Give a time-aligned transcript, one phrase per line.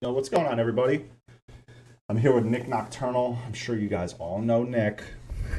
[0.00, 1.04] Yo, what's going on, everybody?
[2.08, 3.36] I'm here with Nik Nocturnal.
[3.44, 5.02] I'm sure you guys all know Nik.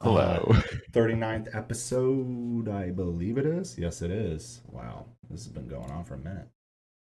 [0.00, 0.46] Hello.
[0.48, 3.76] Uh, 39th episode, I believe it is.
[3.78, 4.60] Yes, it is.
[4.70, 6.46] Wow, this has been going on for a minute.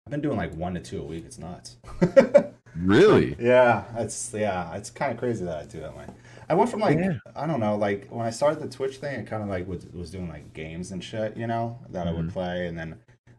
[0.08, 1.26] I've been doing like one to two a week.
[1.26, 1.78] It's nuts.
[2.76, 3.36] really?
[3.40, 6.06] yeah, it's yeah, it's kind of crazy that I do that way.
[6.50, 7.18] I went from like Yeah.
[7.36, 9.86] I don't know, like when I started the Twitch thing, it kind of like was,
[9.94, 12.34] was doing like games and shit, you know, that I would Mhm.
[12.34, 12.96] play, and then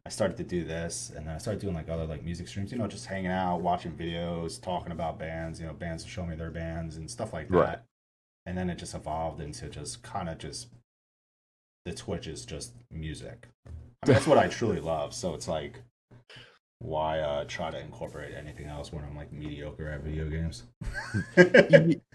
[0.07, 2.71] I started to do this, and then I started doing like other like music streams,
[2.71, 6.25] you know, just hanging out, watching videos, talking about bands, you know, bands to show
[6.25, 7.57] me their bands and stuff like that.
[7.57, 7.79] Right.
[8.47, 10.69] And then it just evolved into just kind of just
[11.87, 13.49] the Twitch is just music.
[13.67, 15.13] I mean, that's what I truly love.
[15.13, 15.83] So it's like,
[16.79, 20.65] why uh, try to incorporate anything else when I'm like mediocre at video games?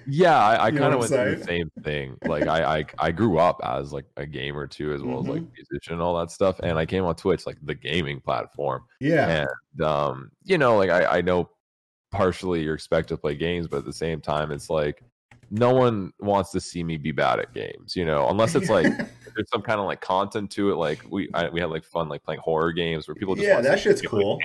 [0.05, 2.17] Yeah, I, I You know kind of went I'm through the same thing.
[2.23, 5.43] Like I, I I grew up as like a gamer too, as well as like
[5.43, 5.51] Mhm.
[5.55, 6.59] musician and all that stuff.
[6.63, 8.83] And I came on Twitch, like the gaming platform.
[8.99, 11.49] yeah, And um, you know, like I, I know
[12.11, 15.03] partially you're expected to play games, but at the same time, it's like
[15.53, 18.85] no one wants to see me be bad at games, you know, unless it's like
[19.35, 20.75] there's some kind of like content to it.
[20.75, 23.59] Like we I, we had like fun like playing horror games where people just Yeah,
[23.61, 24.39] that shit's be, like, cool.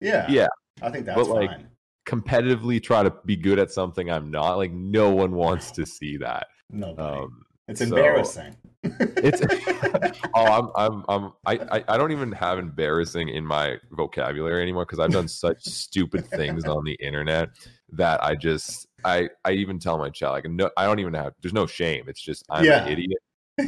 [0.00, 0.46] Yeah, Yeah.
[0.80, 1.68] I think that's But, like, fine.
[2.06, 4.54] competitively try to be good at something I'm not.
[4.56, 6.46] Like no one wants to see that.
[6.70, 8.56] No, Um, it's so- embarrassing.
[8.84, 9.40] it's
[10.34, 14.98] oh I'm I'm I'm I I don't even have embarrassing in my vocabulary anymore because
[14.98, 17.50] I've done such stupid things on the internet
[17.92, 21.34] that I just I I even tell my child like no I don't even have
[21.42, 22.04] there's no shame.
[22.08, 22.84] It's just I'm Yeah.
[22.86, 23.18] an idiot.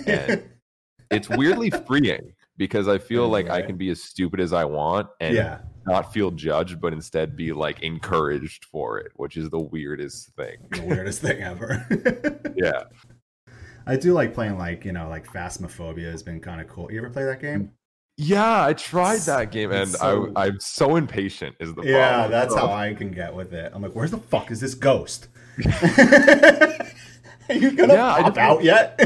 [0.06, 0.44] and-
[1.10, 5.06] It's weirdly freeing because I feel like I can be as stupid as I want
[5.20, 9.60] and yeah, not feel judged, but instead be like encouraged for it, which is the
[9.60, 10.56] weirdest thing.
[10.70, 11.86] the weirdest thing ever.
[12.56, 12.84] Yeah.
[13.86, 16.90] I do like playing like you know like Phasmophobia has been kind of cool.
[16.90, 17.70] You ever play that game?
[18.16, 21.56] Yeah, I tried that game and so- I, I'm so impatient.
[21.60, 22.30] Is the Yeah, problem.
[22.30, 23.72] that's So- how I can get with it.
[23.74, 25.28] I'm like, where's the fuck is this ghost?
[27.48, 28.98] Are you gonna Yeah, I pop out yet?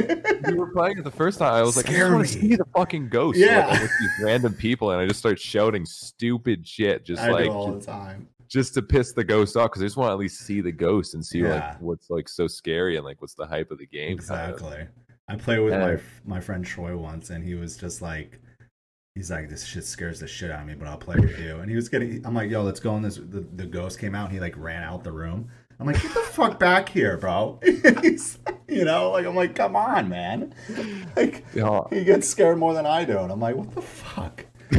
[0.47, 1.55] we were playing it the first time.
[1.55, 3.39] I was like, I Scare just want to see the fucking ghost.
[3.41, 3.83] So, like, Yeah.
[3.83, 7.75] With these random people, and I just start shouting stupid shit, just I like all
[7.75, 8.29] just, the time.
[8.49, 10.71] just to piss the ghost off, because I just want to at least see the
[10.71, 11.55] ghost and see Yeah.
[11.71, 14.19] like what's like so scary and like what's the hype of the game.
[14.19, 14.57] kind of.
[14.61, 14.87] Exactly.
[15.29, 15.99] I played with my Yeah.
[16.25, 18.39] my friend Troy once, and he was just like,
[19.19, 21.57] he's like, this shit scares the shit out of me, but I'll play with you.
[21.57, 23.17] And he was getting, I'm like, yo, let's go in this.
[23.17, 25.49] The, the ghost came out, and he like ran out the room.
[25.81, 27.61] I'm like, get the fuck back here, bro.
[28.71, 30.55] You know, like I'm like, come on, man.
[31.17, 31.81] Like Yeah.
[31.89, 34.45] he gets scared more than I do, and I'm like, what the fuck?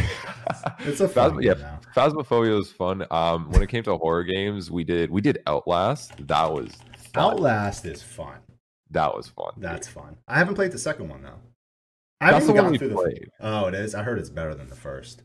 [0.80, 1.80] It's a fun yeah, now.
[1.96, 3.06] Phasmophobia was fun.
[3.12, 6.28] Um, when it came to horror games, we did we did Outlast.
[6.28, 6.78] That was
[7.14, 7.34] fun.
[7.34, 8.38] Outlast is fun.
[8.92, 9.54] That was fun.
[9.58, 10.18] That's fun.
[10.28, 11.40] I haven't played the second one though.
[12.22, 12.96] I That's the one we through the.
[12.96, 13.30] played.
[13.40, 13.96] Oh, it is.
[13.96, 15.24] I heard it's better than the first.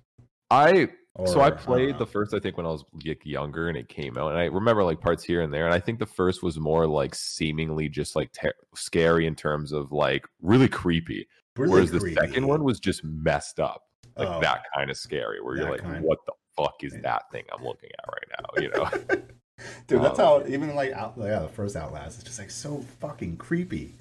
[0.50, 0.88] I
[1.26, 1.98] so I played know.
[1.98, 4.44] the first, I think, when I was like younger and it came out, and I
[4.44, 5.64] remember like parts here and there.
[5.66, 9.72] And I think the first was more like seemingly just like ter- scary in terms
[9.72, 13.82] of like really creepy, Really whereas the second one was just messed up,
[14.16, 14.40] like Oh.
[14.40, 16.04] that kind of scary, where you're like, kind.
[16.04, 18.62] what the fuck is that thing I'm looking at right now?
[18.62, 19.24] You know?
[19.86, 22.84] Dude, that's Um, how even like out, yeah, the first Outlast is just like so
[23.00, 23.94] fucking creepy.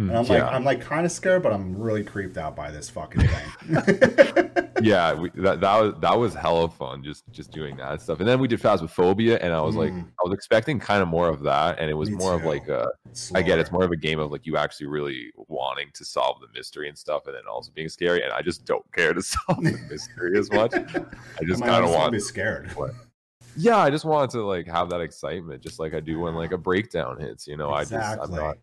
[0.00, 2.70] And Mm, I'm like, I'm like kind of scared, but I'm really creeped out by
[2.70, 3.68] this fucking thing.
[4.82, 8.20] yeah, we, that that was that was hella fun, just just doing that stuff.
[8.20, 10.06] And then we did Phasmophobia, and I was like, Mm.
[10.06, 12.66] I was expecting kind of more of that, and it was Me more of like
[12.68, 12.88] a
[13.34, 16.40] I get it's more of a game of like you actually really wanting to solve
[16.40, 18.22] the mystery and stuff, and then also being scary.
[18.22, 20.72] And I just don't care to solve the mystery as much.
[20.74, 22.70] I just kind of want to be scared.
[23.56, 26.52] yeah, I just wanted to like have that excitement, just like I do when like
[26.52, 27.46] a breakdown hits.
[27.46, 28.58] You know, I just I'm not,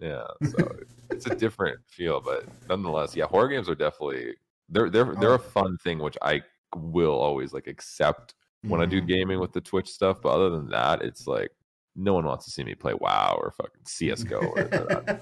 [0.00, 0.26] yeah.
[0.44, 0.76] So
[1.10, 4.34] it's a different feel, but nonetheless, yeah, horror games are definitely
[4.68, 5.34] they're they're they're Oh.
[5.34, 6.42] a fun thing, which I
[6.76, 9.06] will always like accept when I do Mhm.
[9.08, 10.20] gaming with the Twitch stuff.
[10.22, 11.50] But other than that, it's like
[11.96, 14.38] no one wants to see me play WoW or fucking CS:GO.
[14.38, 14.56] Or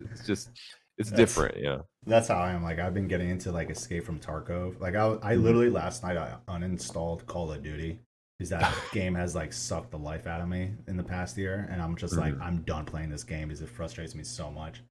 [0.00, 0.50] it's just
[0.96, 1.78] it's That's- different, yeah.
[2.06, 2.62] That's how I am.
[2.62, 4.78] Like I've been getting into like Escape from Tarkov.
[4.80, 5.42] Like I, I Mhm.
[5.42, 7.98] literally last night I uninstalled Call of Duty
[8.38, 11.68] because that game has like sucked the life out of me in the past year,
[11.70, 12.42] and I'm just like Mhm.
[12.42, 14.82] I'm done playing this game because it frustrates me so much.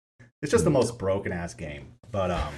[0.42, 0.74] It's just the Mhm.
[0.74, 1.94] most broken ass game.
[2.12, 2.54] But um,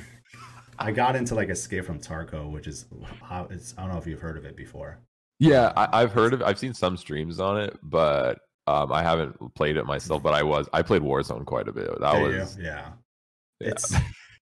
[0.79, 2.85] I got into like Escape from Tarkov, which is
[3.21, 3.73] how it's.
[3.77, 4.99] I don't know if you've heard of it before.
[5.39, 6.41] Yeah, I, I've heard of.
[6.41, 10.23] I've seen some streams on it, but um, I haven't played it myself.
[10.23, 11.89] But I was I played Warzone quite a bit.
[11.99, 12.65] That was yeah.
[12.65, 12.87] yeah.
[13.61, 13.93] It's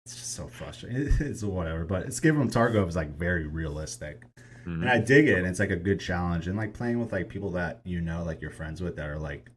[0.05, 1.09] it's just so frustrating.
[1.21, 1.85] It's whatever.
[1.85, 4.23] But Escape from Tarkov is like very realistic.
[4.67, 4.83] Mhm.
[4.83, 5.39] and I dig it.
[5.39, 8.23] And it's like a good challenge, and like playing with like people that you know,
[8.25, 9.51] like you're friends with, that are like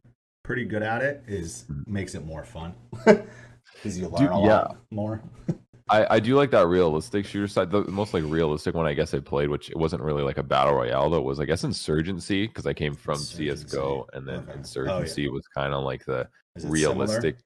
[0.44, 1.86] pretty good at it, is Mhm.
[1.88, 2.74] makes it more fun
[3.04, 4.60] because you learn Dude, a yeah.
[4.60, 5.22] lot more.
[5.88, 7.70] I, I do like that realistic shooter side.
[7.70, 10.42] The most like realistic one I guess I played, which it wasn't really like a
[10.42, 13.64] battle royale though, was I guess Insurgency because I came from Insurgency.
[13.66, 14.44] CS:GO, and then Okay.
[14.46, 14.56] Oh, yeah.
[14.58, 17.36] Insurgency was kind of like the Is it realistic.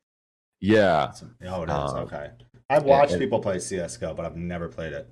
[0.62, 1.12] Yeah,
[1.46, 1.74] Oh, it is.
[1.74, 2.30] Um, okay.
[2.70, 5.08] I've watched and- people play CS:GO, but I've never played it.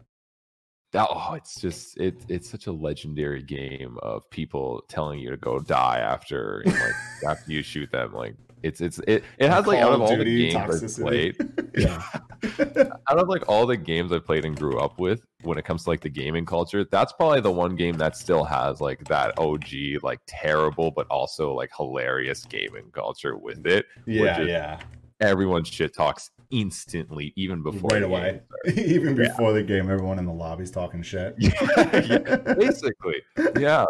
[0.93, 5.37] That oh, it's just it it's such a legendary game of people telling you to
[5.37, 6.95] go die after you know, like
[7.29, 8.13] after you shoot them.
[8.13, 11.05] Like it's it's it it has like out of of all Duty the games I've
[11.05, 11.37] played.
[11.77, 12.03] Yeah.
[13.09, 15.85] out of like all the games I played and grew up with, when it comes
[15.85, 19.39] to like the gaming culture, that's probably the one game that still has like that
[19.39, 23.87] OG, like terrible but also like hilarious gaming culture with it.
[24.07, 24.81] yeah, yeah.
[25.21, 28.41] Everyone shit talks instantly, even before Right the away.
[28.67, 31.35] game Even before the game, everyone in the lobby's talking shit.
[31.39, 33.17] yeah, basically
[33.59, 33.85] yeah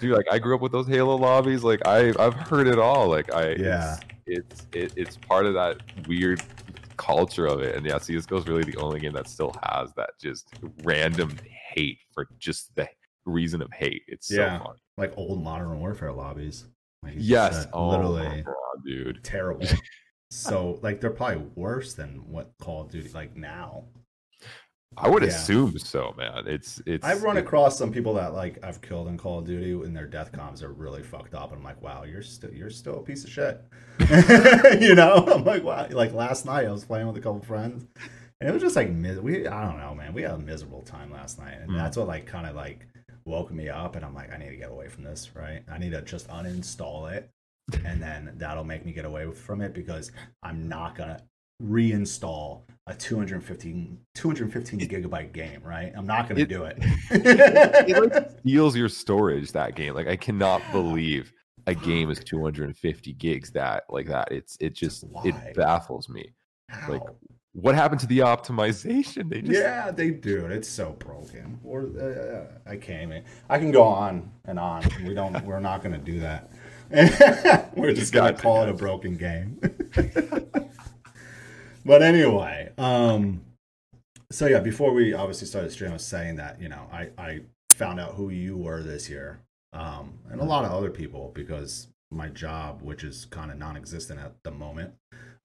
[0.00, 3.08] dude like i grew up with those halo lobbies like i i've heard it all
[3.08, 3.96] like i Yeah.
[4.26, 6.42] it's it's, it, it's part of that weird
[6.96, 10.10] culture of it and yeah csgo is really the only game that still has that
[10.20, 10.48] just
[10.84, 12.88] random hate for just the
[13.26, 14.58] reason of hate it's so Yeah.
[14.58, 16.66] fun like old Modern Warfare lobbies.
[17.02, 18.54] Like yes oh literally God,
[18.84, 19.66] dude terrible.
[20.30, 23.84] so like they're probably worse than what Call of Duty like now.
[24.96, 25.28] i would Yeah.
[25.28, 29.08] assume so man it's it's I've run it- across some people that like I've killed
[29.08, 31.50] in Call of Duty and their death comms are really fucked up.
[31.50, 33.60] And I'm like, wow, you're still you're still a piece of shit.
[34.80, 35.24] you know?
[35.34, 35.86] I'm like, wow.
[35.90, 37.86] Like last night I was playing with a couple friends.
[38.40, 38.88] And it was just like
[39.22, 40.12] we I don't know, man.
[40.14, 41.58] We had a miserable time last night.
[41.60, 41.76] And Mm.
[41.76, 42.86] that's what like kind of like
[43.24, 45.62] woke me up and I'm like, I need to get away from this, right?
[45.70, 47.30] I need to just uninstall it.
[47.84, 50.12] And then that'll make me get away from it because
[50.42, 51.20] I'm not gonna
[51.62, 55.92] reinstall a 215 215 gigabyte game, right?
[55.96, 56.78] I'm not gonna It- do it.
[57.10, 61.32] it like steals your storage that game like i cannot believe
[61.66, 65.22] a game is 250 gigs that like that it's it just why?
[65.26, 66.32] it baffles me
[66.88, 67.02] like,
[67.52, 70.46] what happened to the optimization they just yeah, they do.
[70.46, 71.58] It's so broken.
[71.64, 73.24] Or uh, I can't even.
[73.48, 74.84] I can go on and on.
[75.04, 75.44] We don't.
[75.44, 76.52] We're not going to do that.
[77.76, 79.60] we're just going to call it a broken game.
[81.84, 83.42] but anyway, um,
[84.32, 87.40] so yeah, before we obviously started stream, I was saying that you know I I
[87.70, 89.40] found out who you were this year,
[89.72, 94.18] um, and a lot of other people because my job, which is kind of non-existent
[94.18, 94.94] at the moment.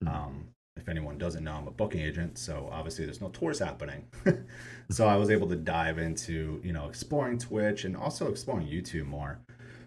[0.03, 0.13] Mhm.
[0.13, 0.47] Um,
[0.77, 4.07] if anyone doesn't know, I'm a booking agent, so obviously there's no tours happening.
[4.89, 9.05] so I was able to dive into you know exploring Twitch and also exploring YouTube
[9.05, 9.39] more,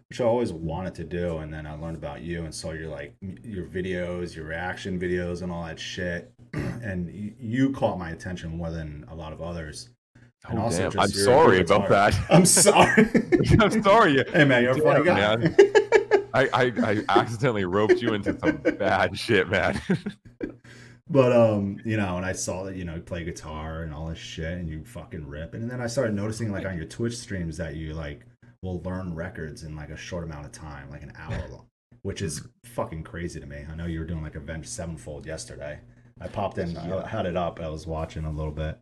[0.09, 1.39] which I always wanted to do.
[1.39, 5.43] And then I learned about you and saw your like your videos, your reaction videos,
[5.43, 6.33] and all that shit.
[6.55, 9.91] and you, you caught my attention more than a lot of others.
[10.49, 13.09] And Oh, also just i'm sorry about that I'm sorry.
[13.61, 15.35] i'm sorry hey man, you're a funny guy.
[15.37, 15.55] Damn,
[16.33, 19.81] I, I i accidentally roped you into some bad shit man
[21.11, 24.09] But um, you know, and I saw that you know you play guitar and all
[24.09, 25.55] this shit, and you fucking rip.
[25.55, 28.27] And then I started noticing like on your Twitch streams that you like
[28.63, 31.67] will learn records in like a short amount of time, like an hour long,
[32.03, 33.65] which is fucking crazy to me.
[33.71, 35.79] I know you were doing like Avenged Sevenfold yesterday.
[36.21, 38.79] I popped in, I uh, had it up, I was watching a little bit.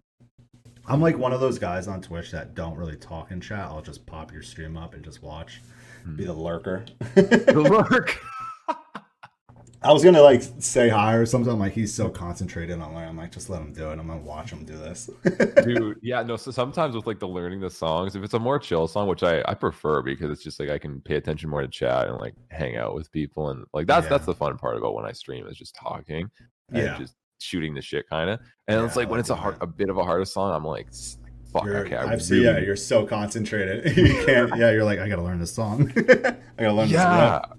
[0.87, 3.67] I'm like one of those guys on Twitch that don't really talk in chat.
[3.67, 5.61] I'll just pop your stream up and just watch,
[6.15, 6.85] be the lurker.
[7.17, 8.19] Look.
[9.87, 11.53] I was gonna like say hi or something.
[11.53, 13.09] I'm like, he's so concentrated on learning.
[13.11, 13.99] I'm like, just let him do it.
[13.99, 15.09] I'm gonna watch him do this.
[15.65, 18.59] dude yeah no so sometimes with like the learning the songs if it's a more
[18.59, 21.63] chill song which i i prefer because it's just like i can pay attention more
[21.63, 24.11] to chat and like hang out with people and like that's Yeah.
[24.11, 26.29] that's the fun part about when i stream is just talking
[26.73, 26.99] and Yeah.
[26.99, 29.89] just shooting the shit kind of and it's like when it's a hard a bit
[29.89, 30.89] of a harder song i'm like
[31.53, 33.97] fuck You're, okay I I've seen, really yeah, you're so concentrated.
[33.97, 34.55] you can't.
[34.57, 35.91] Yeah, you're like, I gotta learn this song.
[35.97, 36.03] I
[36.59, 36.93] gotta learn this.
[36.93, 37.59] yeah this.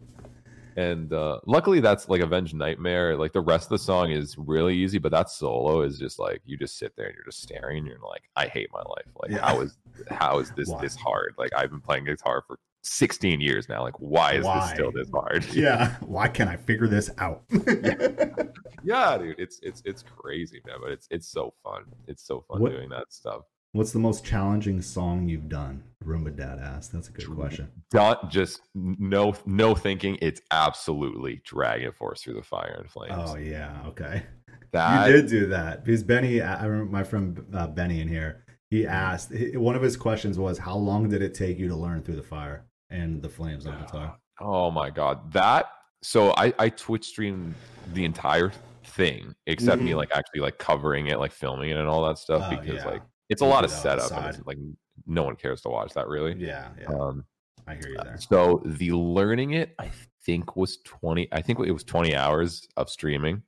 [0.77, 3.17] And uh luckily that's like avenged nightmare.
[3.17, 6.41] Like the rest of the song is really easy but that solo is just like
[6.45, 9.07] you just sit there and you're just staring and you're like i hate my life.
[9.21, 9.45] Like Yeah.
[9.45, 9.77] how is
[10.11, 11.33] how is this this hard?
[11.37, 13.81] Like i've been playing guitar for 16 years now.
[13.81, 14.59] Like why is Why?
[14.61, 15.45] this still this hard?
[15.53, 15.95] Yeah.
[16.01, 17.41] Why can't I figure this out?
[18.83, 19.35] yeah dude.
[19.39, 21.83] It's it's it's crazy man but it's it's so fun.
[22.07, 23.41] It's so fun What- doing that stuff
[23.73, 25.83] What's the most challenging song you've done?
[26.03, 26.93] Roomba Dad asked.
[26.93, 27.69] That's a good question.
[27.93, 33.81] not just no no thinking it's absolutely DragonForce through the fire and flames Oh yeah.
[33.87, 34.23] Okay.
[34.71, 36.41] that you did do that because Benny.
[36.41, 38.43] I remember my friend uh, Benny in here.
[38.69, 39.31] He asked.
[39.55, 42.23] One of his questions was, "How long did it take you to learn through the
[42.23, 45.65] fire and the flames on guitar?" Oh my god, that
[46.03, 47.55] so I I Twitch streamed
[47.93, 48.51] the entire
[48.83, 49.97] thing except me Mhm.
[49.97, 52.85] like actually like covering it, like filming it and all that stuff Oh, because yeah.
[52.85, 54.57] like it's a lot of that on the setup and like
[55.05, 56.35] no one cares to watch that really.
[56.37, 56.69] Yeah.
[56.79, 56.87] Yeah.
[56.87, 57.25] Um,
[57.67, 58.17] I hear you there.
[58.17, 59.91] so the learning it I
[60.25, 61.27] think was twenty.
[61.31, 63.43] I think it was twenty hours of streaming.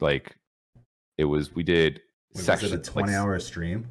[0.00, 0.36] Like
[1.18, 2.00] it was we did
[2.34, 3.86] Wait, was it a like, 20 hour stream?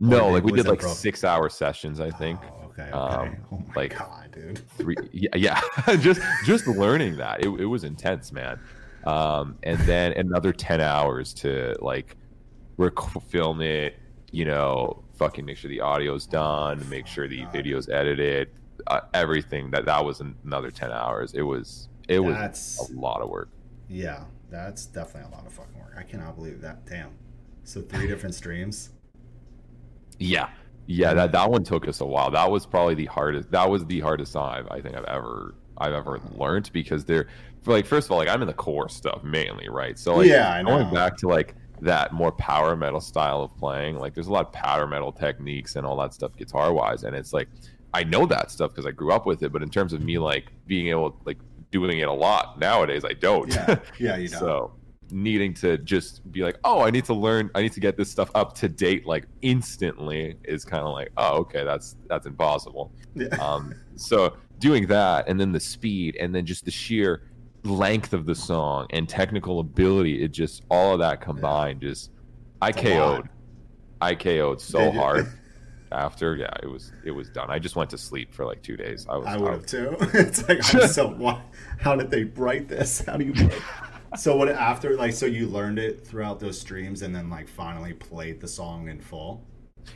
[0.00, 2.40] no, like we did like six hour sessions, I think.
[2.42, 2.82] Oh, okay.
[2.82, 2.90] Okay.
[2.90, 4.58] Um, oh my like- god, dude.
[4.76, 5.60] three yeah, yeah.
[6.00, 8.58] just just learning that it, it was intense man
[9.04, 12.16] um and then another 10 hours to like
[12.78, 13.98] rec- film it
[14.32, 18.48] you know fucking make sure the audio's done make sure the video's edited
[18.88, 23.20] uh, everything that that was another 10 hours it was it was That's a lot
[23.22, 23.48] of work
[23.88, 24.24] yeah.
[24.50, 25.94] That's definitely a lot of fucking work.
[25.98, 26.86] I cannot believe that.
[26.86, 27.10] Damn.
[27.64, 28.90] So three different streams.
[30.18, 30.48] yeah
[30.86, 33.84] yeah that that one took us a while that was probably the hardest that was
[33.86, 37.28] the hardest song i think i've ever i've ever learned because they're
[37.66, 40.52] like first of all like i'm in the core stuff mainly right so like Yeah,
[40.52, 44.32] I going back to like that more power metal style of playing like there's a
[44.32, 47.48] lot of power metal techniques and all that stuff guitar wise and it's like
[47.92, 50.16] i know that stuff because i grew up with it but in terms of me
[50.18, 51.38] like being able like
[51.72, 53.76] doing it a lot nowadays i don't Yeah.
[53.98, 54.38] Yeah, you know.
[54.38, 54.72] so
[55.10, 58.10] needing to just be like, oh, I need to learn, I need to get this
[58.10, 62.90] stuff up to date like instantly is kind of like, oh, okay, that's that's impossible.
[63.14, 63.26] yeah.
[63.38, 67.24] Um, so doing that, and then the speed, and then just the sheer
[67.64, 72.10] length of the song and technical ability, it just all of that combined, just
[72.60, 72.82] I It's.
[72.82, 73.28] KO'd,
[74.00, 75.28] I KO'd so hard.
[75.92, 77.50] After, yeah, it was it was done.
[77.50, 79.06] I just went to sleep for like two days.
[79.10, 79.94] I was, I would have too.
[80.14, 81.42] it's like so why,
[81.78, 83.00] how did they write this?
[83.02, 83.62] How do you write?
[84.14, 87.94] So what after like so you learned it throughout those streams and then like finally
[87.94, 89.48] played the song in full?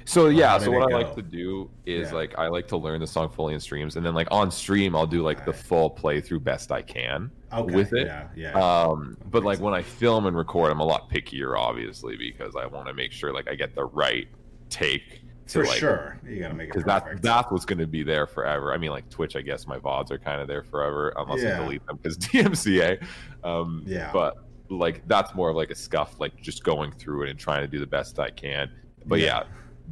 [0.05, 2.17] So yeah, so what I like to do is Yeah.
[2.17, 4.97] like I like to learn the song fully in streams, and then like on stream
[4.97, 5.61] I'll do like the Okay.
[5.69, 7.75] full playthrough best I can Okay.
[7.75, 8.07] with it.
[8.07, 8.53] Yeah, yeah.
[8.53, 12.57] Um, but like Makes when I film and record, I'm a lot pickier, obviously, because
[12.57, 14.27] I want to make sure like I get the right
[14.69, 16.19] take to For like sure.
[16.27, 18.73] You gotta make it because that that's what's going to be there forever.
[18.75, 21.57] I mean, like Twitch, I guess my vods are kind of there forever unless Yeah.
[21.57, 23.05] I delete them because DMCA.
[23.45, 24.11] Um, Yeah.
[24.13, 24.39] But
[24.69, 27.69] like that's more of like a scuff, like just going through it and trying to
[27.69, 28.73] do the best I can.
[29.07, 29.43] But yeah, Yeah.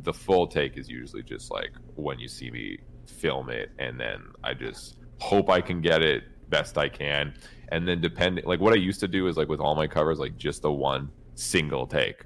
[0.02, 4.22] the full take is usually just like when you see me film it, and then
[4.42, 7.34] I just hope I can get it best I can,
[7.68, 10.18] and then depending like what I used to do is like with all my covers,
[10.18, 12.24] like just the one single take,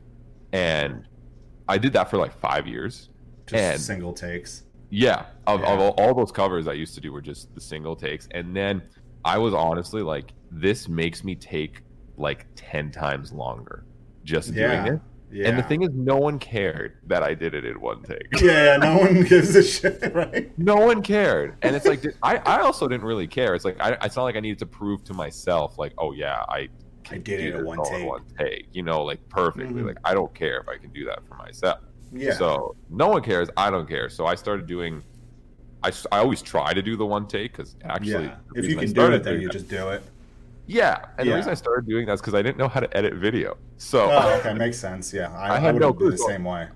[0.53, 1.07] and
[1.69, 3.11] I did that for like five years.
[3.47, 4.65] Just and- single takes.
[4.91, 5.73] Yeah, of, Yeah.
[5.75, 8.57] of all, all those covers I used to do were just the single takes, and
[8.57, 8.83] then
[9.25, 11.83] I was honestly like, this makes me take
[12.17, 13.85] like ten times longer
[14.25, 14.83] just Yeah.
[14.85, 15.01] doing it.
[15.31, 15.49] Yeah.
[15.49, 18.27] And the thing is, no one cared that I did it in one take.
[18.41, 20.51] yeah, no one gives a shit, right?
[20.59, 23.55] no one cared, and it's like I, I also didn't really care.
[23.55, 26.43] It's like I, it's not like I needed to prove to myself like, oh yeah,
[26.49, 26.69] I
[27.11, 28.07] I did it in one take.
[28.07, 29.83] one take, you know, like perfectly.
[29.83, 29.87] Mhm.
[29.87, 31.81] Like I don't care if I can do that for myself.
[32.13, 32.33] Yeah.
[32.35, 33.49] So no one cares.
[33.57, 34.09] I don't care.
[34.09, 35.03] So I started doing.
[35.83, 38.37] I, I always try to do the one take because actually, yeah.
[38.55, 40.03] If you can do it, then you that- just do it.
[40.69, 41.07] Yeah.
[41.19, 41.33] And Yeah.
[41.33, 43.57] the reason I started doing that is because I didn't know how to edit video.
[43.79, 45.13] So Oh, okay, makes sense.
[45.13, 46.11] Yeah, I, I I, had would no do clue.
[46.13, 46.69] the same way.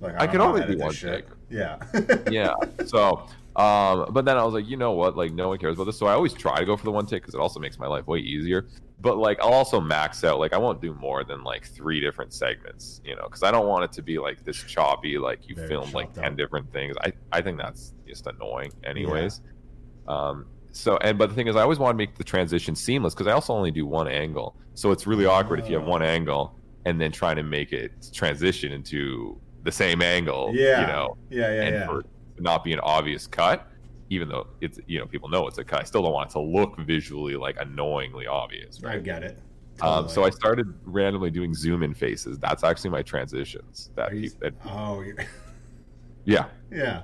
[0.00, 1.26] Like I don't could only do one shit.
[1.26, 1.36] take.
[1.50, 1.78] Yeah.
[2.30, 2.52] yeah.
[2.86, 3.26] So,
[3.56, 5.16] um, but then I was like, you know what?
[5.16, 5.98] Like, no one cares about this.
[5.98, 7.86] So I always try to go for the one take because it also makes my
[7.88, 8.66] life way easier.
[9.00, 10.38] But like, I'll also max out.
[10.38, 13.66] Like, I won't do more than like three different segments, you know, because I don't
[13.66, 15.18] want it to be like this choppy.
[15.18, 16.36] Like you film like ten up.
[16.36, 16.96] different things.
[17.02, 19.40] I I think that's just annoying, anyways.
[20.06, 20.46] Um.
[20.78, 23.26] So and but the thing is, I always want to make the transition seamless because
[23.26, 24.54] I also only do one angle.
[24.74, 26.54] So it's really awkward if you have one angle
[26.84, 30.52] and then trying to make it transition into the same angle.
[30.54, 30.82] Yeah.
[30.82, 31.86] You know, yeah, yeah, and yeah.
[31.86, 32.04] for
[32.38, 33.66] not be an obvious cut,
[34.08, 35.80] even though it's you know people know it's a cut.
[35.80, 39.02] I still don't want it to look visually like annoyingly obvious, I right?
[39.02, 39.36] get it.
[39.80, 42.38] Um, so I started randomly doing zoom in faces.
[42.38, 43.90] That's actually my transitions.
[43.96, 45.04] That, you- keep, that Oh,
[46.24, 47.02] yeah, yeah.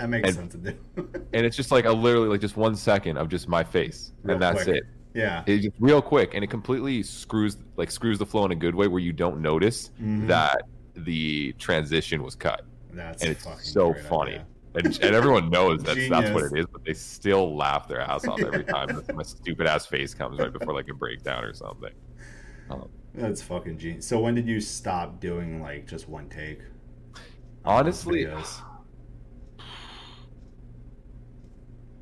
[0.00, 0.78] That makes And- sense to do.
[1.32, 4.34] and it's just like a literally like just one second of just my face, Real
[4.34, 4.76] and that's quick.
[4.76, 4.84] it.
[5.14, 5.42] yeah.
[5.46, 8.74] It's just real quick, and it completely screws like screws the flow in a good
[8.74, 10.26] way where you don't notice Mhm.
[10.28, 10.62] that
[10.94, 12.64] the transition was cut.
[12.92, 14.32] That's and it's so funny.
[14.32, 14.46] idea.
[14.74, 18.26] and, and everyone knows that's that's what it is, but they still laugh their ass
[18.26, 21.52] off every time that my stupid ass face comes right before like a breakdown or
[21.52, 21.92] something.
[23.14, 24.06] That's fucking genius.
[24.06, 26.60] So when did you stop doing like just one take?
[27.64, 28.60] Honestly, Videos?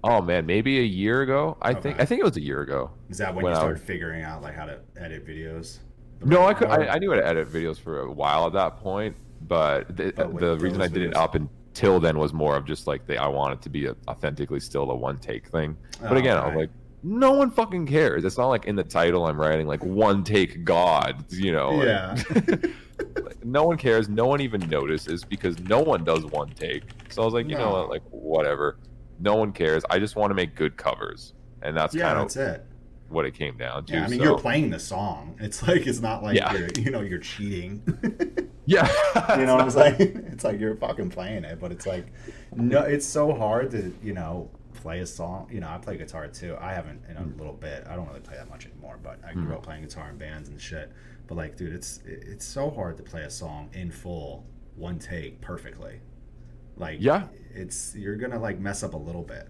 [0.04, 1.56] Oh man, maybe a year ago.
[1.62, 2.90] I think I think it was a year ago.
[3.08, 5.78] is that when, when you started was- figuring out like how to edit videos?
[6.24, 6.68] No, I could.
[6.68, 10.12] I, I knew how to edit videos for a while at that point, but the,
[10.16, 13.16] But the reason I did it up until then was more of just like the
[13.18, 15.76] I wanted it to be authentically still a one take thing.
[16.00, 16.70] But Oh, again, I was like,
[17.04, 18.24] no one fucking cares.
[18.24, 21.80] It's not like in the title I'm writing like one take God, you know.
[21.84, 22.20] Yeah.
[22.34, 24.08] like, no one cares.
[24.08, 26.82] No one even notices because no one does one take.
[27.10, 28.76] So I was like, you know what, like whatever.
[29.18, 29.82] No one cares.
[29.90, 32.66] I just want to make good covers, and that's yeah, kind that's of it.
[33.08, 33.94] what it came down to.
[33.94, 35.36] Yeah, I mean so- you're playing the song.
[35.40, 36.52] It's like it's not like Yeah.
[36.54, 37.82] you're you know you're cheating.
[38.68, 38.86] Yeah,
[39.38, 40.28] You know what I'm saying?
[40.30, 42.04] It's like you're fucking playing it, but it's like,
[42.54, 45.48] no, it's so hard to, you know, play a song.
[45.50, 46.54] You know, I play guitar too.
[46.60, 47.38] I haven't in a mm.
[47.38, 47.86] little bit.
[47.88, 49.54] I don't really play that much anymore, but I grew mm.
[49.54, 50.92] up playing guitar in bands and shit.
[51.26, 54.44] But like, dude, it's it's so hard to play a song in full,
[54.76, 56.00] one take, perfectly.
[56.78, 57.26] Like, Yeah.
[57.54, 59.48] it's you're gonna like mess up a little bit.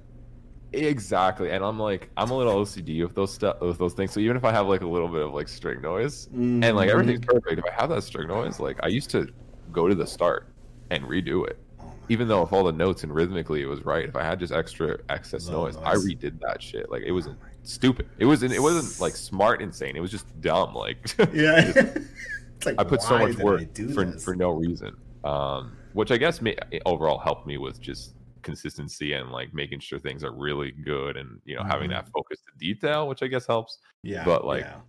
[0.72, 1.50] exactly.
[1.50, 4.12] And I'm like, I'm a little OCD with those stuff, with those things.
[4.12, 6.90] So even if I have like a little bit of like string noise, and like
[6.90, 9.28] everything's perfect, if I have that string noise, like I used to
[9.72, 10.48] go to the start
[10.90, 11.58] and redo it.
[11.80, 14.38] Oh Even though if all the notes and rhythmically it was right, if I had
[14.40, 16.90] just extra excess Little noise, I redid that shit.
[16.90, 18.08] Like it was Oh my stupid.
[18.18, 18.52] It wasn't.
[18.52, 19.96] It wasn't like smart, insane.
[19.96, 20.74] It was just dumb.
[20.74, 20.98] Like
[21.32, 21.60] Yeah.
[22.56, 23.62] it's like I put so much work
[23.94, 24.22] for this?
[24.24, 24.96] for no reason.
[25.24, 29.98] Um, which I guess may, overall helped me with just consistency and like making sure
[29.98, 31.94] things are really good and you know having Mhm.
[31.94, 33.78] that focus to detail, which I guess helps.
[34.02, 34.80] yeah, but, like, yeah.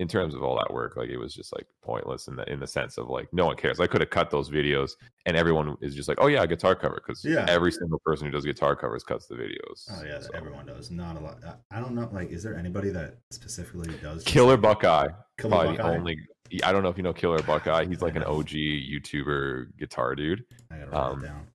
[0.00, 2.60] In terms of all that work, like it was just like pointless in the in
[2.60, 3.80] the sense of like no one cares.
[3.80, 4.92] I could have cut those videos
[5.26, 7.44] and everyone is just like, oh yeah, guitar cover because Yeah.
[7.48, 9.88] every single person who does guitar covers cuts the videos.
[9.90, 10.92] Oh yeah, So- everyone does.
[10.92, 11.38] Not a lot.
[11.44, 12.08] I- I don't know.
[12.12, 15.96] Like, is there anybody that specifically does Killer Buckeye, Killer probably the Buckeye?
[15.96, 16.16] only.
[16.62, 17.84] I don't know if you know Killer Buckeye.
[17.86, 18.24] He's like an.
[18.28, 20.44] OG YouTuber guitar dude.
[20.70, 21.46] I gotta write um, down.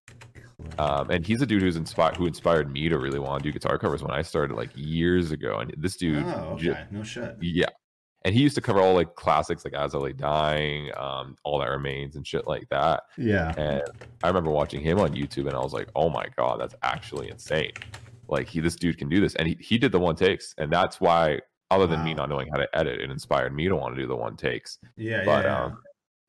[0.79, 3.53] Um, and he's a dude who's inspired who inspired me to really want to do
[3.53, 5.59] guitar covers when I started like years ago.
[5.59, 6.85] And this dude, oh, okay.
[6.91, 7.35] no shit.
[7.41, 7.67] yeah,
[8.25, 11.59] and he used to cover all like classics like As I Lay Dying, um, All
[11.59, 13.03] That Remains, and shit like that.
[13.17, 13.53] Yeah.
[13.57, 13.83] And
[14.23, 17.29] I remember watching him on YouTube, and I was like, oh my god, that's actually
[17.29, 17.73] insane.
[18.27, 20.71] Like he, this dude can do this, and he he did the one takes, and
[20.71, 21.39] that's why.
[21.75, 24.07] Other than me not knowing how to edit, it inspired me to want to do
[24.07, 25.23] the one takes Yeah.
[25.25, 25.63] but yeah.
[25.65, 25.77] um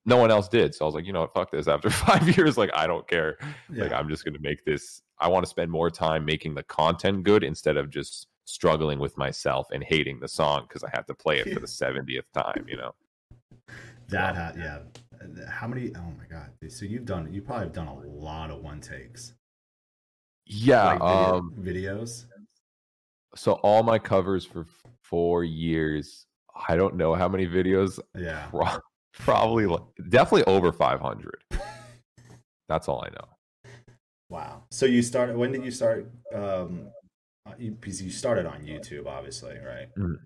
[0.06, 2.36] no one else did so i was like you know what fuck this after five
[2.36, 3.38] years like i don't care
[3.72, 3.84] yeah.
[3.84, 6.62] like i'm just going to make this i want to spend more time making the
[6.64, 11.06] content good instead of just struggling with myself and hating the song because i have
[11.06, 12.92] to play it for the 70th time you know
[14.08, 14.78] that had yeah.
[15.48, 15.90] How many?
[15.96, 16.50] Oh my god.
[16.68, 17.32] So you've done.
[17.32, 19.32] You probably have done a lot of one takes.
[20.44, 22.26] yeah Like video- um videos.
[23.34, 24.66] so all my covers for
[25.04, 26.26] four years
[26.68, 28.46] i don't know how many videos Yeah.
[28.50, 28.78] pro-
[29.14, 29.66] probably
[30.08, 31.34] definitely over 500
[32.68, 33.28] that's all i know
[34.30, 34.64] Wow.
[34.72, 35.36] So you started.
[35.36, 36.10] When did you start?
[36.34, 36.88] Um,
[37.46, 39.94] uh, you, because you started on YouTube, obviously, right?
[39.96, 40.16] Mhm.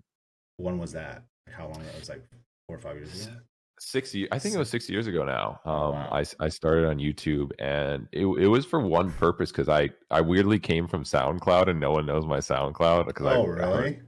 [0.57, 1.23] When was that?
[1.51, 1.81] How long?
[1.81, 2.23] It was like
[2.67, 3.35] four or five years ago.
[3.81, 6.09] six years i think it was six years ago now um Wow.
[6.11, 10.19] I, I started on youtube and it, it was for one purpose because i i
[10.19, 13.99] weirdly came from soundcloud and no one knows my soundcloud because Oh, I, really?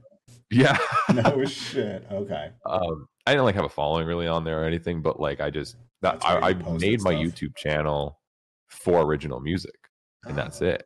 [0.52, 0.78] Yeah
[1.14, 2.06] no shit.
[2.12, 2.50] Okay.
[2.66, 5.50] um i didn't like have a following really on there or anything but like i
[5.50, 7.22] just that i, I made my stuff?
[7.22, 8.20] youtube channel
[8.68, 9.74] for original music
[10.24, 10.84] and that's Oh, it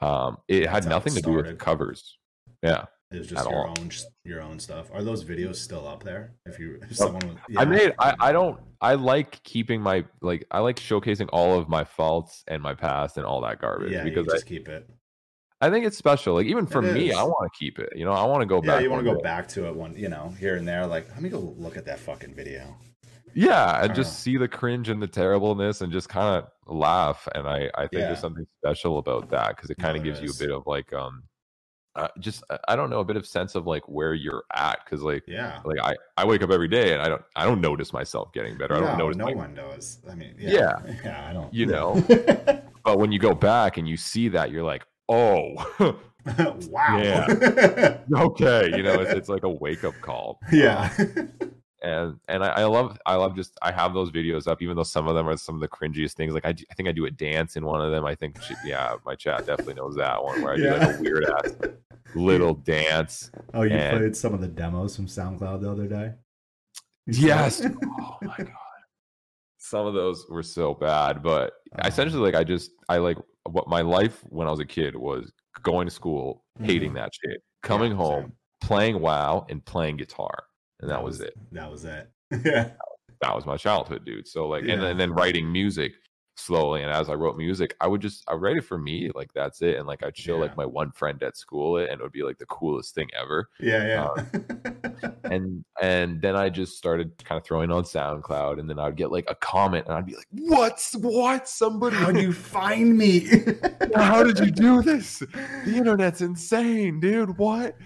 [0.00, 2.18] um it had That's it nothing to do with covers
[2.62, 3.74] yeah It was just your all.
[3.78, 3.90] own
[4.24, 4.88] your own stuff.
[4.92, 6.34] Are those videos still up there?
[6.46, 10.04] If you if Oh, someone was, I made I, I don't I like keeping my
[10.20, 13.92] like I like showcasing all of my faults and my past and all that garbage
[13.92, 14.88] yeah, because you I, just keep it.
[15.64, 16.34] I think it's special.
[16.34, 17.90] Like even for It me, I want to keep it.
[17.96, 18.82] You know, I want to go Yeah, back.
[18.82, 19.22] you want to go day.
[19.22, 20.86] back to it one, you know, here and there.
[20.86, 22.76] Like, let me go look at that fucking video.
[23.34, 23.94] Yeah, and Uh.
[23.94, 27.26] just see the cringe and the terribleness and just kind of laugh.
[27.34, 28.06] And I I think Yeah.
[28.08, 30.66] there's something special about that because it kind of there gives you a bit of
[30.66, 31.24] like um,
[31.96, 34.80] uh, just I- I don't know a bit of sense of like where you're at
[34.84, 35.60] because like Yeah.
[35.64, 38.56] like I I wake up every day and I don't I don't notice myself getting
[38.58, 38.74] better.
[38.76, 39.98] I don't notice no my one does.
[40.10, 41.52] I mean, yeah, yeah, I don't.
[41.54, 42.04] You know.
[42.84, 45.54] But when you go back and you see that, you're like, oh,
[46.70, 46.98] wow.
[47.02, 47.98] Yeah.
[48.16, 48.72] okay.
[48.76, 50.38] You know, it's, it's like a wake up call.
[50.52, 50.92] yeah.
[51.82, 54.84] And and I, I love I love just I have those videos up, even though
[54.84, 56.32] some of them are some of the cringiest things.
[56.32, 58.06] Like I, do- I think I do a dance in one of them.
[58.06, 61.02] I think sh- yeah, my chat definitely knows that one where I do like a
[61.02, 61.52] weird ass
[62.14, 63.30] little dance.
[63.52, 66.12] oh, you And- played some of the demos from SoundCloud the other day.
[67.06, 67.60] You Yes.
[68.00, 68.48] oh my god.
[69.58, 71.86] Some of those were so bad, but Oh.
[71.86, 73.18] essentially, like I just I like
[73.50, 75.30] what my life when I was a kid was
[75.62, 76.94] going to school, hating Mhm.
[76.96, 78.32] that shit, coming Yeah, home, same.
[78.62, 80.44] playing WoW, and playing guitar,
[80.80, 81.34] and that, was, it.
[81.52, 82.10] That was it.
[82.44, 82.70] yeah.
[83.20, 84.26] That was my childhood, dude.
[84.26, 84.76] So like, Yeah.
[84.76, 85.92] then- and then writing music
[86.36, 89.32] slowly, and as I wrote music, I would just I write it for me, like
[89.34, 90.40] that's it, and like I'd show Yeah.
[90.42, 93.08] like my one friend at school it, and it would be like the coolest thing
[93.18, 93.48] ever.
[93.60, 93.86] Yeah.
[93.86, 94.04] Yeah.
[94.04, 98.96] Uh, and and then I just started kind of throwing on SoundCloud, and then I'd
[98.96, 101.48] get like a comment, and I'd be like, "What's what?
[101.48, 103.28] Somebody, How'd you find me?
[103.94, 105.18] how did you do this?
[105.20, 107.38] The internet's insane, dude.
[107.38, 107.76] What?"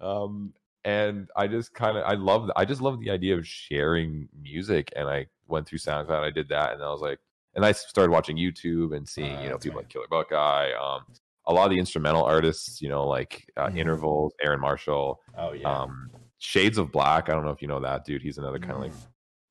[0.00, 0.52] Um,
[0.84, 4.92] and I just kind of I love I just love the idea of sharing music,
[4.94, 7.18] and I went through SoundCloud, I did that, and I was like,
[7.56, 11.02] and I started watching YouTube and seeing Ah, you know people like Killer Buckeye, um.
[11.48, 13.78] A lot of the instrumental artists, you know, like uh, Mhm.
[13.78, 15.68] Intervals, Aaron Marshall, oh yeah.
[15.72, 18.72] um shades of black i don't know if you know that dude he's another kind
[18.72, 19.06] of like Mm.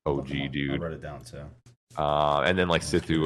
[0.07, 0.41] og Look him.
[0.43, 1.45] I'll dude write it down too.
[1.97, 3.19] uh, and then like Sithu,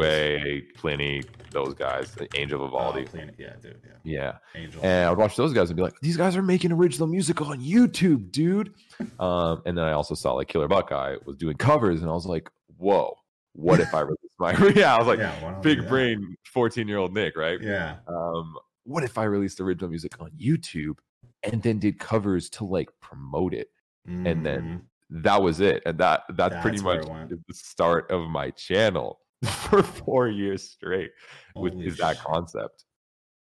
[0.78, 3.08] Plini, those guys, Angel Oh, Vivaldi.
[3.40, 3.82] Yeah, dude.
[3.84, 3.92] Yeah.
[4.04, 4.38] Yeah.
[4.62, 4.82] Angel.
[4.86, 7.42] And I would watch those guys and be like, these guys are making original music
[7.42, 8.74] on YouTube, dude.
[9.20, 12.28] Um, and then I also saw like Killer Buckeye was doing covers, and I was
[12.28, 13.16] like, whoa,
[13.54, 15.90] what if I released my yeah, I was like, yeah, why don't we do big
[15.90, 17.62] brain 14 year old Nik, right?
[17.62, 17.98] Yeah.
[18.08, 20.98] Um, what if I released original music on YouTube
[21.44, 23.70] and then did covers to like promote it?
[24.26, 25.84] And then That was it.
[25.86, 31.12] And that that's, pretty much the start of my channel for four years straight
[31.56, 32.86] with Holy is that concept.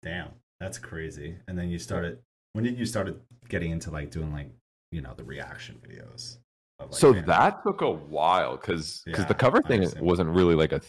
[0.04, 1.38] Damn, that's crazy.
[1.48, 2.20] And then you started.
[2.54, 4.50] When did you started getting into like doing like
[4.92, 6.38] you know the reaction videos?
[6.84, 10.56] Like, so random- that took a while because because Yeah, the cover thing wasn't really
[10.56, 10.82] like a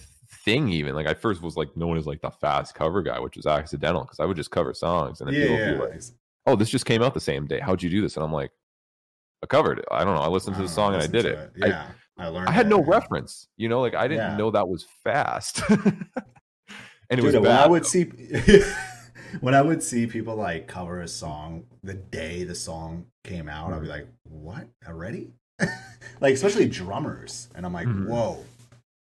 [0.44, 3.36] thing even like i first was like known as like the fast cover guy which
[3.36, 6.02] was accidental because i would just cover songs and then yeah, people would be like
[6.46, 8.50] oh this just came out the same day how'd you do this and i'm like
[9.42, 11.38] i covered it i don't know i listened to the song and i did it,
[11.56, 11.68] it.
[11.68, 11.86] Yeah,
[12.18, 12.48] I, learned.
[12.48, 12.84] I, I had it, no yeah.
[12.90, 14.36] reference you know like i didn't Yeah.
[14.36, 15.86] know that was fast and
[17.10, 17.88] it Dude, was when bad, I would though.
[17.88, 18.10] see
[19.40, 23.66] when I would see people like cover a song the day the song came out,
[23.68, 23.74] Mm-hmm.
[23.74, 25.30] I'd be like, "What already?"
[26.20, 28.06] like especially drummers, and I'm like, Mhm.
[28.06, 28.44] "Whoa,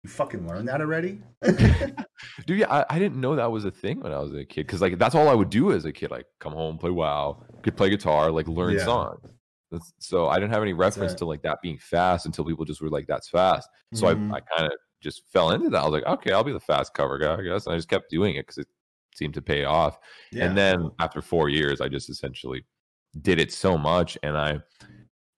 [0.03, 1.21] you fucking learned that already?"
[2.45, 4.67] Dude, yeah, I, I didn't know that was a thing when I was a kid
[4.67, 6.11] because like that's all I would do as a kid.
[6.11, 8.85] Like come home, play WoW, could play guitar, like learn Yeah.
[8.85, 9.19] songs.
[9.71, 12.81] That's, so I didn't have any reference to like that being fast until people just
[12.81, 14.31] were like, "That's fast." So Mhm.
[14.31, 15.79] I, I kind of just fell into that.
[15.81, 17.89] I was like, "Okay, I'll be the fast cover guy, I guess." And I just
[17.89, 18.67] kept doing it because it
[19.15, 19.97] seemed to pay off.
[20.31, 22.65] Yeah, and then after four years, I just essentially
[23.21, 24.59] did it so much, and I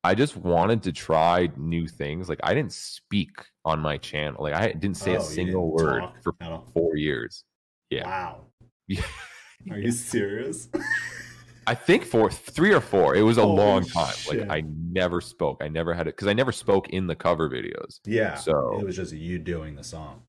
[0.07, 2.29] I just wanted to try new things.
[2.29, 3.31] Like I didn't speak
[3.65, 4.41] on my channel.
[4.41, 6.33] Like I didn't say Oh, a single word for
[6.73, 7.43] four years.
[7.89, 8.05] Yeah.
[8.05, 8.41] Wow.
[8.89, 9.03] Yeah.
[9.69, 10.69] Are you serious?
[11.65, 13.15] I think for three or four.
[13.17, 14.13] It was a Holy long time.
[14.15, 14.47] shit.
[14.47, 14.63] Like I
[15.01, 15.57] never spoke.
[15.61, 17.99] I never had it because I never spoke in the cover videos.
[18.05, 18.35] yeah.
[18.35, 20.21] So- it was just you doing the song.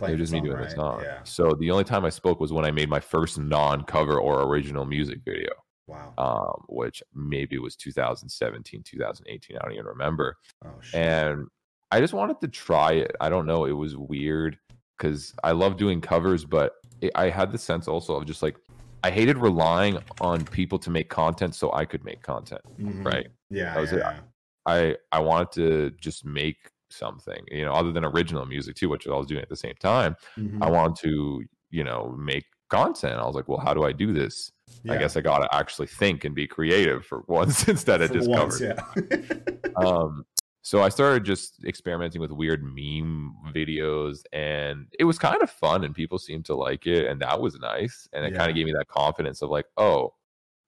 [0.00, 0.68] It was just the me doing right?
[0.70, 1.00] the song.
[1.02, 1.18] Yeah.
[1.24, 4.84] So the only time I spoke was when I made my first non-cover or original
[4.84, 5.50] music video,
[5.86, 6.14] Wow.
[6.18, 9.56] um, which maybe was 2017, 2018.
[9.56, 10.36] I don't even remember.
[10.64, 11.00] Oh shit.
[11.00, 11.46] and
[11.90, 13.14] I just wanted to try it.
[13.20, 13.66] I don't know.
[13.66, 14.58] It was weird
[14.96, 18.56] because I love doing covers, but it, I had the sense also of just like
[19.02, 22.62] I hated relying on people to make content so I could make content.
[22.80, 23.04] Mhm.
[23.04, 23.26] Right.
[23.50, 23.74] Yeah.
[23.74, 24.22] that was yeah, it.
[24.66, 26.56] I I wanted to just make
[26.90, 29.74] something, you know, other than original music too, which I was doing at the same
[29.80, 30.16] time.
[30.38, 30.62] Mhm.
[30.62, 33.20] I wanted to, you know, make content.
[33.20, 34.50] I was like, well, how do I do this?
[34.88, 38.14] I guess I got to actually think and be creative for once instead of For
[38.14, 38.76] just once, covers
[39.10, 39.76] yeah.
[39.76, 40.24] um
[40.62, 45.84] so i started just experimenting with weird meme videos and it was kind of fun
[45.84, 48.64] and people seemed to like it and that was nice and it kind of gave
[48.64, 50.12] me that confidence of like oh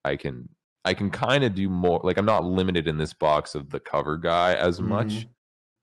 [0.04, 0.48] i can
[0.84, 3.80] i can kind of do more like i'm not limited in this box of the
[3.80, 5.26] cover guy as much.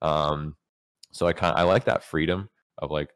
[0.01, 0.55] Um
[1.11, 3.09] so i kind i like that freedom of like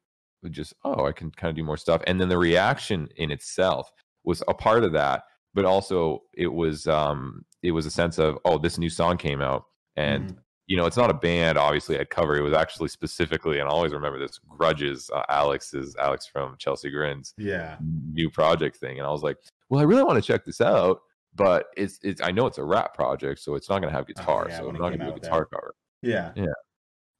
[0.50, 3.92] just oh i can kind of do more stuff and then the reaction in itself
[4.28, 5.24] was a part of that
[5.56, 9.42] but also it was um it was a sense of oh this new song came
[9.42, 9.64] out
[9.96, 10.38] and Mhm.
[10.68, 13.72] you know it's not a band obviously at cover it was actually specifically and i
[13.72, 17.78] always remember this grudges uh, alex's alex from chelsea grins yeah.
[18.14, 19.38] new project thing and i was like
[19.70, 21.00] well i really want to check this out
[21.34, 24.06] but it's it's i know it's a rap project so it's not going to have
[24.08, 25.32] guitar Oh, yeah, so i'm not going to do a out there.
[25.32, 26.32] guitar cover Yeah.
[26.36, 26.46] Yeah.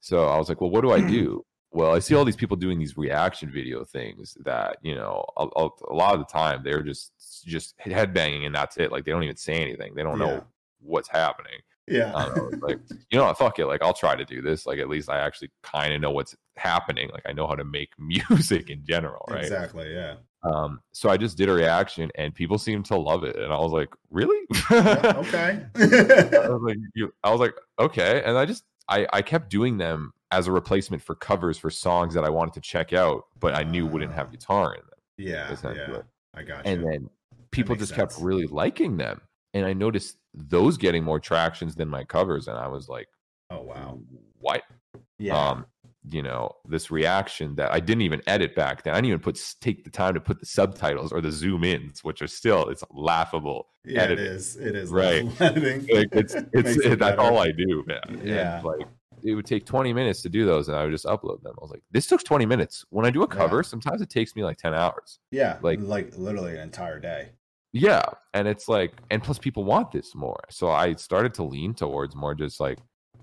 [0.00, 1.42] so I was like, well, what do I do?
[1.70, 5.46] Well, I see all these people doing these reaction video things that, you know, a,
[5.56, 7.12] a, lot of the time they're just
[7.44, 8.90] just headbanging and that's it.
[8.90, 9.94] Like they don't even say anything.
[9.94, 10.26] They don't Yeah.
[10.26, 10.44] know
[10.80, 11.60] what's happening.
[11.86, 12.14] Yeah.
[12.14, 12.66] I don't know.
[12.66, 12.78] Like,
[13.10, 13.66] you know fuck it.
[13.66, 14.66] Like I'll try to do this.
[14.66, 17.10] Like at least I actually kind of know what's happening.
[17.12, 19.42] Like I know how to make music in general, right?
[19.42, 19.92] Exactly.
[19.92, 20.16] Yeah.
[20.44, 23.36] Um, so I just did a reaction and people seemed to love it.
[23.36, 24.46] And I was like, really?
[24.70, 25.66] Yeah, okay.
[25.74, 28.22] I was like, you, I was like, okay.
[28.24, 32.14] And I just, I, I kept doing them as a replacement for covers for songs
[32.14, 34.30] that I wanted to check out, but I knew wouldn't have Ah.
[34.30, 34.98] guitar in them.
[35.16, 35.56] yeah.
[35.74, 36.02] Yeah.
[36.34, 37.10] I got And then
[37.50, 39.20] people just kept really liking them.
[39.54, 42.46] And I noticed those getting more tractions than my covers.
[42.48, 43.08] And I was like,
[43.50, 43.98] oh wow.
[44.38, 44.62] what?
[45.18, 45.36] Yeah.
[45.50, 45.66] Um,
[46.10, 48.94] you know, this reaction that I didn't even edit back then.
[48.94, 52.04] I didn't even put take the time to put the subtitles or the zoom ins,
[52.04, 53.68] which are still it's laughable.
[53.84, 54.04] yeah.
[54.04, 54.56] It is.
[54.56, 54.90] It is.
[54.90, 55.24] Right.
[55.40, 57.20] Like it's it's it it, that's better.
[57.20, 58.20] all I do, man.
[58.24, 58.56] Yeah.
[58.58, 58.86] And like
[59.24, 61.54] it would take 20 minutes to do those, and I would just upload them.
[61.58, 62.84] I was like, this took 20 minutes.
[62.90, 63.34] When I do a Yeah.
[63.34, 65.18] cover, sometimes it takes me like 10 hours.
[65.30, 65.58] Yeah.
[65.62, 67.30] like- Like literally an entire day.
[67.72, 68.02] Yeah.
[68.34, 70.40] And it's like, and plus people want this more.
[70.50, 72.78] So I started to lean towards more just like,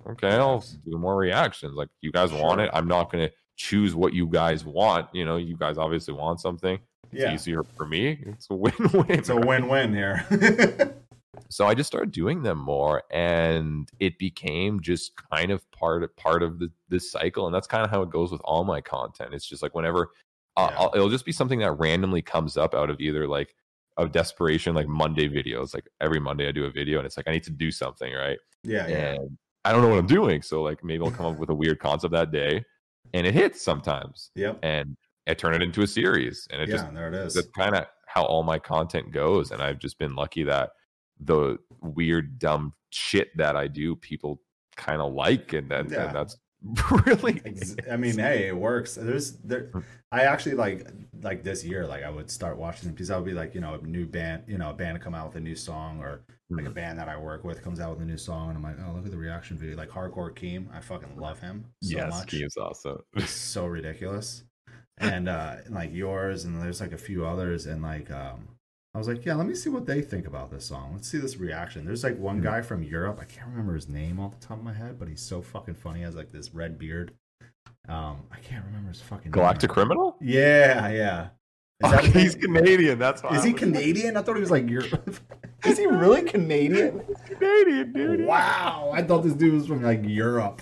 [0.07, 1.73] okay, I'll do more reactions.
[1.75, 2.69] Like you guys want it.
[2.73, 5.07] I'm not gonna choose what you guys want.
[5.13, 6.77] You know, you guys obviously want something.
[7.11, 7.33] It's Yeah.
[7.33, 8.19] easier for me.
[8.25, 9.05] It's a win-win.
[9.09, 10.25] It's a win-win here.
[11.49, 16.15] so I just started doing them more, and it became just kind of part of
[16.17, 18.81] part of the this cycle, and that's kind of how it goes with all my
[18.81, 19.33] content.
[19.33, 20.09] It's just like whenever
[20.57, 20.77] uh, Yeah.
[20.79, 23.55] I'll, it'll just be something that randomly comes up out of either like
[23.97, 25.73] of desperation, like Monday videos.
[25.73, 28.13] Like every Monday I do a video, and it's like I need to do something,
[28.13, 28.37] right?
[28.63, 29.13] Yeah, yeah.
[29.15, 31.55] And I don't know what I'm doing, so like maybe I'll come up with a
[31.55, 32.63] weird concept that day,
[33.13, 34.59] and it hits sometimes, Yep.
[34.63, 34.95] and
[35.27, 37.33] I turn it into a series, and it yeah, just there it is.
[37.33, 40.69] that's kind of how all my content goes and i've just been lucky that
[41.19, 44.41] the weird dumb shit that i do people
[44.75, 46.07] kind of like and, that, Yeah.
[46.07, 46.37] and that's
[47.05, 48.95] really Ex- I mean, hey, it works.
[48.95, 49.71] There's there.
[50.11, 50.87] I actually like
[51.21, 53.61] like this year, like I would start watching them because I would be like, you
[53.61, 56.23] know, a new band, you know, a band come out with a new song, or
[56.49, 56.73] like a Mhm.
[56.73, 58.93] band that I work with comes out with a new song, and I'm like, oh,
[58.95, 59.77] look at the reaction video.
[59.77, 62.29] Like Hardcore Keem, I fucking love him so yes much.
[62.31, 64.43] Keem's awesome It's so ridiculous.
[64.97, 68.47] And uh and, like yours, and there's like a few others, and like um
[68.95, 70.91] I was like, yeah, let me see what they think about this song.
[70.93, 71.83] Let's see this reaction.
[71.85, 72.43] There's like one Mhm.
[72.43, 73.19] guy from Europe.
[73.21, 75.73] I can't remember his name off the top of my head, but he's so fucking
[75.75, 75.99] funny.
[75.99, 77.11] He has like this red beard.
[77.89, 79.73] Um, I can't remember his fucking galactic name.
[79.73, 81.27] criminal Yeah, yeah.
[81.83, 82.55] Is that Okay, his he's name?
[82.55, 84.15] canadian that's why Is I he was- Canadian?
[84.15, 85.13] I thought he was like Europe.
[85.65, 87.01] Is he really Canadian?
[87.27, 90.61] canadian dude Wow, I thought this dude was from like Europe.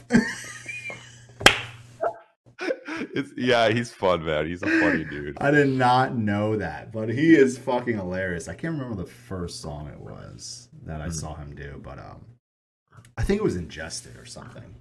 [3.13, 7.10] It's, yeah he's fun man he's a funny dude I did not know that, but
[7.10, 8.47] he is fucking hilarious.
[8.47, 11.13] I can't remember the first song it was that I Mhm.
[11.13, 12.25] saw him do, but um,
[13.17, 14.75] I think it was Ingested or something.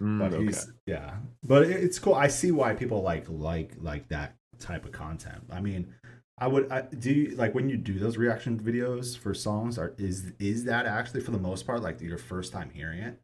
[0.00, 0.54] Mm, But okay.
[0.86, 2.14] yeah, but it- it's cool.
[2.14, 5.42] I see why people like like like that type of content.
[5.50, 5.92] I mean,
[6.38, 9.78] I would I, do you, like when you do those reaction videos for songs.
[9.78, 13.20] Are is is that actually for the most part like your first time hearing it?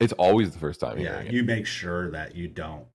[0.00, 1.32] it's always the first time yeah, hearing it.
[1.32, 2.86] you make sure that you don't.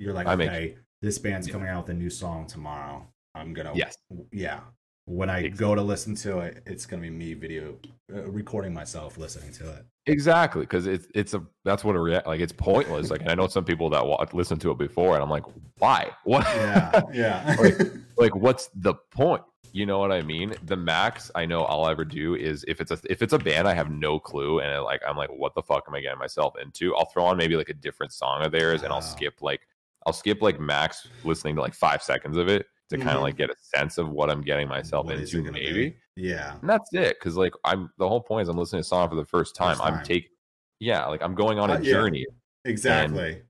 [0.00, 1.52] You're like, I make- okay, this band's Yeah.
[1.52, 3.06] coming out with a new song tomorrow.
[3.34, 3.96] I'm gonna, yes
[4.32, 4.60] yeah.
[5.06, 5.66] When I Exactly.
[5.66, 7.76] go to listen to it, it's gonna be me video
[8.14, 9.84] uh, recording myself listening to it.
[10.06, 13.10] Exactly, because it's it's a that's what a rea- like it's pointless.
[13.10, 15.44] Like and I know some people that wa- listen to it before, and I'm like,
[15.78, 16.10] why?
[16.24, 16.44] What?
[16.44, 17.78] Yeah, yeah, Like-
[18.16, 19.42] like, what's the point?
[19.72, 20.54] You know what I mean?
[20.64, 23.68] The max I know I'll ever do is if it's a if it's a band
[23.68, 26.18] I have no clue, and it, like I'm like, what the fuck am I getting
[26.18, 26.94] myself into?
[26.96, 29.60] I'll throw on maybe like a different song of theirs, and I'll skip like
[30.06, 33.36] I'll skip like max listening to like five seconds of it to kind of like
[33.36, 35.90] get a sense of what I'm getting myself What into, maybe.
[35.90, 35.96] be?
[36.16, 37.20] Yeah, And that's it.
[37.20, 39.54] Cause like I'm the whole point is I'm listening to a song for the first
[39.54, 39.76] time.
[39.76, 40.30] First I'm taking
[40.80, 41.90] yeah, like I'm going on a Uh, yeah.
[41.92, 42.26] journey.
[42.64, 43.42] exactly.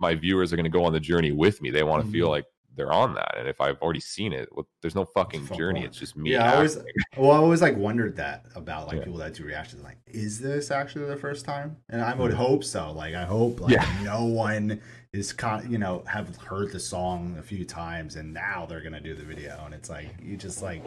[0.00, 1.70] My viewers are gonna go on the journey with me.
[1.70, 2.30] They want to feel Mhm.
[2.30, 2.44] like
[2.78, 3.36] they're on that.
[3.36, 5.80] And if I've already seen it, well, there's no fucking fuck journey.
[5.80, 5.90] point?
[5.90, 6.32] It's just me.
[6.32, 6.78] Yeah, I always,
[7.18, 9.04] well, I always like wondered that about like Yeah.
[9.04, 9.82] people that do reactions.
[9.82, 11.76] Like, is this actually the first time?
[11.90, 12.36] And I would Mhm.
[12.36, 12.92] hope so.
[12.92, 13.86] Like, I hope like Yeah.
[14.02, 14.80] no one
[15.12, 19.00] is con, you know, have heard the song a few times and now they're gonna
[19.00, 19.60] do the video.
[19.66, 20.82] And it's like you just like,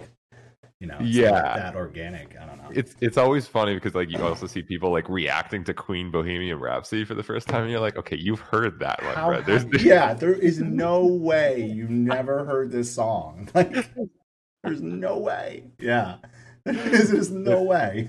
[0.81, 1.55] you know, it's not Yeah.
[1.57, 2.35] that organic.
[2.41, 2.69] I don't know.
[2.73, 6.59] It's it's always funny because like you also see people like reacting to Queen Bohemian
[6.59, 9.41] Rhapsody for the first time, and you're like, okay, you've heard that one, How bro.
[9.43, 13.47] There's, have- yeah, there is no way you've never heard this song.
[13.55, 13.71] Like,
[14.63, 15.65] there's no way.
[15.79, 16.17] Yeah,
[16.65, 18.07] there's just no way.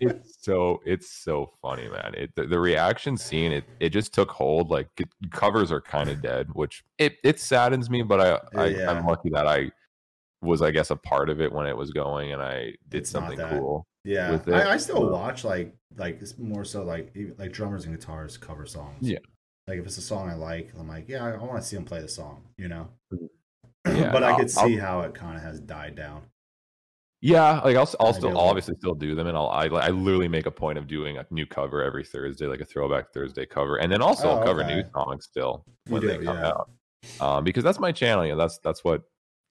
[0.00, 2.14] it's so it's so funny, man.
[2.16, 4.70] It the, the reaction scene it it just took hold.
[4.70, 8.02] Like it, covers are kind of dead, which it it saddens me.
[8.02, 8.90] But I, I Yeah.
[8.90, 9.70] I'm lucky that I
[10.42, 13.38] was I guess a part of it when it was going, and I did something
[13.38, 13.86] cool.
[14.04, 14.38] Yeah.
[14.48, 18.66] I, I still watch like like it's more so like like drummers and guitars cover
[18.66, 19.08] songs.
[19.08, 19.18] Yeah.
[19.68, 21.76] like if it's a song I like, I'm like, yeah, I, I want to see
[21.76, 22.88] them play the song, you know.
[23.84, 26.22] Yeah, but I I'll- could I'll- see how it kind of has died down.
[27.20, 30.26] Yeah, like I'll I'll still I'll obviously still do them, and I'll I, I literally
[30.26, 33.76] make a point of doing a new cover every Thursday, like a throwback Thursday cover,
[33.76, 36.48] and then also Oh, I'll cover new songs still when they come yeah.
[36.48, 36.70] out,
[37.20, 38.24] um, because that's my channel.
[38.26, 39.02] You know, that's that's what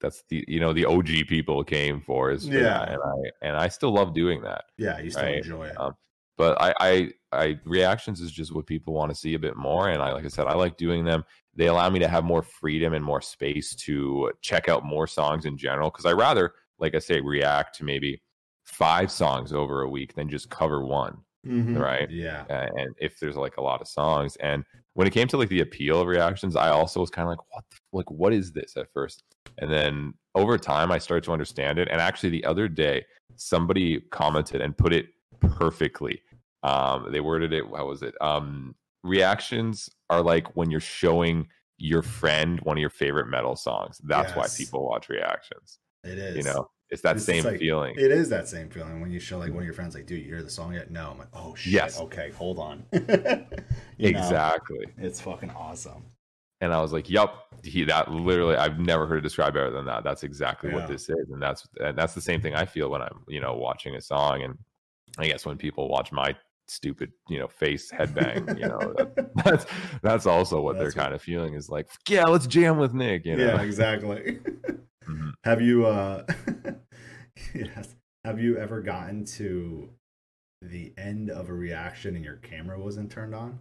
[0.02, 2.84] that's the you know the OG people came for is Yeah.
[2.84, 4.66] and I and I still love doing that.
[4.78, 5.38] Yeah, you still Right.
[5.38, 5.80] enjoy it.
[5.80, 5.94] Um,
[6.38, 9.90] but I, I I reactions is just what people want to see a bit more,
[9.90, 11.24] and I like I said, I like doing them.
[11.54, 15.46] They allow me to have more freedom and more space to check out more songs
[15.46, 18.22] in general because I rather, like I say, react to maybe
[18.64, 21.80] five songs over a week than just cover one, Mhm.
[21.80, 22.10] right?
[22.10, 25.38] Yeah, Uh, and if there's like a lot of songs, and when it came to
[25.38, 28.34] like the appeal of reactions, I also was kind of like, what, the, like what
[28.34, 29.24] is this at first?
[29.58, 31.88] And then over time, I started to understand it.
[31.90, 35.08] And actually, the other day, somebody commented and put it
[35.40, 36.22] perfectly.
[36.64, 37.64] Um, they worded it.
[37.76, 38.16] How was it?
[38.22, 44.00] Um, reactions are like when you're showing your friend one of your favorite metal songs.
[44.04, 45.80] That's why people watch reactions.
[46.04, 46.36] it is.
[46.38, 47.96] You know, it's that It's same like- feeling.
[47.98, 50.20] It is that same feeling when you show like one of your friends, like, dude,
[50.20, 50.92] you hear the song yet?
[50.92, 51.10] No.
[51.12, 51.74] I'm like, oh shit.
[51.74, 52.00] Yes.
[52.00, 52.84] Okay, hold on.
[53.98, 54.86] You know, exactly.
[54.98, 56.04] it's fucking awesome.
[56.60, 59.86] and I was like, "Yup." He that literally I've never heard it described better than
[59.86, 60.04] that.
[60.04, 60.78] That's exactly Yeah.
[60.78, 63.40] what this is, and that's and that's the same thing I feel when I'm you
[63.40, 64.58] know watching a song, and
[65.20, 66.36] I guess when people watch my
[66.68, 69.66] stupid you know face headbang, you know that, that's
[70.02, 72.96] that's also what That's they're what- kind of feeling is like, yeah, let's jam with
[72.96, 73.24] Nik.
[73.26, 74.40] You know, Yeah, exactly.
[75.12, 75.32] Mhm.
[75.44, 76.26] Have you uh
[77.54, 77.96] yes.
[78.24, 79.90] Have you ever gotten to
[80.62, 83.60] the end of a reaction and your camera wasn't turned on?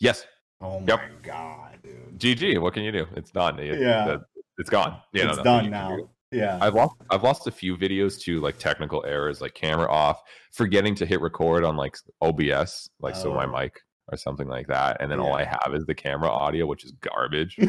[0.00, 0.26] yes,
[0.60, 1.00] Oh my Yep.
[1.22, 2.18] god, dude.
[2.18, 2.58] GG.
[2.60, 3.06] What can you do?
[3.16, 3.58] It's done.
[3.58, 4.06] It- Yeah.
[4.06, 4.20] that-
[4.58, 5.00] it's gone.
[5.12, 5.98] Yeah, it's no, done now.
[6.32, 6.58] Yeah.
[6.60, 10.94] I've lost I've lost a few videos to like technical errors, like camera off, forgetting
[10.96, 13.52] to hit record on like OBS, like so my Oh.
[13.52, 13.78] mic
[14.08, 16.92] or something like that, and then all I have is the camera audio, which is
[17.00, 17.56] garbage.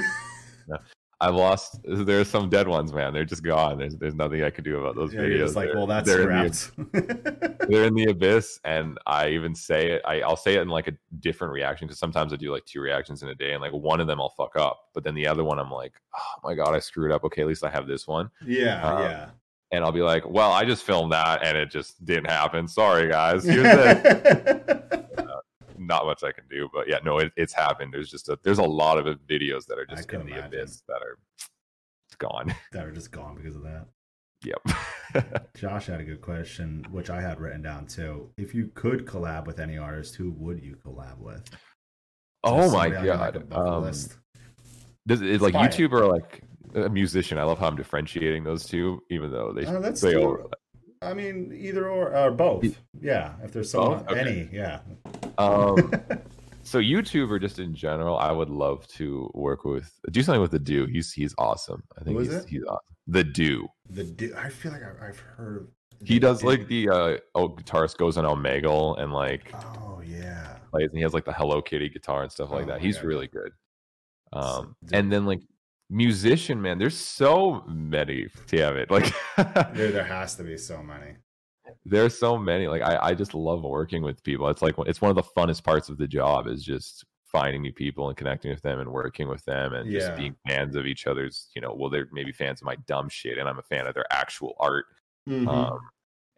[0.70, 0.78] Yeah.
[1.19, 1.80] I've lost.
[1.84, 3.12] There's some dead ones, man.
[3.12, 3.80] They're just gone.
[3.80, 5.56] There's there's nothing I can do about those yeah, videos.
[5.56, 9.91] like, They're- well, that's they're in the they're in the abyss and i even say
[9.91, 12.63] it I, i'll say it in like a different reaction because sometimes i do like
[12.65, 15.15] two reactions in a day and like one of them i'll fuck up but then
[15.15, 17.69] the other one i'm like oh my god i screwed up okay at least i
[17.69, 19.30] have this one yeah, Um, yeah.
[19.73, 23.10] and i'll be like well i just filmed that and it just didn't happen sorry
[23.10, 25.07] guys here's it
[25.88, 28.60] not much i can do but yeah no it, it's happened there's just a there's
[28.60, 30.45] a lot of videos that are just in the imagine.
[30.45, 31.17] abyss that are
[32.19, 33.86] gone that are just gone because of that.
[34.43, 34.62] yep
[35.56, 38.30] Josh had a good question, which I had written down too.
[38.38, 41.41] If you could collab with any artist, who would you collab with?
[41.47, 41.60] Is
[42.43, 44.17] oh my somebody on your, like, god um, list?
[45.06, 45.54] This is like.
[45.54, 46.43] YouTube or like
[46.76, 47.38] a musician.
[47.38, 50.52] I love how I'm differentiating those two, even though they Oh, they still- all.
[51.02, 52.66] I mean, either or, or both.
[53.00, 54.12] Yeah, if there's someone, Both?
[54.12, 54.20] Okay.
[54.20, 54.80] any, yeah.
[55.38, 55.92] Um,
[56.64, 60.52] so YouTube or just in general, I would love to work with do something with
[60.52, 60.86] the do.
[60.86, 61.84] He's he's awesome.
[62.00, 62.80] I think he's he's awesome.
[63.08, 63.68] The do.
[63.90, 65.70] the du- I feel like I- I've heard.
[66.04, 69.52] He does like the uh oh guitarist goes on Omegle and like
[69.84, 70.58] Oh yeah.
[70.72, 72.82] plays and he has like the Hello Kitty guitar and stuff like Oh that.
[72.82, 73.06] He's God.
[73.06, 73.52] really good.
[74.34, 74.94] Um dude.
[74.96, 75.42] and then like
[75.89, 78.28] musician man, there's so many.
[78.47, 78.91] Damn it.
[78.91, 79.13] Like
[79.73, 81.15] There, there has to be so many.
[81.86, 85.10] there's so many like I, I just love working with people it's like it's one
[85.10, 88.62] of the funnest parts of the job is just finding new people and connecting with
[88.62, 90.00] them and working with them and Yeah.
[90.00, 93.10] just being fans of each other's you know well they're maybe fans of my dumb
[93.10, 94.86] shit and i'm a fan of their actual art
[95.28, 95.47] Mhm.
[95.47, 95.80] um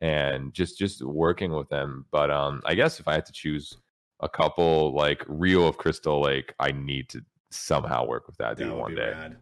[0.02, 3.78] and just just working with them but um i guess if i had to choose
[4.22, 8.68] a couple like Ryo of crystal lake i need to somehow work with that dude
[8.68, 9.38] that would one day rad.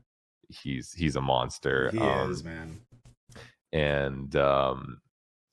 [0.50, 2.80] he's he's a monster He um, is man.
[3.74, 5.02] and um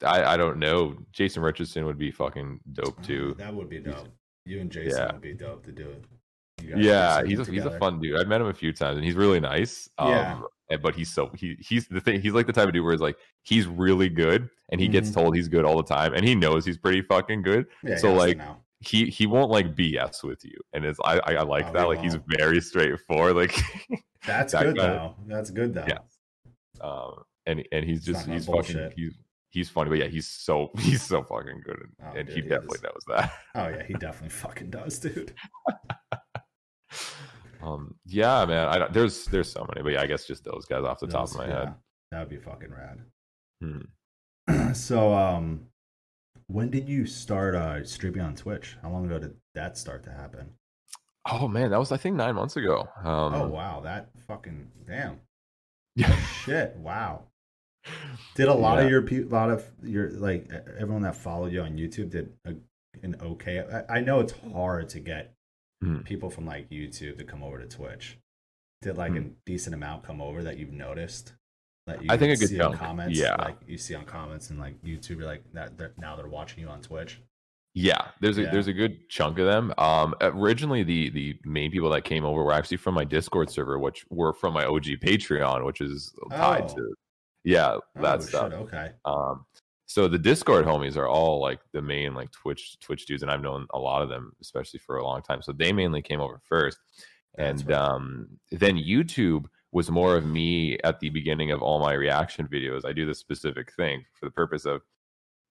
[0.04, 0.96] I, I don't know.
[1.12, 3.34] Jason Richardson would be fucking dope too.
[3.38, 4.08] That would be He's- dope.
[4.44, 5.12] You and Jason Yeah.
[5.12, 6.04] would be dope to do it.
[6.62, 8.20] You guys do Yeah, he's a, he's a fun dude.
[8.20, 9.88] I've met him a few times and he's really nice.
[9.96, 10.40] Um, Yeah.
[10.70, 12.20] and- but he's so he he's the thing.
[12.20, 15.08] He's like the type of dude where he's like he's really good and he gets
[15.10, 15.14] Mhm.
[15.14, 17.66] told he's good all the time and he knows he's pretty fucking good.
[17.82, 18.38] Yeah, so, like.
[18.86, 21.88] He he won't like BS with you, and it's I I, I like Oh, that.
[21.88, 22.38] Like he's won't.
[22.38, 23.36] very straightforward.
[23.36, 23.56] Like
[24.26, 25.14] that's that good guy- though.
[25.26, 25.86] That's good though.
[25.88, 25.98] Yeah.
[26.80, 28.92] um and and he's just he's fucking bullshit.
[28.96, 29.14] he's
[29.50, 32.42] he's funny, but yeah, he's so he's so fucking good, and, Oh, and dude, he
[32.42, 33.32] he definitely knows that.
[33.54, 35.34] Oh yeah, he definitely fucking does, dude.
[37.62, 40.66] um yeah man i don't there's there's so many but yeah i guess just those
[40.66, 41.74] guys off the top of my yeah, head
[42.10, 43.00] That would be fucking rad.
[43.62, 44.72] Hmm.
[44.74, 45.66] so um
[46.48, 48.76] when did you start uh streaming on Twitch?
[48.82, 50.50] How long ago did that start to happen?
[51.30, 55.18] oh man that was i think nine months ago um oh wow, that fucking damn.
[55.96, 57.22] yeah Shit, wow.
[58.34, 58.84] Did a lot Yeah.
[58.84, 62.54] of your pe- lot of your like everyone that followed you on YouTube did a,
[63.02, 63.64] an okay.
[63.88, 65.32] I, I know it's hard to get
[65.82, 65.98] Hmm.
[66.00, 68.18] people from like YouTube to come over to Twitch.
[68.82, 69.16] Did like Hmm.
[69.18, 71.32] a decent amount come over that you've noticed?
[71.86, 73.18] That you I think a good see on chunk, comments.
[73.18, 73.36] yeah.
[73.36, 75.18] like you see on comments and like YouTube.
[75.18, 75.76] You're like that.
[75.76, 77.20] they're- Now they're watching you on Twitch.
[77.76, 78.50] yeah there's a Yeah.
[78.52, 82.44] there's a good chunk of them um originally the the main people that came over
[82.44, 86.62] were actually from my discord server which were from my og patreon which is tied
[86.70, 86.74] Oh.
[86.76, 86.94] to
[87.42, 88.92] yeah Oh, that shit, stuff Okay.
[89.04, 89.44] Um,
[89.86, 93.42] so the Discord homies are all like the main like Twitch Twitch dudes, and I've
[93.42, 95.42] known a lot of them, especially for a long time.
[95.42, 96.78] So they mainly came over first,
[97.36, 97.76] and right.
[97.76, 99.44] um, then YouTube
[99.74, 102.86] was more of me at the beginning of all my reaction videos.
[102.86, 104.80] I do this specific thing for the purpose of,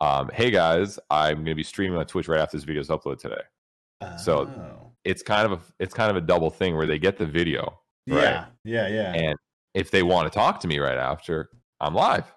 [0.02, 2.88] um, hey guys, I'm going to be streaming on Twitch right after this video is
[2.88, 3.42] uploaded today.
[4.18, 4.90] So- Oh.
[5.06, 7.78] It's kind of a it's kind of a double thing where they get the video,
[8.08, 8.24] right?
[8.24, 9.14] yeah, yeah, yeah.
[9.14, 9.38] and
[9.74, 11.50] if they want to talk to me right after,
[11.82, 12.34] I'm live.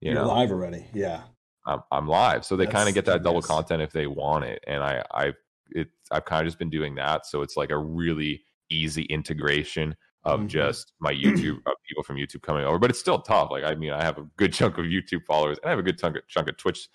[0.00, 0.86] You You're know, live already.
[0.94, 1.22] Yeah.
[1.66, 2.44] I'm, I'm live.
[2.44, 4.62] So they kind of get that double content if they want it.
[4.68, 5.32] And I, I,
[5.70, 7.26] it, I've kind of just been doing that.
[7.26, 10.48] So it's like a really easy integration of Mhm.
[10.48, 12.78] just my YouTube, of people from YouTube coming over.
[12.78, 13.50] But it's still tough.
[13.50, 15.82] Like, I mean, I have a good chunk of YouTube followers and I have a
[15.82, 16.88] good chunk of, chunk of Twitch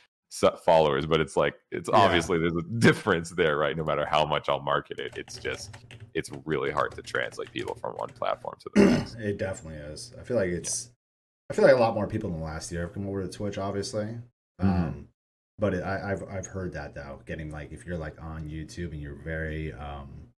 [0.64, 1.98] followers, but it's like it's Yeah.
[1.98, 3.76] obviously there's a difference there, right?
[3.76, 5.76] No matter how much I'll market it, it's just
[6.14, 9.16] it's really hard to translate people from one platform to the next.
[9.16, 10.14] It definitely is.
[10.20, 10.92] I feel like it's.
[11.50, 13.28] I feel like a lot more people in the last year have come over to
[13.30, 14.20] Twitch, obviously.
[14.62, 14.66] Mhm.
[14.88, 15.08] Um,
[15.58, 18.92] but it, I, I've I've heard that though, getting like if you're like on YouTube
[18.92, 20.29] and you're very um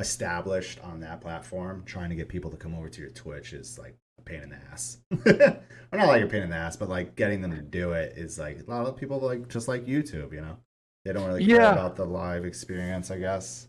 [0.00, 3.78] established on that platform, trying to get people to come over to your Twitch is
[3.78, 4.98] like a pain in the ass.
[5.26, 8.14] or not like a pain in the ass, but like getting them to do it
[8.16, 10.56] is like a lot of people like just like YouTube, you know.
[11.04, 13.68] They don't really care about the live experience, I guess.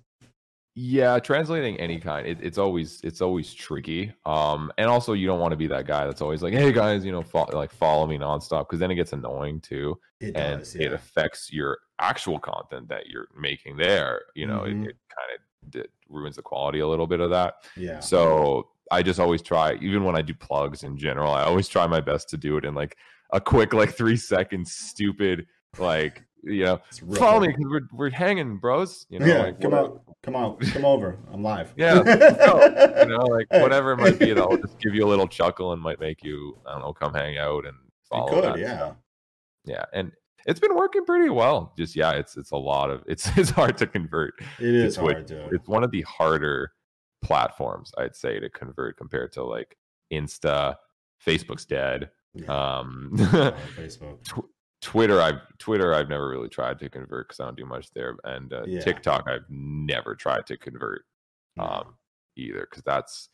[0.73, 4.13] Yeah, translating any kind, it, it's always it's always tricky.
[4.25, 7.03] Um, and also you don't want to be that guy that's always like, "Hey guys,
[7.03, 10.59] you know, fo- like follow me nonstop," because then it gets annoying too, It and
[10.59, 14.21] does, it affects your actual content that you're making there.
[14.33, 14.85] You know, Mhm.
[14.85, 17.55] it, it kind of d- ruins the quality a little bit of that.
[17.77, 17.99] Yeah.
[17.99, 21.87] So I just always try, even when I do plugs in general, I always try
[21.87, 22.97] my best to do it in like
[23.31, 25.45] a quick, like three seconds, stupid,
[25.77, 26.81] like you know,
[27.15, 29.05] follow me because we're we're hanging, bros.
[29.09, 31.19] You know, yeah, like, come out, come out, come over.
[31.31, 31.71] I'm live.
[31.77, 35.27] Yeah, no, you know, like whatever it might be, that'll just give you a little
[35.27, 38.33] chuckle and might make you, I don't know, come hang out and You follow.
[38.33, 38.93] could, that yeah.
[39.65, 40.11] yeah, and
[40.45, 41.73] it's been working pretty well.
[41.77, 44.33] Just yeah, it's it's a lot of it's it's hard to convert.
[44.59, 45.13] It is Twitch.
[45.13, 45.47] hard to.
[45.49, 46.71] It's one of the harder
[47.23, 49.77] platforms I'd say to convert compared to like
[50.11, 50.75] Insta,
[51.25, 52.09] Facebook's dead.
[52.33, 52.45] Yeah.
[52.79, 54.23] Um, Oh, Facebook.
[54.23, 54.45] Tw-
[54.81, 58.15] Twitter, I've Twitter, I've never really tried to convert because I don't do much there,
[58.23, 58.79] and uh, Yeah.
[58.81, 61.03] TikTok, I've never tried to convert
[61.59, 61.95] um,
[62.35, 63.29] either because that's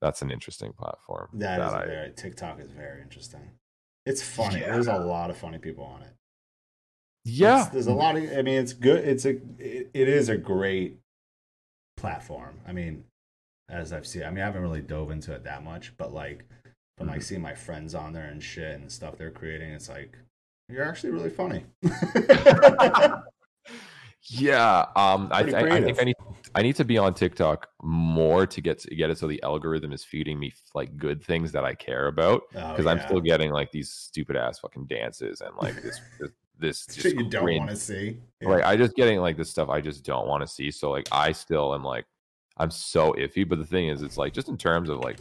[0.00, 1.28] that's an interesting platform.
[1.34, 3.50] that is a I, very TikTok is very interesting.
[4.06, 4.60] It's funny.
[4.60, 4.72] Yeah.
[4.74, 6.12] There's a lot of funny people on it.
[7.24, 8.24] Yeah, It's- there's a lot of.
[8.36, 9.06] I mean, it's good.
[9.06, 9.30] It's a.
[9.58, 10.98] It, it is a great
[11.96, 12.60] platform.
[12.66, 13.04] I mean,
[13.68, 14.22] as I've seen.
[14.24, 16.44] I mean, I haven't really dove into it that much, but like,
[16.98, 17.24] from like Mhm.
[17.24, 20.16] seeing my friends on there and shit and stuff they're creating, it's like
[20.68, 21.64] you're actually really funny.
[24.24, 24.86] yeah.
[24.96, 25.42] Um, I, I,
[25.82, 26.00] think.
[26.00, 26.16] I need
[26.54, 29.92] I need to be on TikTok more to get to get it so the algorithm
[29.92, 33.50] is feeding me like good things that I care about because I'm Oh, still getting
[33.50, 37.58] like these stupid ass fucking dances and like this this, this just shit you don't
[37.58, 38.18] want to see.
[38.40, 38.48] Yeah.
[38.48, 40.70] Like I just getting like this stuff I just don't want to see.
[40.70, 42.04] So like I still am like
[42.56, 43.48] I'm so iffy.
[43.48, 45.18] But the thing is, it's like just in terms of like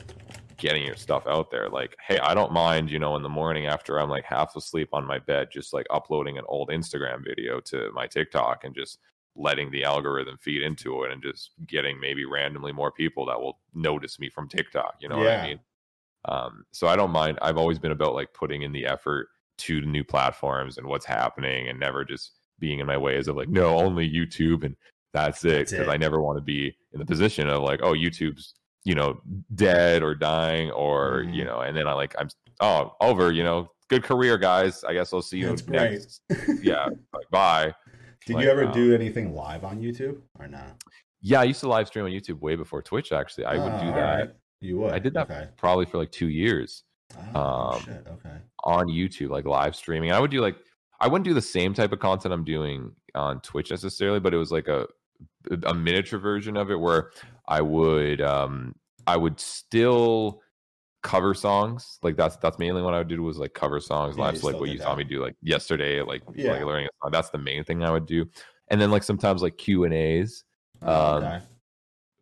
[0.57, 1.69] getting your stuff out there.
[1.69, 4.89] Like, hey, I don't mind, you know, in the morning after I'm like half asleep
[4.93, 8.99] on my bed, just like uploading an old Instagram video to my TikTok and just
[9.35, 13.59] letting the algorithm feed into it and just getting maybe randomly more people that will
[13.73, 14.95] notice me from TikTok.
[14.99, 15.59] You know what I mean?
[16.25, 17.39] Um, so I don't mind.
[17.41, 19.29] I've always been about like putting in the effort
[19.61, 23.35] to the new platforms and what's happening and never just being in my ways of
[23.35, 24.75] like, no, only YouTube and
[25.13, 25.69] that's it.
[25.69, 25.87] Because.
[25.87, 28.53] I never want to be in the position of like, oh, YouTube's,
[28.85, 29.19] you know,
[29.55, 31.47] dead or dying or, you Mhm.
[31.47, 32.29] know, and then I like, I'm,
[32.61, 34.83] oh, over, you know, good career, guys.
[34.83, 36.21] I guess I'll see you That's next.
[36.63, 36.85] Yeah.
[37.13, 37.73] Like, bye.
[38.25, 40.81] Did Like, you ever um, do anything live on YouTube or not?
[41.21, 41.41] Yeah.
[41.41, 43.45] I used to live stream on YouTube way before Twitch, actually.
[43.45, 44.19] I would Oh, do that.
[44.19, 44.29] right.
[44.61, 44.93] You would.
[44.93, 45.47] I did that Okay.
[45.57, 46.83] probably for like two years.
[47.35, 47.39] Oh,
[47.75, 48.07] um, shit.
[48.07, 48.37] Okay.
[48.63, 50.11] on YouTube, like live streaming.
[50.11, 50.55] I would do like
[50.99, 54.37] I wouldn't do the same type of content I'm doing on Twitch necessarily, but it
[54.37, 54.87] was like a
[55.63, 57.11] a miniature version of it where
[57.47, 58.75] I would um
[59.07, 60.41] I would still
[61.03, 61.97] cover songs.
[62.03, 64.37] Like that's that's mainly what I would do was like cover songs Yeah, live.
[64.37, 66.51] So like what you saw me do like yesterday, like Yeah.
[66.53, 67.11] like learning a song.
[67.11, 68.27] That's the main thing I would do.
[68.69, 70.43] And then like sometimes like Q and A's.
[70.83, 71.41] Oh, Um, okay.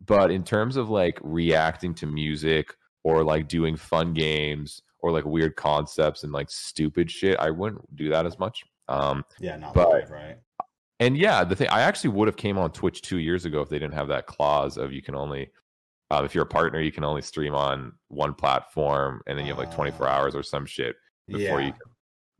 [0.06, 2.74] but in terms of like reacting to music
[3.04, 7.96] or like doing fun games or like weird concepts and like stupid shit, I wouldn't
[7.96, 8.64] do that as much.
[8.88, 10.36] Um, Yeah, not but- live, right?
[10.98, 13.68] and yeah, the thing I actually would have came on Twitch two years ago if
[13.70, 15.50] they didn't have that clause of you can only,
[16.10, 19.52] uh, if you're a partner, you can only stream on one platform, and then you
[19.52, 20.10] have like 24 Ah.
[20.18, 20.96] hours or some shit
[21.26, 21.66] before yeah.
[21.68, 21.72] you.
[21.72, 21.80] Can,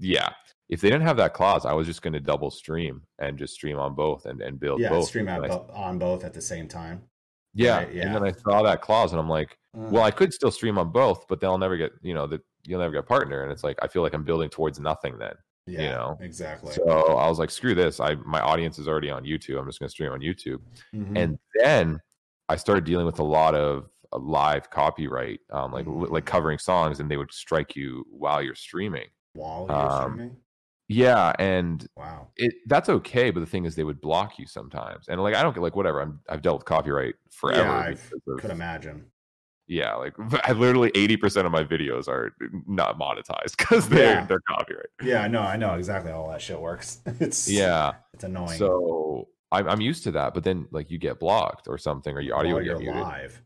[0.01, 0.29] yeah,
[0.69, 3.55] if they didn't have that clause, I was just going to double stream and just
[3.55, 5.07] stream on both and and build yeah, both.
[5.09, 7.03] stream out I- on both at the same time.
[7.55, 8.07] yeah, right, yeah.
[8.07, 9.57] and then I saw that clause, and I'm like.
[9.73, 12.41] Uh, well i could still stream on both but they'll never get you know that
[12.65, 15.17] you'll never get a partner and it's like i feel like i'm building towards nothing
[15.19, 15.35] then
[15.67, 16.73] yeah, know, exactly.
[16.73, 16.83] so
[17.17, 19.87] i was like screw this i my audience is already on youtube i'm just going
[19.87, 20.61] to stream on youtube
[20.93, 21.17] Mhm.
[21.17, 22.01] and then
[22.49, 26.11] i started dealing with a lot of uh, live copyright um like Mhm.
[26.11, 30.37] like covering songs and they would strike you while you're streaming while you're um, streaming,
[30.89, 32.27] yeah and wow.
[32.37, 35.43] it that's okay but the thing is they would block you sometimes and like i
[35.43, 39.13] don't get like whatever i'm i've dealt with copyright forever yeah, I could imagine.
[39.71, 40.13] Yeah like
[40.45, 42.35] I literally 80% of my videos are
[42.67, 44.27] not monetized because they're Yeah.
[44.27, 46.99] they're copyright Yeah, I know, I know exactly how all that shit works.
[47.21, 48.59] It's yeah it's annoying.
[48.59, 52.21] so I'm, I'm used to that but then like you get blocked or something or
[52.21, 53.01] your audio while you're muted.
[53.03, 53.43] live.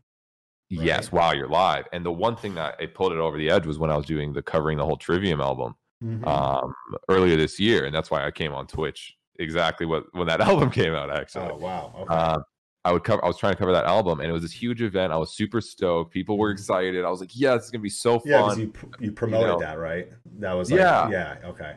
[0.69, 1.13] yes right?
[1.13, 3.77] while you're live and the one thing that it pulled it over the edge was
[3.77, 6.27] when i was doing the covering the whole trivium album Mhm.
[6.27, 6.73] um,
[7.09, 9.15] earlier this year, and that's why I came on Twitch.
[9.39, 11.49] Exactly what when that album came out, actually.
[11.51, 11.93] oh wow.
[12.01, 12.13] Okay.
[12.13, 12.43] Um,
[12.85, 13.23] I would cover.
[13.25, 15.11] I was trying to cover that album, and it was this huge event.
[15.11, 16.13] I was super stoked.
[16.13, 17.03] People were excited.
[17.03, 18.29] I was like, "Yeah, this is gonna be so Mm-hmm.
[18.29, 19.59] yeah, because you you promoted know.
[19.59, 20.07] that, right?
[20.39, 21.09] That was like, Yeah.
[21.09, 21.35] yeah.
[21.45, 21.73] Okay.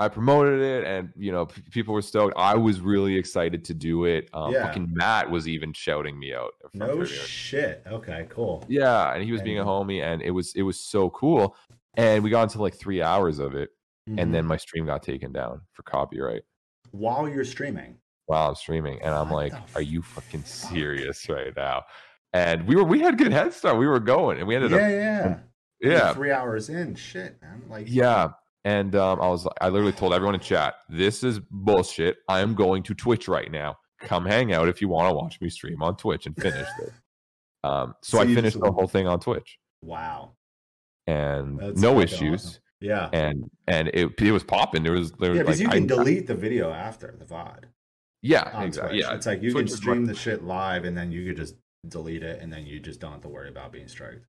[0.00, 2.32] I promoted it, and you know, p- people were stoked.
[2.36, 4.30] I was really excited to do it.
[4.32, 4.66] Um, Yeah.
[4.66, 6.52] Fucking Matt was even shouting me out.
[6.72, 7.06] No 30.
[7.12, 7.82] shit.
[7.86, 8.26] Okay.
[8.30, 8.64] Cool.
[8.68, 11.56] Yeah, and he was being a homie, and it was it was so cool.
[11.96, 13.70] And we got into like three hours of it,
[14.08, 14.22] Mhm.
[14.22, 16.42] and then my stream got taken down for copyright
[16.92, 17.96] while you're streaming.
[18.28, 21.82] While I'm streaming, and I'm What like, "Are you fucking serious right now?"
[22.32, 23.78] And we were we had good head start.
[23.78, 25.38] We were going, and we ended Yeah, up yeah.
[25.80, 26.94] You're yeah Three hours in.
[26.94, 27.62] Shit, man.
[27.68, 27.86] Like.
[27.88, 28.28] yeah.
[28.64, 32.18] And um, I was I literally told everyone in chat, "This is bullshit.
[32.28, 33.76] I am going to Twitch right now.
[34.00, 36.90] Come hang out if you want to watch me stream on Twitch and finish this."
[37.64, 40.36] Um, so, So I finished just- the whole thing on Twitch, Wow.
[41.08, 42.44] and That's no issues.
[42.46, 42.62] awesome.
[42.80, 43.10] Yeah.
[43.12, 44.84] and and it it was popping.
[44.84, 47.24] There was there was Yeah, because like you can I- delete the video after the
[47.24, 47.64] VOD
[48.22, 49.04] yeah exactly Twitch.
[49.08, 51.54] yeah It's like you Twitch can stream the shit live and then you could just
[51.88, 54.24] delete it and then you just don't have to worry about being striked.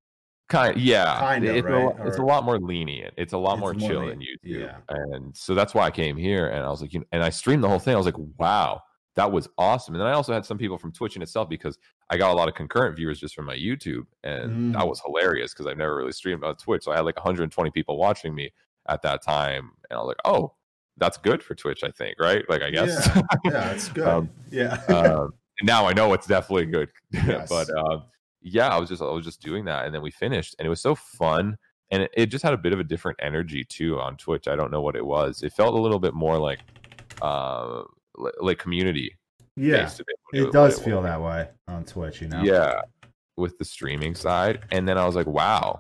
[0.50, 1.84] kind yeah Kinda, it's, a, right?
[1.86, 3.14] lot- it's a lot more lenient.
[3.18, 4.26] It's a lot It's more more chill than YouTube.
[4.44, 4.78] yeah.
[4.90, 7.30] and so that's why I came here and I was like you know, and I
[7.30, 7.94] streamed the whole thing.
[7.94, 8.82] I was like wow
[9.16, 9.96] that was awesome.
[9.96, 11.78] And then I also had some people from Twitch in itself because
[12.10, 14.88] I got a lot of concurrent viewers just from my YouTube, and that Mm.
[14.88, 16.84] was hilarious because I've never really streamed on Twitch.
[16.86, 18.54] So I had like 120 people watching me
[18.88, 20.54] at that time, and I was like, oh,
[21.00, 22.44] that's good for Twitch, I think, right?
[22.50, 23.10] Like I guess.
[23.16, 24.08] Yeah, yeah, it's good.
[24.08, 24.82] Um, yeah.
[24.88, 25.32] and
[25.64, 26.90] now I know it's definitely good.
[27.14, 27.50] Yes.
[27.50, 28.04] but um,
[28.42, 30.70] yeah, I was just I was just doing that, and then we finished, and it
[30.70, 31.58] was so fun,
[31.92, 34.48] and it, it just had a bit of a different energy too on Twitch.
[34.48, 35.42] I don't know what it was.
[35.44, 36.60] It felt a little bit more like
[37.22, 37.84] uh
[38.42, 39.18] like community.
[39.56, 39.84] yeah.
[39.84, 40.86] based a bit what It what does was.
[40.86, 42.42] feel that way on Twitch, you know?
[42.44, 42.82] Yeah,
[43.38, 45.80] with the streaming side, and then I was like, wow.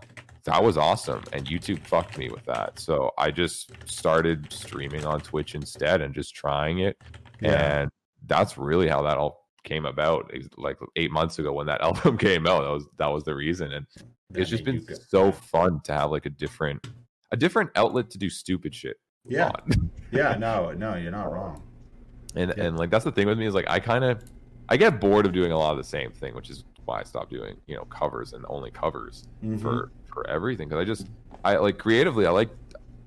[0.50, 2.80] That was awesome, and YouTube fucked me with that.
[2.80, 6.97] So I just started streaming on Twitch instead, and just trying it
[7.41, 7.82] Yeah.
[7.82, 7.91] and
[8.28, 12.47] that's really how that all came about like eight months ago when that album came
[12.47, 13.86] out that was that was the reason and
[14.32, 16.86] That it's just been so fun to have like a different
[17.32, 19.52] a different outlet to do stupid shit Yeah.
[20.12, 21.62] Yeah, no, no, you're not wrong.
[22.36, 22.64] and Yeah.
[22.66, 24.24] and like that's the thing with me is like i kind of
[24.70, 27.04] i get bored of doing a lot of the same thing which is why i
[27.04, 29.62] stopped doing you know covers and only covers Mhm.
[29.62, 31.07] for for everything because i just
[31.45, 32.49] i like creatively i like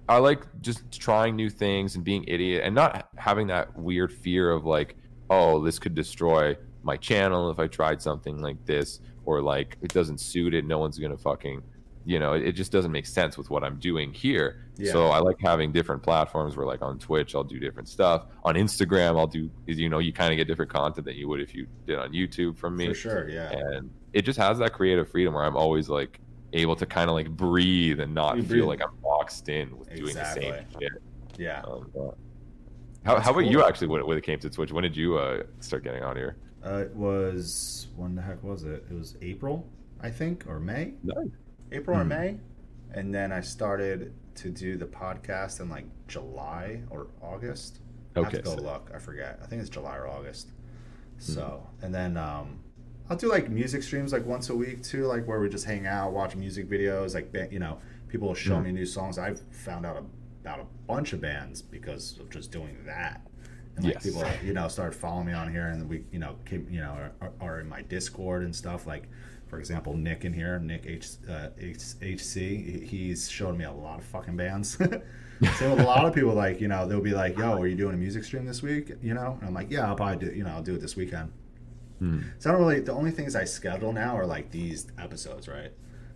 [0.09, 4.51] i like just trying new things and being idiot and not having that weird fear
[4.51, 4.97] of like
[5.29, 9.93] oh this could destroy my channel if i tried something like this or like it
[9.93, 11.63] doesn't suit it no one's gonna fucking
[12.07, 14.91] you know it, it just doesn't make sense with what i'm doing here Yeah.
[14.91, 18.55] so i like having different platforms where like on twitch i'll do different stuff on
[18.55, 21.55] instagram i'll do you know you kind of get different content than you would if
[21.55, 23.51] you did on youtube from me For sure, yeah.
[23.53, 26.21] and it just has that creative freedom where I'm always like
[26.53, 28.65] able to kind of like breathe and not You feel breathe.
[28.65, 30.93] like I'm boxed in with doing the same shit.
[31.39, 31.63] Yeah.
[31.63, 31.91] Um,
[33.05, 34.71] how That's how about you actually when, when it came to Twitch?
[34.73, 36.37] When did you uh, start getting on here?
[36.65, 38.85] Uh, it was when the heck was it?
[38.91, 39.67] It was April,
[40.01, 40.95] I think, or May.
[41.03, 41.27] Nice.
[41.73, 42.09] April or Hmm.
[42.09, 42.41] May,
[42.93, 47.81] and then I started to do the podcast in like July or August.
[48.15, 48.91] I have Okay, to go so- look.
[48.95, 49.41] I forget.
[49.43, 50.49] I think it's July or August.
[50.51, 51.33] Hmm.
[51.33, 52.61] So, and then um,
[53.13, 55.87] I'll do like music streams like once a week too, like where we just hang
[55.87, 57.13] out, watch music videos.
[57.15, 57.77] Like you know,
[58.09, 58.65] people will show Mhm.
[58.65, 59.19] me new songs.
[59.19, 60.03] I've found out
[60.41, 63.21] about a bunch of bands because of just doing that.
[63.77, 64.05] And like Yes.
[64.05, 67.11] people, you know, started following me on here, and we, you know, came, you know,
[67.21, 68.87] are, are in my Discord and stuff.
[68.87, 69.11] Like,
[69.47, 73.99] for example, Nick in here, Nick H, uh, H, HC, he's showed me a lot
[73.99, 74.77] of fucking bands.
[75.59, 77.75] Same with a lot of people, like, you know, they'll be like, yo, are you
[77.77, 78.91] doing a music stream this week?
[79.03, 79.37] You know?
[79.41, 81.31] And I'm like, yeah, I'll probably do, you know, I'll do it this weekend.
[82.39, 85.71] So I don't really, the only things I schedule now are like these episodes, right?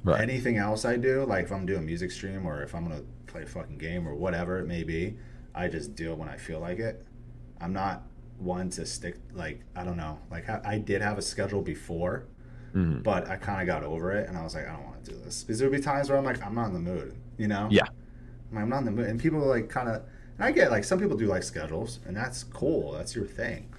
[0.04, 0.20] Right.
[0.20, 3.02] Anything else I do, like if I'm doing a music stream or if I'm gonna
[3.26, 5.16] play a fucking game or whatever it may be,
[5.54, 7.04] I just do it when I feel like it.
[7.60, 8.02] I'm not
[8.38, 10.18] one to stick like I don't know.
[10.30, 12.26] Like I, I did have a schedule before,
[12.74, 13.02] Mhm.
[13.02, 15.10] but I kind of got over it, and I was like, I don't want to
[15.12, 17.14] do this because there would be times where I'm like, I'm not in the mood,
[17.38, 17.68] you know?
[17.70, 17.84] Yeah.
[18.50, 20.02] I'm, like, I'm not in the mood, and people are like kind of,
[20.36, 22.92] and I get like some people do like schedules, and that's cool.
[22.92, 23.70] That's your thing.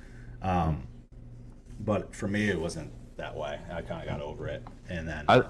[0.41, 0.87] Um,
[1.79, 3.59] but for me, it wasn't that way.
[3.71, 5.25] I kind of got over it, and then.
[5.27, 5.43] I-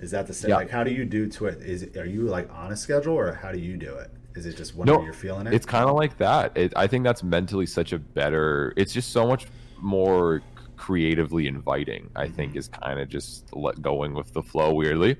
[0.00, 0.50] is that the same?
[0.50, 0.56] Yeah.
[0.58, 1.56] Like, how do you do Twitch?
[1.58, 4.12] Is are you like on a schedule, or how do you do it?
[4.36, 5.52] Is it just whenever No, you're feeling it?
[5.54, 6.56] It's kind of like that.
[6.56, 8.72] It, I think that's mentally such a better.
[8.76, 9.48] It's just so much
[9.80, 10.40] more
[10.76, 12.08] creatively inviting.
[12.14, 12.58] I think Mhm.
[12.58, 14.72] is kind of just let going with the flow.
[14.72, 15.16] Weirdly,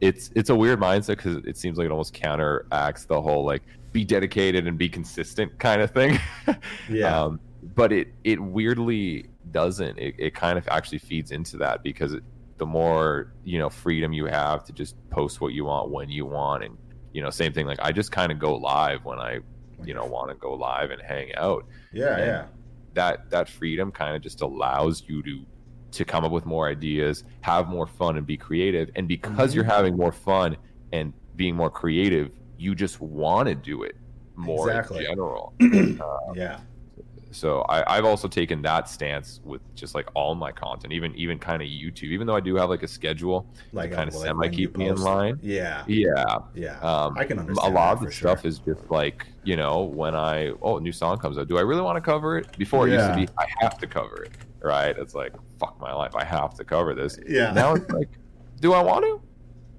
[0.00, 3.62] it's it's a weird mindset because it seems like it almost counteracts the whole like
[3.92, 6.20] be dedicated and be consistent kind of thing.
[6.88, 7.20] Yeah.
[7.24, 7.40] Um,
[7.74, 9.98] but it it weirdly doesn't.
[9.98, 12.22] It, it kind of actually feeds into that because it,
[12.58, 16.26] the more you know freedom you have to just post what you want when you
[16.26, 16.76] want and
[17.12, 17.66] you know, same thing.
[17.66, 19.40] Like I just kind of go live when I,
[19.84, 21.66] you know, want to go live and hang out.
[21.92, 22.46] Yeah, And yeah.
[22.94, 25.44] That that freedom kind of just allows you to
[25.92, 28.90] to come up with more ideas, have more fun, and be creative.
[28.94, 29.54] And because Mhm.
[29.56, 30.56] you're having more fun
[30.92, 33.96] and being more creative, you just want to do it
[34.36, 34.98] more Exactly.
[35.04, 35.52] in general.
[36.34, 36.60] yeah.
[37.32, 41.38] So I, I've also taken that stance with just like all my content, even even
[41.38, 42.04] kind of YouTube.
[42.10, 44.76] Even though I do have like a schedule Like kind of uh, like semi keep
[44.76, 45.38] me in line.
[45.42, 45.84] Yeah.
[45.86, 46.78] Yeah, Yeah.
[46.80, 47.72] um, I can understand.
[47.72, 48.48] a lot of the for stuff sure.
[48.48, 51.62] is just like you know when I oh a new song comes out, do I
[51.62, 52.56] really want to cover it?
[52.58, 54.96] Before it used to be I have to cover it, right?
[54.98, 57.18] It's like fuck my life, I have to cover this.
[57.28, 57.52] Yeah.
[57.52, 58.08] Now it's like,
[58.60, 59.20] do I want to?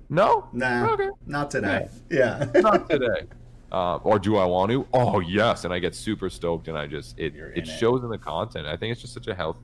[0.10, 0.92] No, nah.
[0.92, 1.88] okay, Not today.
[2.10, 2.46] Yeah.
[2.56, 3.28] not today.
[3.72, 4.86] Uh, or do I want to?
[4.94, 7.68] Oh yes, and I get super stoked, and I just it You're it in it.
[7.68, 8.68] shows in the content.
[8.68, 9.58] I think it's just such a health,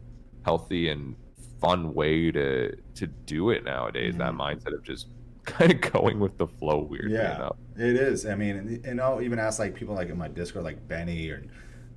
[0.46, 1.16] healthy and
[1.60, 4.16] fun way to to do it nowadays.
[4.18, 4.40] That Mhm.
[4.40, 5.08] mindset of just
[5.46, 6.80] kind of going with the flow.
[6.90, 7.36] Weirdly Yeah.
[7.36, 7.56] enough.
[7.78, 8.26] It is.
[8.26, 11.30] I mean, and- and I'll even ask like people like in my Discord, like Benny
[11.30, 11.44] or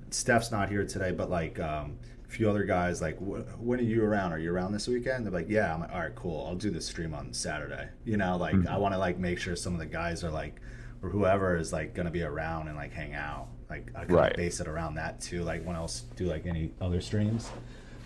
[0.09, 3.83] Steph's not here today, but like um, a few other guys, like, "Wh- when are
[3.83, 4.31] you around?
[4.33, 5.25] Are you around this weekend?
[5.25, 5.73] They're like, yeah.
[5.73, 6.45] I'm like, all right, cool.
[6.47, 7.87] I'll do the stream on Saturday.
[8.05, 8.67] You know, like Mhm.
[8.67, 10.61] I want to like make sure some of the guys are like,
[11.03, 13.47] or whoever is like gonna be around and like hang out.
[13.69, 14.31] Like I kind Right.
[14.31, 15.43] of base it around that too.
[15.43, 17.49] Like when else do like any other streams.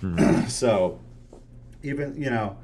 [0.02, 0.50] Mhm.
[0.50, 1.00] so
[1.84, 2.58] even you know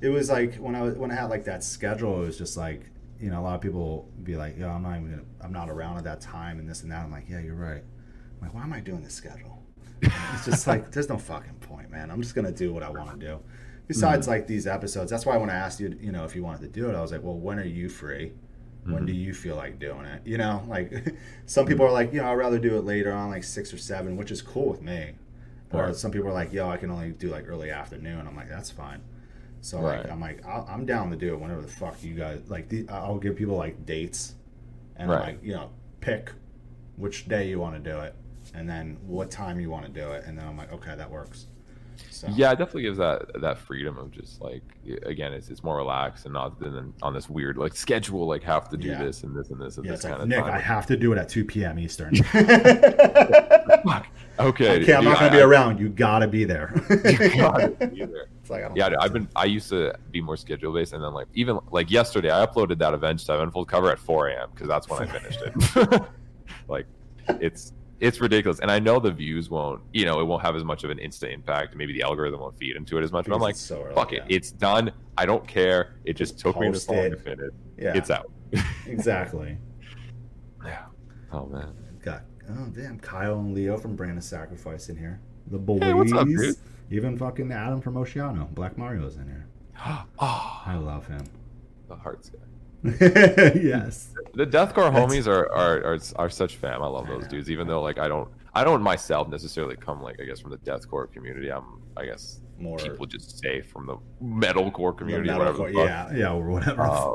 [0.00, 2.56] it was like when i was when i had like that schedule it was just
[2.56, 5.52] like you know a lot of people be like yo i'm not even gonna i'm
[5.52, 8.40] not around at that time and this and that i'm like yeah you're right i'm
[8.42, 9.62] like why am i doing this schedule
[10.02, 13.18] it's just like there's no fucking point man i'm just gonna do what i want
[13.18, 13.38] to do
[13.86, 16.60] besides like these episodes that's why when i asked you you know if you wanted
[16.60, 18.32] to do it i was like well when are you free
[18.86, 19.06] when Mhm.
[19.06, 20.92] do you feel like doing it you know like
[21.46, 23.78] some people are like you know i'd rather do it later on like six or
[23.78, 25.12] seven which is cool with me
[25.72, 25.96] or Right.
[25.96, 28.70] some people are like, "Yo, I can only do like early afternoon." I'm like, "That's
[28.70, 29.00] fine."
[29.60, 32.38] So like, I'm like, I'll, I'm down to do it whenever the fuck you guys
[32.48, 32.68] like.
[32.68, 34.36] The, I'll give people like dates,
[34.94, 35.20] and Right.
[35.20, 35.70] like, you know,
[36.00, 36.30] pick
[36.96, 38.14] which day you want to do it,
[38.54, 41.10] and then what time you want to do it, and then I'm like, okay, that
[41.10, 41.46] works.
[42.10, 44.62] So Yeah, it definitely gives that that freedom of just like
[45.04, 48.68] again, it's it's more relaxed and not than on this weird like schedule like have
[48.70, 49.02] to do Yeah.
[49.04, 50.52] this and this and this at yeah, this it's like of Nick, time.
[50.54, 51.78] I have to do it at 2 p.m.
[51.78, 52.14] Eastern.
[53.84, 54.06] Fuck.
[54.38, 55.78] Okay, okay, I'm dude, not gonna I- be I- around.
[55.78, 56.72] You gotta be there.
[57.04, 58.26] You gotta be there.
[58.40, 59.28] It's like, Yeah, dude, I've been.
[59.36, 62.78] I used to be more schedule based, and then like even like yesterday, I uploaded
[62.78, 64.48] that Avenged Sevenfold cover at 4 a.m.
[64.52, 66.02] because that's when I finished it.
[66.68, 66.86] like,
[67.40, 67.72] it's
[68.04, 69.80] it's ridiculous, and I know the views won't.
[69.92, 71.74] You know, it won't have as much of an instant impact.
[71.74, 73.26] Maybe the algorithm won't feed into it as much.
[73.26, 74.92] But I'm like, so early, fuck it, it's done.
[75.16, 75.94] I don't care.
[76.04, 77.50] It just took me this long to finish.
[77.78, 78.30] yeah, It's out.
[78.86, 79.56] exactly.
[80.64, 80.84] Yeah.
[81.32, 81.72] Oh man.
[82.02, 85.20] Got oh damn Kyle and Leo from Brand of Sacrifice in here.
[85.50, 85.80] The boys.
[85.80, 86.56] Hey, what's up, dude?
[86.90, 88.48] Even fucking Adam from Oceano.
[88.54, 89.46] Black Mario's in here.
[89.86, 90.04] oh,
[90.66, 91.24] I love him.
[91.88, 92.38] the hearts guy.
[93.00, 94.08] yes.
[94.34, 96.82] The deathcore homies are, are are are such fam.
[96.82, 97.50] I love those dudes.
[97.50, 100.58] Even though like I don't I don't myself necessarily come like I guess from the
[100.58, 101.50] deathcore community.
[101.50, 105.72] I'm I guess More people just say from the metalcore the community, metalcore- whatever.
[105.72, 106.82] the yeah, yeah, or whatever.
[106.82, 107.12] Uh,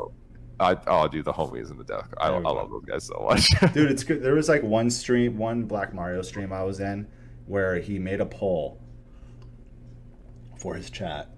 [0.58, 2.12] I oh dude, the homies in the death.
[2.18, 3.48] I, I love those guys so much.
[3.72, 4.22] Dude, it's good.
[4.22, 7.06] There was like one stream, one Black Mario stream I was in,
[7.46, 8.78] where he made a poll
[10.58, 11.28] for his chat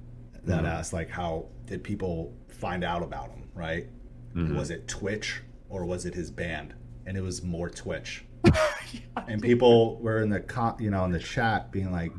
[0.45, 0.69] that Mhm.
[0.69, 3.45] asked like, how did people find out about him?
[3.55, 3.87] Right?
[4.35, 4.57] Mhm.
[4.57, 6.75] Was it Twitch or was it his band?
[7.07, 8.25] And it was more Twitch.
[9.29, 12.13] and people were in the co- you know in the chat being like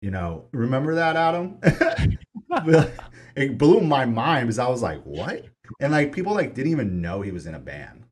[0.00, 1.58] you know remember that adam?
[3.36, 5.44] It blew my mind because i was like what?
[5.80, 8.04] And like people like didn't even know he was in a band.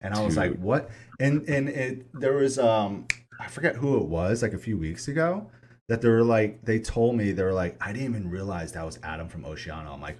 [0.00, 0.90] And i was like what?
[1.18, 3.06] And and it there was um
[3.40, 5.50] i forget who it was like a few weeks ago
[5.88, 8.84] that they were like they told me they were like i didn't even realize that
[8.84, 9.92] was adam from oceano.
[9.94, 10.18] I'm like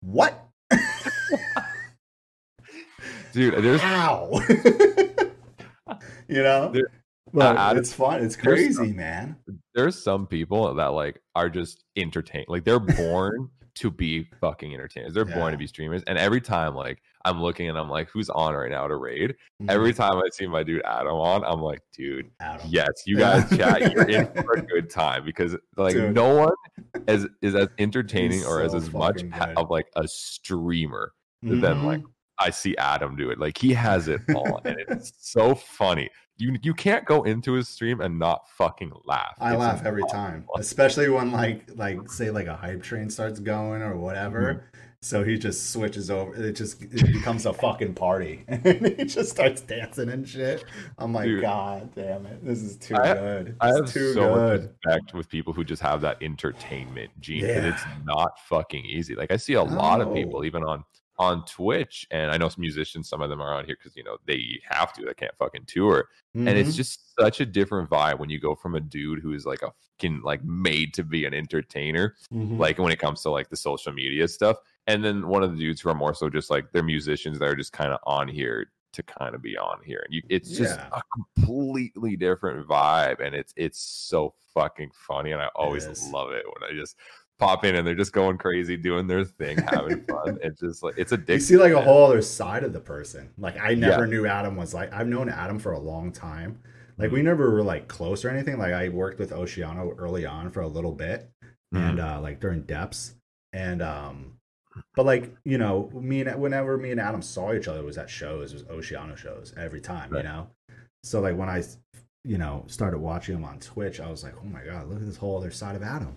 [0.00, 0.48] what
[3.32, 4.30] dude, there's how
[6.28, 6.88] you know There-
[7.34, 9.36] but I- it's fun it's crazy some- man
[9.74, 12.44] there's some people that like are just entertained.
[12.48, 15.14] Like they're born to be fucking entertainers.
[15.14, 15.34] They're Yeah.
[15.38, 16.02] born to be streamers.
[16.06, 19.30] And every time like I'm looking and I'm like, who's on right now to raid?
[19.30, 19.70] Mm-hmm.
[19.70, 22.66] Every time I see my dude Adam on, I'm like, dude, Adam.
[22.68, 26.14] yes, you guys chat, you're in for a good time because like Dude.
[26.14, 26.54] no one
[27.08, 29.32] is is as entertaining He's or as so as much good.
[29.56, 32.04] of like a streamer than like Mhm.
[32.38, 33.38] I see Adam do it.
[33.38, 36.10] Like he has it all, and it's so funny.
[36.38, 39.36] You you can't go into his stream and not fucking laugh.
[39.40, 43.38] I It's laugh every time, especially when like like say like a hype train starts
[43.38, 44.54] going or whatever.
[44.54, 44.78] Mm-hmm.
[45.04, 46.32] So he just switches over.
[46.34, 50.64] It just it becomes a fucking party, and he just starts dancing and shit.
[50.96, 51.42] I'm like, Dude.
[51.42, 53.56] God damn it, this is too I- good.
[53.60, 57.40] I have too so much respect with people who just have that entertainment gene.
[57.42, 59.16] 'cause It's not fucking easy.
[59.16, 60.84] Like I see a lot of people, even on
[61.18, 64.02] on Twitch, and I know some musicians, some of them are on here because you
[64.04, 66.76] know they have to, they can't fucking tour, and it's Mhm.
[66.76, 69.72] just such a different vibe when you go from a dude who is like a
[69.98, 72.58] fucking like made to be an entertainer, Mhm.
[72.58, 74.56] like when it comes to like the social media stuff,
[74.86, 77.48] and then one of the dudes who are more so just like they're musicians that
[77.48, 80.56] are just kind of on here to kind of be on here, and you, it's
[80.56, 80.88] just Yeah.
[80.92, 86.44] a completely different vibe, and it's it's so fucking funny, and I always love it
[86.46, 86.96] when I just
[87.42, 90.38] pop in and they're just going crazy, doing their thing, having fun.
[90.42, 91.28] It's just like it's addictive.
[91.34, 93.30] you see like a whole other side of the person.
[93.36, 94.10] Like I never Yeah.
[94.10, 96.60] knew Adam was like I've known Adam for a long time.
[96.98, 97.14] Like Mm-hmm.
[97.16, 98.58] we never were like close or anything.
[98.58, 101.30] Like I worked with Oceano early on for a little bit,
[101.72, 102.00] and Mm-hmm.
[102.18, 103.14] uh like during depths,
[103.52, 104.34] and um,
[104.94, 107.98] but like you know me and whenever me and Adam saw each other it was
[107.98, 110.18] at shows, it was Oceano shows every time, Right.
[110.18, 110.48] you know.
[111.02, 111.64] So like when I,
[112.24, 115.06] you know, started watching him on Twitch, I was like, oh my god, look at
[115.06, 116.14] this whole other side of Adam.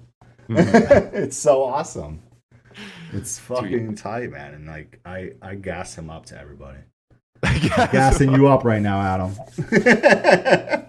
[0.49, 1.13] Mhm.
[1.13, 2.21] it's so awesome.
[3.13, 4.53] It's fucking tight, man.
[4.53, 6.79] And like I, I gas him up to everybody.
[7.43, 9.35] Gassing you up right now, Adam.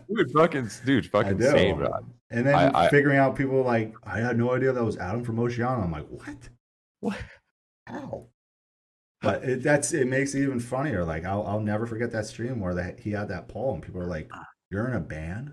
[0.08, 1.80] dude, fucking dude, fucking same.
[1.80, 1.90] man.
[2.30, 5.24] and then I- I- figuring out people like I had no idea that was Adam
[5.24, 5.82] from Oceano.
[5.84, 6.48] I'm like, what?
[7.00, 7.18] What?
[7.86, 8.26] How?
[9.22, 11.04] But it, that's it makes it even funnier.
[11.04, 14.00] Like I'll I'll never forget that stream where that he had that poll and people
[14.00, 14.30] are like,
[14.70, 15.52] "You're in a band."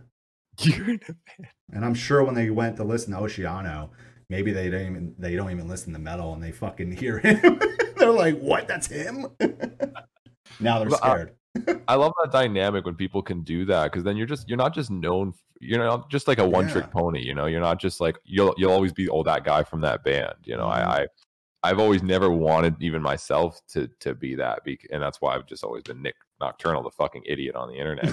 [0.60, 3.90] You're in a And I'm sure when they went to listen to Oceano,
[4.30, 7.60] maybe they don't even they don't even listen to metal and they fucking hear him.
[7.98, 8.68] they're like, "What?
[8.68, 9.28] That's him."
[10.60, 11.34] now they're scared.
[11.88, 14.74] I love that dynamic when people can do that because then you're just you're not
[14.74, 17.00] just known you're not just like a one trick Yeah.
[17.00, 19.82] pony you know you're not just like you'll you'll always be oh that guy from
[19.82, 20.66] that band you know.
[20.66, 21.08] I, I
[21.62, 25.46] I've always never wanted even myself to to be that bec- and that's why I've
[25.46, 28.10] just always been Nik Nocturnal the fucking idiot on the internet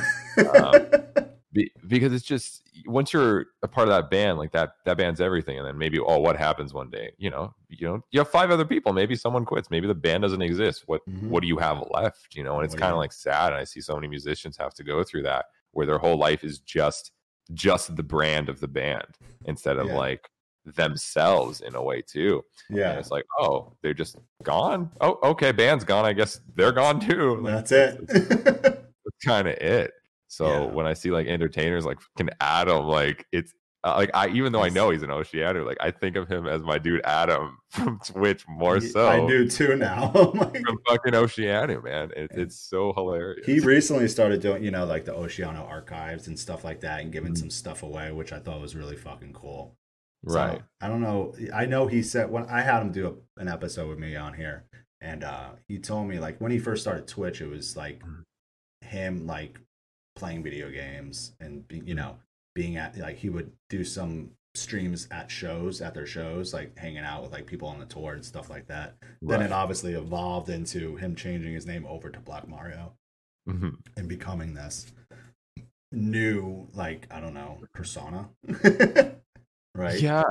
[0.55, 4.96] um, be, because it's just once you're a part of that band like that that
[4.96, 7.11] band's everything and then maybe oh what happens one day?
[7.18, 8.92] You know you know you have five other people.
[8.92, 9.70] Maybe someone quits.
[9.70, 10.84] Maybe the band doesn't exist.
[10.86, 11.28] What Mhm.
[11.28, 12.34] what do you have left?
[12.36, 14.74] You know and it's kind of like sad and i see so many musicians have
[14.74, 17.12] to go through that where their whole life is just
[17.53, 19.96] just the brand of the band instead of Yeah.
[19.96, 20.30] like
[20.84, 22.44] themselves in a way too.
[22.68, 24.90] And yeah, it's like oh they're just gone?
[25.01, 26.05] Oh okay band's gone.
[26.05, 27.36] I guess they're gone too.
[27.40, 28.07] Like, that's it.
[28.07, 29.92] that's kind of it.
[30.33, 30.61] So Yeah.
[30.72, 33.53] when I see like entertainers like fucking Adam, like it's
[33.83, 36.47] uh, like I even though I know he's an Oceano, like I think of him
[36.47, 40.12] as my dude Adam from Twitch more so I do too now.
[40.35, 42.11] Like, from fucking Oceano, man.
[42.14, 43.45] It, it's so hilarious.
[43.47, 47.11] he recently started doing, you know, like the Oceano archives and stuff like that, and
[47.11, 47.39] giving Mhm.
[47.39, 49.74] some stuff away, which I thought was really fucking cool.
[50.28, 50.62] So, right.
[50.83, 51.35] I don't know.
[51.53, 53.07] I know he said when I had him do
[53.39, 54.64] a, an episode with me on here,
[55.01, 58.24] and uh, he told me like when he first started Twitch, it was like Mhm.
[58.83, 59.59] him like
[60.16, 62.16] playing video games and be, you know
[62.54, 66.98] being at like he would do some streams at shows at their shows like hanging
[67.04, 70.48] out with like people on the tour and stuff like that then it obviously evolved
[70.50, 72.92] into him changing his name over to black mario
[73.48, 73.76] Mhm.
[73.96, 74.92] and becoming this
[75.92, 78.28] new like i don't know persona
[79.74, 80.22] right Yeah.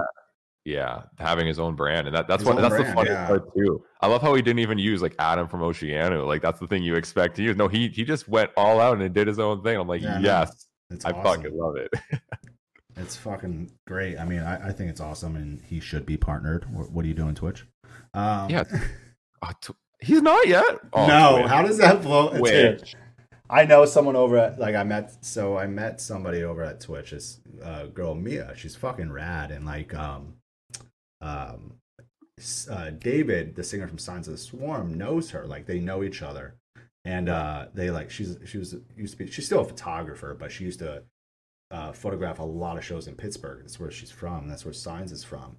[0.66, 3.28] Yeah, having his own brand, and that, that's His what that's the funny yeah.
[3.28, 3.84] part too.
[4.01, 6.28] I love how he didn't even use like Adam from Oceano.
[6.28, 7.55] Like that's the thing you expect to use.
[7.55, 9.78] No, he he just went all out and did his own thing.
[9.78, 11.24] I'm like, Yeah, yes, it's I awesome.
[11.43, 11.91] fucking love it.
[12.97, 14.18] It's fucking great.
[14.20, 16.66] I mean, I, I think it's awesome, and he should be partnered.
[16.76, 17.66] What, what are you doing, Twitch?
[18.14, 18.64] Um, Yeah.
[19.41, 20.66] Oh, tw- he's not yet.
[20.91, 21.49] Oh, no, Twitch.
[21.49, 22.38] how does that blow?
[22.38, 22.93] Twitch.
[23.49, 25.24] I know someone over at like I met.
[25.24, 27.12] So I met somebody over at Twitch.
[27.12, 28.51] This uh, girl Mia.
[28.57, 30.34] She's fucking rad, and like um,
[31.22, 31.74] um,
[32.70, 35.45] uh, David, the singer from Signs of the Swarm, knows her.
[35.45, 36.55] Like they know each other,
[37.05, 39.32] and uh, they like she's she was used to be.
[39.32, 41.03] She's still a photographer, but she used to
[41.72, 43.59] uh, photograph a lot of shows in Pittsburgh.
[43.61, 44.47] That's where she's from.
[44.47, 45.57] That's where Signs is from.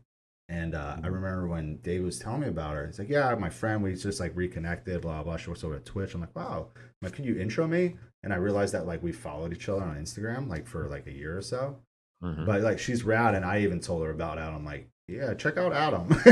[0.49, 1.15] And uh, I Mhm.
[1.15, 4.19] remember when Dave was telling me about her, he's like, "Yeah, my friend, we just
[4.19, 6.15] like reconnected, blah blah." She works over at Twitch.
[6.15, 9.13] I'm like, "Wow." I'm like, "Can you intro me?" And I realized that like we
[9.13, 11.81] followed each other on Instagram like for like a year or so.
[12.25, 12.47] Mhm.
[12.47, 14.57] But like she's rad, and I even told her about Adam.
[14.57, 16.07] I'm like, "Yeah, check out Adam,"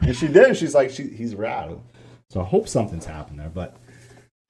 [0.00, 0.56] and she did.
[0.56, 1.78] She's like, "She he's rad."
[2.30, 3.48] So I hope something's happened there.
[3.50, 3.76] But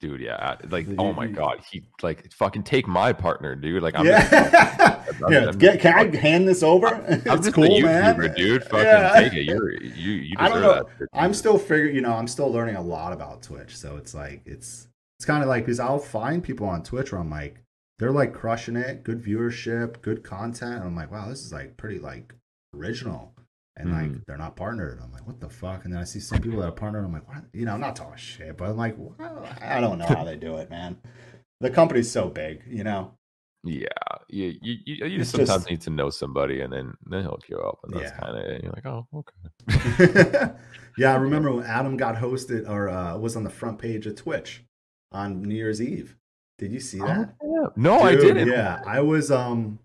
[0.01, 3.83] dude, yeah, like oh You- oh my god, he like fucking take my partner, dude.
[3.83, 4.29] Like I'm yeah,
[5.23, 5.39] I'm- yeah.
[5.47, 6.87] I'm- Get, can I hand this over?
[6.87, 7.83] I'm it's just cool, YouTuber,
[8.19, 8.35] man.
[8.35, 8.63] dude.
[8.65, 9.13] Fucking Yeah.
[9.21, 9.45] take it.
[9.45, 10.75] You're you you I don't know.
[10.75, 10.87] that.
[10.99, 13.77] shit, I'm still figuring, you know, I'm still learning a lot about Twitch.
[13.77, 14.89] So it's like it's
[15.19, 17.61] it's kind of like because I'll find people on Twitch where I'm like
[17.99, 21.77] they're like crushing it, good viewership, good content, and I'm like, wow, this is like
[21.79, 22.35] pretty like
[22.75, 23.33] original.
[23.79, 24.25] And like Mhm.
[24.27, 25.01] they're not partnered.
[25.03, 25.85] I'm like, what the fuck?
[25.85, 27.05] And then I see some people that are partnered.
[27.05, 27.45] I'm like, what?
[27.53, 29.15] You know, I'm not talking shit, but I'm like, well,
[29.61, 30.97] I don't know how they do it, man.
[31.61, 33.13] The company's so big, you know.
[33.65, 33.89] Yeah,
[34.29, 37.33] you you, you, you just sometimes just- need to know somebody, and then then he'll
[37.33, 38.17] hook you up, and that's Yeah.
[38.19, 40.53] kind of you're like, oh, okay.
[40.99, 44.15] yeah, I remember when Adam got hosted or uh, was on the front page of
[44.17, 44.65] Twitch
[45.13, 46.17] on New Year's Eve.
[46.59, 47.35] Did you see that?
[47.43, 47.69] Oh, yeah.
[47.77, 48.49] No, I didn't.
[48.49, 49.31] Yeah, I was.
[49.31, 49.81] Um,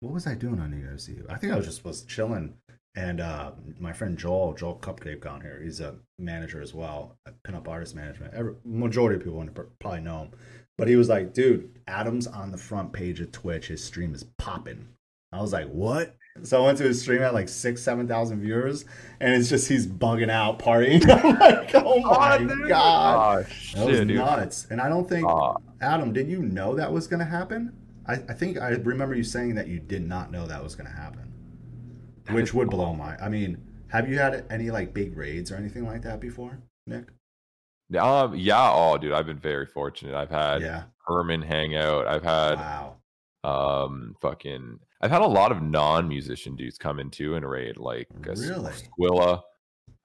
[0.00, 1.26] what was I doing on New Year's Eve?
[1.28, 2.54] I think I was just was chilling,
[2.96, 5.60] and uh, my friend Joel, Joel Cupcake on here.
[5.62, 8.34] He's a manager as well, at pinup artist management.
[8.34, 9.46] Every, majority of people
[9.78, 10.30] probably know him,
[10.78, 13.68] but he was like, "Dude, Adam's on the front page of Twitch.
[13.68, 14.88] His stream is popping."
[15.32, 18.40] I was like, "What?" So I went to his stream at like six, seven thousand
[18.40, 18.84] viewers,
[19.20, 21.02] and it's just he's bugging out, partying.
[21.24, 22.68] I'm like, "Oh my dude.
[22.68, 24.08] god!" Oh, That was dude.
[24.16, 24.66] nuts.
[24.70, 25.26] And I don't think.
[25.80, 27.72] Adam, did you know that was going to happen?
[28.06, 30.88] I, I think I remember you saying that you did not know that was going
[30.90, 31.25] to happen,
[32.26, 32.78] That which would cool.
[32.78, 33.16] blow my.
[33.16, 33.58] I mean,
[33.88, 37.04] have you had any like big raids or anything like that before, Nik?
[38.00, 38.70] Um, yeah.
[38.72, 40.14] Oh, dude, I've been very fortunate.
[40.14, 40.82] I've had Yeah.
[41.06, 42.06] Herman hang out.
[42.08, 42.96] I've had Wow.
[43.44, 44.80] um fucking.
[45.00, 48.48] I've had a lot of non-musician dudes come in too and raid, like uh, S-
[48.48, 48.72] Really?
[48.72, 49.42] Squilla.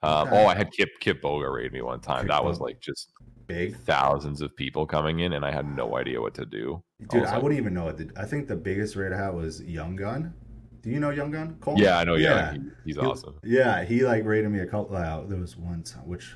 [0.03, 0.43] Um, Okay.
[0.43, 2.21] Oh, I had Kip Kip Boga raid me one time.
[2.21, 3.11] Kip that was like just
[3.47, 3.75] Big.
[3.77, 6.83] thousands of people coming in, and I had no idea what to do.
[7.09, 8.11] Dude, was I like- wouldn't even know it.
[8.15, 10.33] I think the biggest raid I had was Young Gun.
[10.81, 11.57] Do you know Young Gun?
[11.61, 11.75] Cole?
[11.77, 12.15] Yeah, I know.
[12.15, 12.51] Yeah, Yeah.
[12.53, 13.35] he- he's He- awesome.
[13.43, 14.95] Yeah, he like rated me a couple.
[14.95, 16.35] Uh, there was one time, which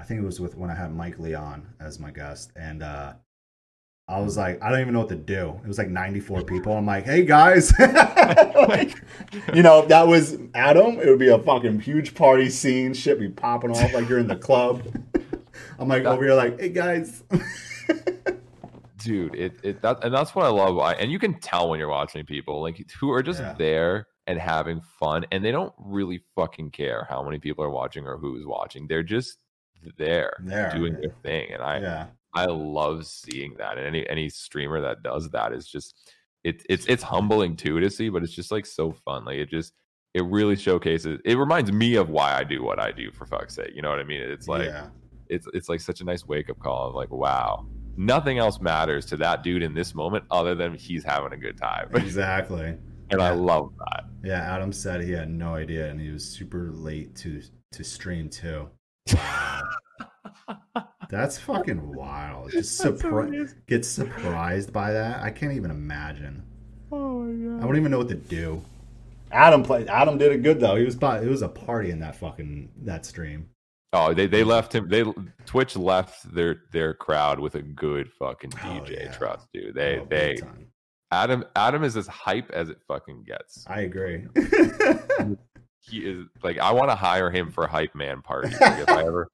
[0.00, 3.12] I think it was with when I had Mike Leon as my guest, and uh,
[4.08, 5.60] I was like, I don't even know what to do.
[5.64, 6.76] It was like 94 people.
[6.76, 9.00] I'm like, hey guys, like,
[9.54, 12.92] you know, if that was Adam, it would be a fucking huge party scene.
[12.94, 14.82] Shit be popping off like you're in the club.
[15.78, 17.22] I'm like over here, like, hey guys.
[19.04, 21.78] Dude it, it that and that's what i love I, and you can tell when
[21.78, 23.54] you're watching people like who are just Yeah.
[23.58, 28.06] there and having fun and they don't really fucking care how many people are watching
[28.06, 29.38] or who's watching they're just
[29.98, 30.70] there There.
[30.74, 35.02] doing their thing and i yeah, i love seeing that and any any streamer that
[35.02, 36.10] does that is just
[36.42, 39.50] it, it's it's humbling too to see but it's just like so fun like it
[39.50, 39.74] just
[40.14, 43.54] it really showcases it reminds me of why i do what i do for fuck's
[43.56, 44.88] sake you know what i mean it's like yeah,
[45.28, 47.66] it's it's like such a nice wake up call of like wow
[47.96, 51.56] nothing else matters to that dude in this moment other than he's having a good
[51.58, 52.76] time exactly.
[53.10, 56.70] and i love that Yeah, Adam said he had no idea, and he was super
[56.72, 57.42] late to
[57.72, 58.68] to stream too.
[61.10, 62.50] That's fucking wild.
[62.52, 65.22] Just That's surpri- get surprised by that.
[65.22, 66.42] I can't even imagine.
[66.90, 67.56] oh my god.
[67.56, 68.62] I god wouldn't even know what to do.
[69.30, 69.88] Adam played.
[69.88, 70.76] Adam did it good though.
[70.76, 70.96] He was.
[70.96, 73.48] po- It was a party in that fucking that stream.
[73.94, 75.04] Oh they they left him they
[75.46, 79.12] twitch left their their crowd with a good fucking Oh, dj yeah.
[79.12, 80.36] trust dude they Oh, they
[81.10, 84.26] adam adam is as hype as it fucking gets I agree.
[85.80, 88.48] he is like i want to hire him for hype man party.
[88.60, 89.28] like if i ever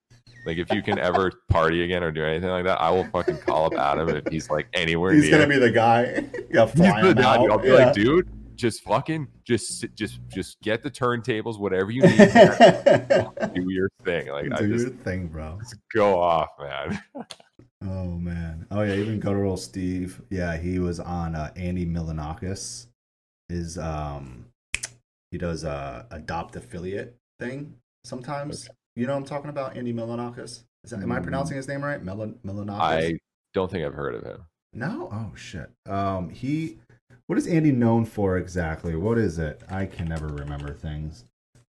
[0.46, 3.38] like if you can ever party again or do anything like that i will fucking
[3.38, 6.24] call up adam if he's like anywhere He's near gonna be the guy.
[6.52, 7.48] Yeah, He's the out.
[7.48, 7.74] I'll be Yeah.
[7.74, 8.28] like, dude,
[8.60, 12.16] just fucking, just, sit- just, just get the turntables, whatever you need.
[13.54, 14.28] do your thing.
[14.28, 15.58] Like, I Do just your thing, bro.
[15.60, 17.00] just go off, man.
[17.82, 18.66] Oh man.
[18.70, 20.20] Oh yeah, even guttural Steve.
[20.28, 22.88] Yeah, he was on uh, Andy Milonakis.
[23.48, 24.44] Is um
[25.30, 28.68] he does a adopt affiliate thing sometimes.
[28.96, 29.78] You know what I'm talking about?
[29.78, 30.64] Andy Milonakis.
[30.84, 31.22] Is that, am I Mm.
[31.22, 32.02] pronouncing his name right?
[32.04, 32.80] Milan Milonakis?
[32.80, 33.18] I
[33.54, 34.42] don't think I've heard of him.
[34.74, 35.08] No?
[35.10, 35.70] Oh shit.
[35.86, 36.80] Um he
[37.30, 38.96] what is Andy known for exactly?
[38.96, 39.62] What is it?
[39.70, 41.26] I can never remember things.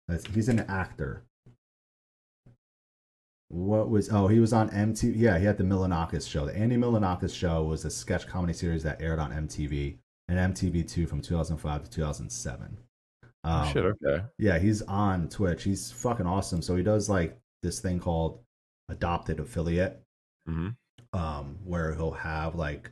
[0.06, 1.22] That's, he's an actor.
[3.48, 6.76] What was oh he was on MTV yeah he had the Milonakis show the Andy
[6.76, 9.96] Milonakis show was a sketch comedy series that aired on MTV
[10.28, 12.76] and MTV2 from 2005 to 2007
[13.44, 14.24] um, Shit, okay.
[14.38, 18.40] yeah he's on Twitch he's fucking awesome so he does like this thing called
[18.88, 20.02] adopted affiliate
[20.46, 20.70] hmm
[21.12, 22.90] um where he'll have like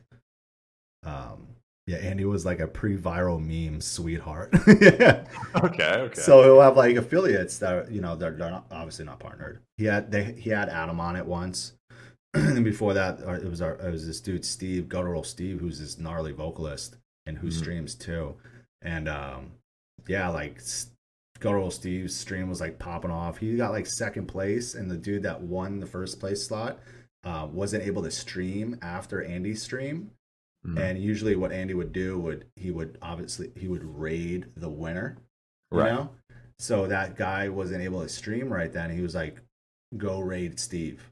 [1.03, 1.54] um
[1.87, 4.49] yeah Andy was like a pre-viral meme sweetheart
[4.81, 5.25] yeah
[5.63, 6.19] Okay, okay.
[6.21, 9.61] so he'll have like affiliates that you know they're, they're not, obviously not partnered.
[9.77, 11.73] He had they he had Adam on it once,
[12.33, 15.79] and before that uh, it was our it was this dude Steve Guttural Steve who's
[15.79, 17.53] this gnarly vocalist and who Mhm.
[17.53, 18.35] streams too,
[18.81, 19.51] and um
[20.07, 20.61] yeah like
[21.39, 23.37] Guttural Steve's stream was like popping off.
[23.37, 26.79] He got like second place, and the dude that won the first place slot
[27.23, 30.11] uh, wasn't able to stream after Andy's stream.
[30.65, 30.79] Mhm.
[30.79, 35.17] And usually, what Andy would do would he would obviously he would raid the winner,
[35.71, 35.93] you Right.
[35.93, 36.09] know.
[36.59, 38.89] So that guy wasn't able to stream right then.
[38.89, 39.41] He was like,
[39.97, 41.11] "Go raid Steve,"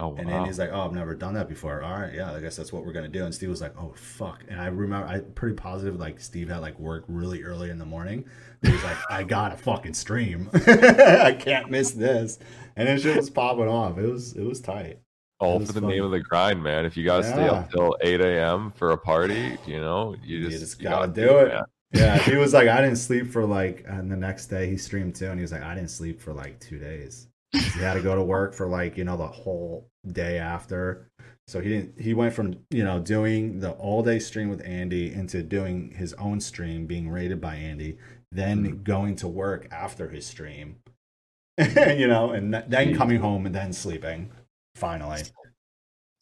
[0.00, 0.16] oh wow.
[0.18, 1.82] and then he's like, "Oh, I've never done that before.
[1.82, 3.92] All right, yeah, I guess that's what we're gonna do." And Steve was like, "Oh
[3.96, 7.78] fuck!" And I remember, I'm pretty positive like Steve had like work really early in
[7.78, 8.24] the morning.
[8.62, 10.50] He was like, "I gotta fucking stream.
[10.54, 12.38] I can't miss this."
[12.76, 13.98] And then shit was popping off.
[13.98, 14.98] It was it was tight.
[15.40, 15.90] All for the fun.
[15.90, 16.84] name of the grind, man.
[16.86, 17.52] If you gotta stay Yeah.
[17.52, 18.72] up till eight a.m.
[18.76, 21.48] for a party, you know, you You just, just you gotta do it.
[21.48, 21.62] man.
[21.92, 25.16] Yeah, he was like, I didn't sleep for like, and the next day he streamed
[25.16, 27.26] too, and he was like, I didn't sleep for like two days.
[27.52, 31.10] He had to go to work for like you know the whole day after,
[31.48, 32.00] so he didn't.
[32.00, 36.12] He went from you know doing the all day stream with Andy into doing his
[36.14, 37.98] own stream, being rated by Andy,
[38.30, 38.84] then Mhm.
[38.84, 40.76] going to work after his stream,
[41.58, 44.30] you know, and then coming home and then sleeping.
[44.80, 45.22] Finally,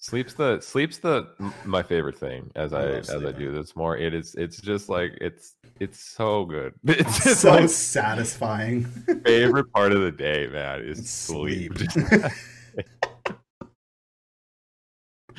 [0.01, 1.29] Sleep's the sleep's the
[1.65, 3.97] my favorite thing as I I, as I do this more.
[3.97, 6.75] It is it's just like it's it's so good.
[6.85, 8.85] It's just so like satisfying.
[9.25, 11.73] favorite part of the day, man, is sleep.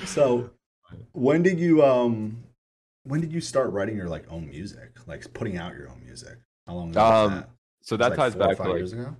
[0.05, 0.51] So,
[1.11, 2.41] when did you um,
[3.03, 6.37] when did you start writing your like own music, like putting out your own music?
[6.67, 7.49] How long ago Um, that?
[7.81, 9.15] so that like ties back to like years ago.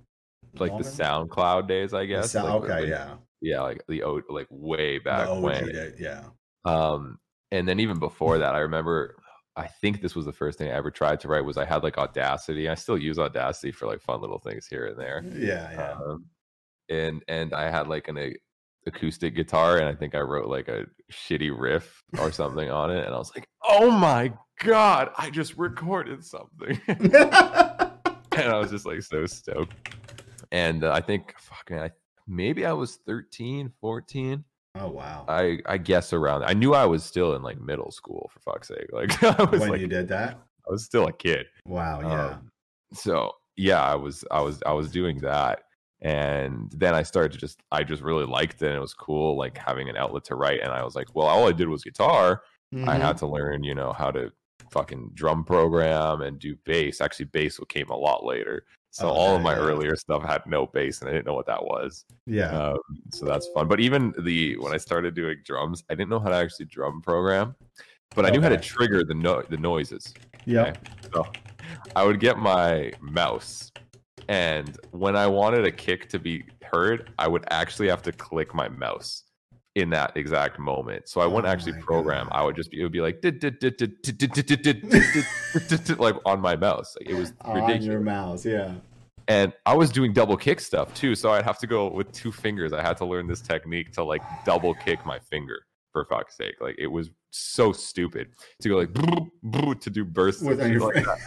[0.58, 2.32] like the SoundCloud days, I guess.
[2.32, 3.14] sou- like, okay, like- yeah.
[3.40, 5.68] Yeah, like the o like way back OG when.
[5.68, 6.24] day, yeah.
[6.64, 7.18] Um,
[7.50, 9.16] and then even before that, I remember.
[9.56, 11.44] I think this was the first thing I ever tried to write.
[11.44, 12.68] Was I had like Audacity.
[12.68, 15.24] I still use Audacity for like fun little things here and there.
[15.36, 15.92] Yeah, yeah.
[15.92, 16.26] um,
[16.88, 18.34] and and I had like an a,
[18.86, 23.04] acoustic guitar, and I think I wrote like a shitty riff or something on it,
[23.04, 24.32] and I was like, "Oh my
[24.62, 29.94] god, I just recorded something," and I was just like so stoked.
[30.52, 31.90] And uh, I think, fucking, I
[32.30, 34.44] maybe I was 13, 14.
[34.76, 35.24] oh wow.
[35.28, 36.44] I I guess around.
[36.44, 38.88] I knew I was still in like middle school for fuck's sake.
[38.92, 41.46] Like I was when like you did that, I was still a kid.
[41.66, 42.26] wow, yeah.
[42.36, 42.50] Um,
[42.94, 45.62] so yeah, I was I was I was doing that.
[46.02, 49.36] And then I started to just I just really liked it and it was cool
[49.36, 50.60] like having an outlet to write.
[50.62, 52.42] And I was like, well, all I did was guitar.
[52.72, 53.00] I Mhm.
[53.00, 54.30] had to learn, you know, how to
[54.70, 57.00] fucking drum program and do bass.
[57.02, 58.64] Actually, bass came a lot later.
[58.92, 59.60] So all of my yeah.
[59.60, 62.04] earlier stuff had no bass and I didn't know what that was.
[62.26, 62.50] yeah.
[62.50, 62.78] Um,
[63.12, 63.68] so that's fun.
[63.68, 67.00] But even the when I started doing drums, I didn't know how to actually drum
[67.00, 67.54] program,
[68.16, 70.12] but I knew how to trigger the no- the noises.
[70.44, 70.88] yep.
[71.14, 71.26] So
[71.94, 73.70] I would get my mouse,
[74.28, 78.54] and when I wanted a kick to be heard, I would actually have to click
[78.54, 79.24] my mouse
[79.74, 81.08] in that exact moment.
[81.08, 82.28] So I wouldn't actually program.
[82.32, 83.22] I would just be, it would be like,
[85.98, 86.96] like on my mouse.
[86.98, 87.76] Like it was ridiculous.
[87.76, 88.74] On your mouse, yeah.
[89.28, 91.14] And I was doing double kick stuff too.
[91.14, 92.72] So I'd have to go with two fingers.
[92.72, 95.60] I had to learn this technique to like double kick my finger
[95.92, 96.56] for fuck's sake.
[96.60, 98.28] Like it was so stupid
[98.62, 98.92] to go like
[99.82, 100.42] to do bursts.
[100.42, 101.18] Like that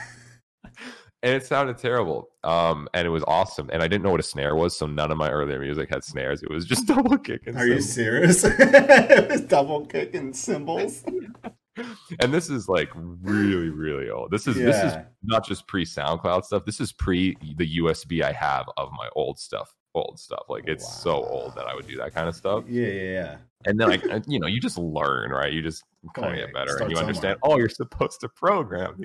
[1.23, 4.23] and it sounded terrible um and it was awesome and i didn't know what a
[4.23, 7.55] snare was so none of my earlier music had snares it was just double kicking
[7.57, 8.43] Are you serious?
[8.47, 11.03] it was double kicking cymbals.
[12.19, 14.93] and this is like really really old this is this is
[15.23, 19.39] not just pre soundcloud stuff this is pre the usb i have of my old
[19.39, 22.63] stuff old stuff like it's so old that i would do that kind of stuff
[22.67, 23.37] Yeah, yeah, yeah.
[23.65, 26.77] and then I, you know you just learn right you just kind of get better
[26.77, 26.99] and you somewhere.
[27.09, 29.01] understand oh you're supposed to program.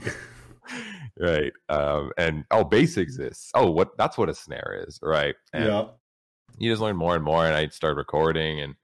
[1.19, 5.65] Right um and oh bass exists oh what that's what a snare is right and
[5.67, 5.97] Yep.
[6.59, 8.75] you just learn more and more and i started recording and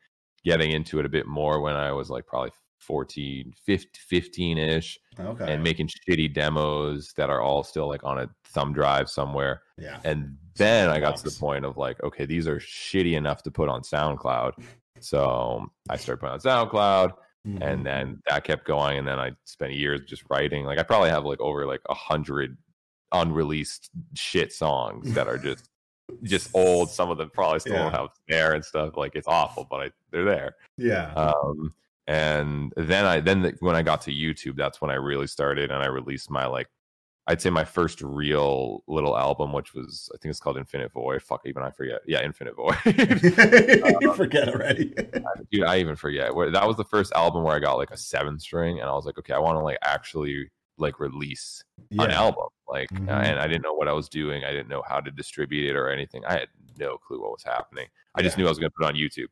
[0.45, 5.53] getting into it a bit more when i was like probably 14 15 ish Okay.
[5.53, 10.01] and making shitty demos that are all still like on a thumb drive somewhere yeah.
[10.05, 13.51] and then i got to the point of like okay these are shitty enough to
[13.51, 14.53] put on soundcloud
[15.01, 17.12] so i started putting on soundcloud
[17.47, 17.61] Mhm.
[17.62, 21.11] and then that kept going and then i spent years just writing like i probably
[21.11, 22.57] have like over like a hundred
[23.12, 25.68] unreleased shit songs that are just
[26.22, 28.01] just old some of them probably still don't Yeah.
[28.01, 31.12] have snare and stuff like it's awful but I, they're there yeah.
[31.14, 31.74] um
[32.07, 35.70] and then i then the, when i got to youtube that's when i really started
[35.70, 36.68] and i released my like
[37.29, 41.22] i'd say my first real little album which was i think it's called infinite void.
[41.22, 42.01] Fuck even i forget.
[42.07, 42.77] Yeah infinite void.
[44.01, 44.95] You forget already.
[45.51, 46.33] dude i even forget.
[46.53, 49.07] That was the first album where i got like a seven string and i was
[49.07, 51.62] like okay i want to like actually like release
[51.93, 52.49] an album.
[52.68, 53.09] Like Mhm.
[53.09, 54.45] and i didn't know what i was doing.
[54.45, 56.25] I didn't know how to distribute it or anything.
[56.27, 56.49] I had
[56.79, 57.87] no clue what was happening.
[58.16, 59.29] I just knew i was going to put it on youtube.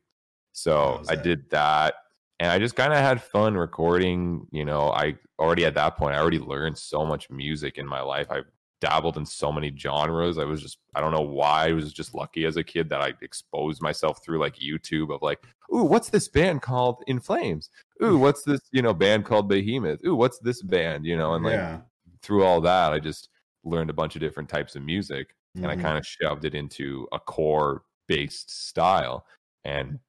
[0.53, 1.23] So i it.
[1.25, 1.95] did that
[2.43, 6.15] and i just kind of had fun recording you know i already at that point
[6.15, 8.27] i already learned so much music in my life.
[8.31, 8.41] I
[8.81, 10.39] dabbled in so many genres.
[10.39, 13.01] I was just i don't know why i was just lucky as a kid that
[13.01, 15.39] i exposed myself through like youtube of like
[15.73, 17.71] ooh what's this band called in flames?
[18.03, 20.01] Ooh what's this you know band called behemoth?
[20.05, 21.07] Ooh what's this band?
[21.07, 21.79] You know and like yeah.
[22.23, 23.29] through all that, I just
[23.65, 25.83] learned a bunch of different types of music and I Mhm.
[25.83, 29.27] kind of shoved it into a core based style.
[29.65, 30.01] And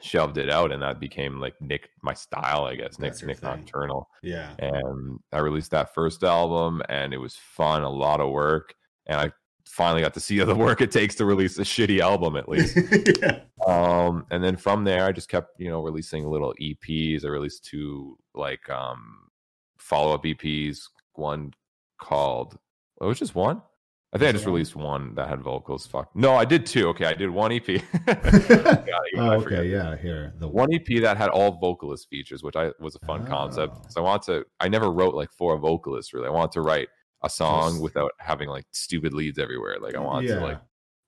[0.00, 0.72] shoved it out.
[0.72, 3.48] And that became like Nik, my style, I guess, Nik, Nik thing.
[3.48, 4.08] Nocturnal.
[4.22, 4.54] Yeah.
[4.58, 8.74] And I released that first album and it was fun, a lot of work.
[9.06, 9.32] And I
[9.66, 12.76] finally got to see the work it takes to release a shitty album at least.
[13.22, 13.40] yeah.
[13.66, 17.24] um, and then from there, I just kept you know releasing little EPs.
[17.24, 19.28] I released two like um,
[19.78, 20.88] follow up EPs.
[21.14, 21.52] One
[21.98, 22.58] called
[23.00, 23.62] oh, it was just one.
[24.16, 25.86] I think I just released one that had vocals.
[25.86, 26.10] Fuck.
[26.14, 26.88] No, I did two.
[26.88, 27.66] Okay, I did one EP.
[29.18, 29.64] Oh, okay.
[29.66, 29.96] Yeah.
[29.96, 30.34] Here.
[30.38, 33.28] The One EP that had all vocalist features, which I was a fun Oh.
[33.28, 33.90] concept.
[33.92, 34.44] So I want to.
[34.60, 36.26] I never wrote like for a vocalist really.
[36.26, 36.88] I wanted to write
[37.22, 39.76] a song without having like stupid leads everywhere.
[39.80, 40.38] Like I wanted yeah.
[40.38, 40.60] to like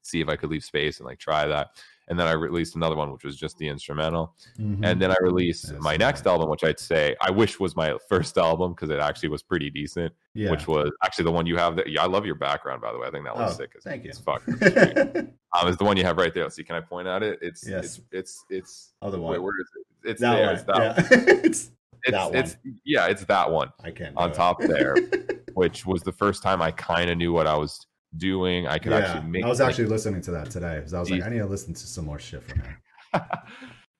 [0.03, 1.69] see if I could leave space and like try that.
[2.09, 4.35] And then I released another one, which was just the instrumental.
[4.59, 4.81] Mhm.
[4.83, 6.01] And then I released Yes, my right.
[6.01, 9.43] next album, which I'd say I wish was my first album because it actually was
[9.43, 10.13] pretty decent.
[10.35, 10.51] yeah.
[10.51, 11.77] Which was actually the one you have.
[11.77, 13.09] That yeah, I love your background by the way.
[13.09, 13.73] I think that looks Oh, sick.
[13.77, 14.13] as- thank you.
[14.13, 14.43] fuck.
[15.59, 16.49] Um, it's the one you have right there.
[16.51, 17.39] See, can I point at it?
[17.41, 17.85] It's Yes.
[17.85, 18.93] it's it's it's.
[19.01, 19.43] Other Wait, one.
[19.45, 20.11] where is it?
[20.11, 20.47] It's that there.
[20.47, 20.55] one.
[20.55, 20.77] It's that.
[20.77, 20.95] yeah.
[21.45, 21.71] it's,
[22.05, 24.15] It's, that it's yeah, it's that one I can't.
[24.17, 24.37] on do it.
[24.37, 24.95] top there,
[25.55, 27.87] which was the first time I kind of knew what I was
[28.17, 28.67] doing.
[28.67, 28.99] I could yeah.
[28.99, 29.45] actually make.
[29.45, 31.47] I was like, actually listening to that today because I was like, I need to
[31.47, 32.77] listen to some more shit from him.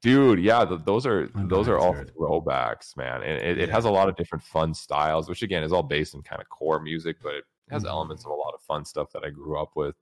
[0.03, 2.13] dude yeah th- those are I'm those are all good.
[2.15, 3.75] throwbacks man and it, it Yeah.
[3.75, 6.49] has a lot of different fun styles which again is all based in kind of
[6.49, 7.89] core music but it has Mhm.
[7.89, 9.97] elements of a lot of fun stuff that i grew up with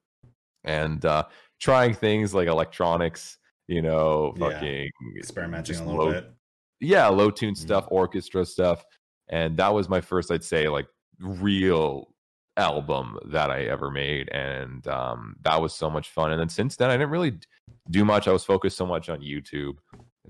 [0.64, 1.24] and uh
[1.60, 3.38] trying things like electronics
[3.68, 4.50] you know Yeah.
[4.50, 6.30] fucking Experimenting a little low- bit.
[6.80, 7.58] yeah low tune Mhm.
[7.58, 8.84] stuff orchestra stuff
[9.30, 10.86] and that was my first i'd say like
[11.20, 12.08] real
[12.56, 16.76] album that i ever made and um that was so much fun and then since
[16.76, 17.38] then i didn't really
[17.90, 19.76] do much i was focused so much on youtube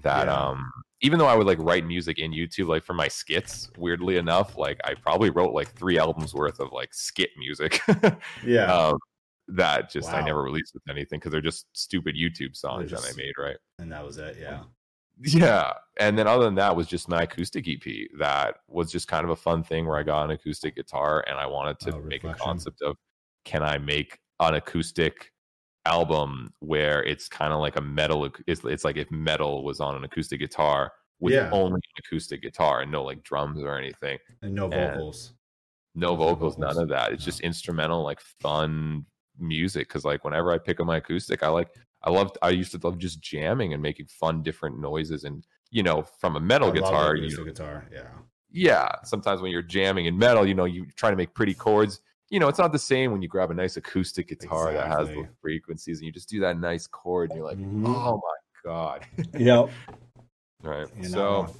[0.03, 0.35] that Yeah.
[0.35, 0.71] um
[1.03, 4.57] even though i would like write music in youtube like for my skits weirdly enough
[4.57, 7.81] like i probably wrote like three albums worth of like skit music
[8.45, 8.73] Yeah.
[8.75, 8.99] um
[9.49, 13.13] that just i never released with anything because they're just stupid youtube songs that i
[13.17, 14.37] made right and that was it.
[14.41, 14.63] Yeah.
[15.23, 15.73] Yeah.
[15.99, 19.31] And then other than that was just my acoustic EP that was just kind of
[19.31, 22.25] a fun thing where I got an acoustic guitar and I wanted to Oh, make
[22.25, 22.97] a concept of
[23.45, 25.33] can I make an acoustic
[25.87, 29.95] album where it's kind of like a metal it's, it's like if metal was on
[29.95, 31.49] an acoustic guitar with Yeah.
[31.53, 35.33] only an acoustic guitar and no like drums or anything And no And- vocals.
[35.95, 37.13] no No vocals, none of that.
[37.13, 37.25] It's No.
[37.27, 39.07] just instrumental, like fun
[39.39, 39.89] music.
[39.89, 41.69] Cause like whenever I pick up my acoustic, I like
[42.07, 45.83] I loved I used to love just jamming and making fun different noises and you
[45.83, 47.87] know, from a metal I love guitar, you acoustic know, guitar.
[47.93, 48.09] Yeah.
[48.51, 48.89] yeah.
[49.05, 52.01] Sometimes when you're jamming in metal, you know, you try to make pretty chords.
[52.31, 55.09] You know, it's not the same when you grab a nice acoustic guitar that has
[55.09, 57.85] the frequencies and you just do that nice chord and you're like, Mhm.
[57.87, 59.07] oh my God.
[59.37, 59.71] Yep.
[60.63, 60.89] right.
[60.95, 61.57] You're not so.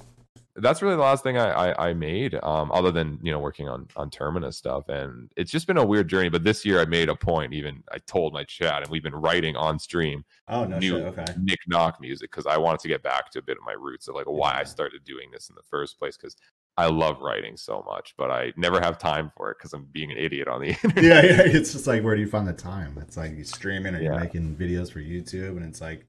[0.57, 3.69] That's really the last thing I, I, I made, um, other than you know working
[3.69, 6.29] on on Termina stuff, and it's just been a weird journey.
[6.29, 7.53] But this year, I made a point.
[7.53, 11.05] Even I told my chat, and we've been writing on stream Oh no new shit.
[11.07, 11.25] Okay.
[11.41, 14.07] Nik Knock music because I wanted to get back to a bit of my roots
[14.07, 16.15] of like why I started doing this in the first place.
[16.15, 16.37] Because
[16.77, 20.11] I love writing so much, but I never have time for it because I'm being
[20.11, 21.03] an idiot on the internet.
[21.03, 21.41] yeah, yeah.
[21.45, 22.97] It's just like where do you find the time?
[23.01, 26.07] It's like you're streaming or you're making videos for YouTube, and it's like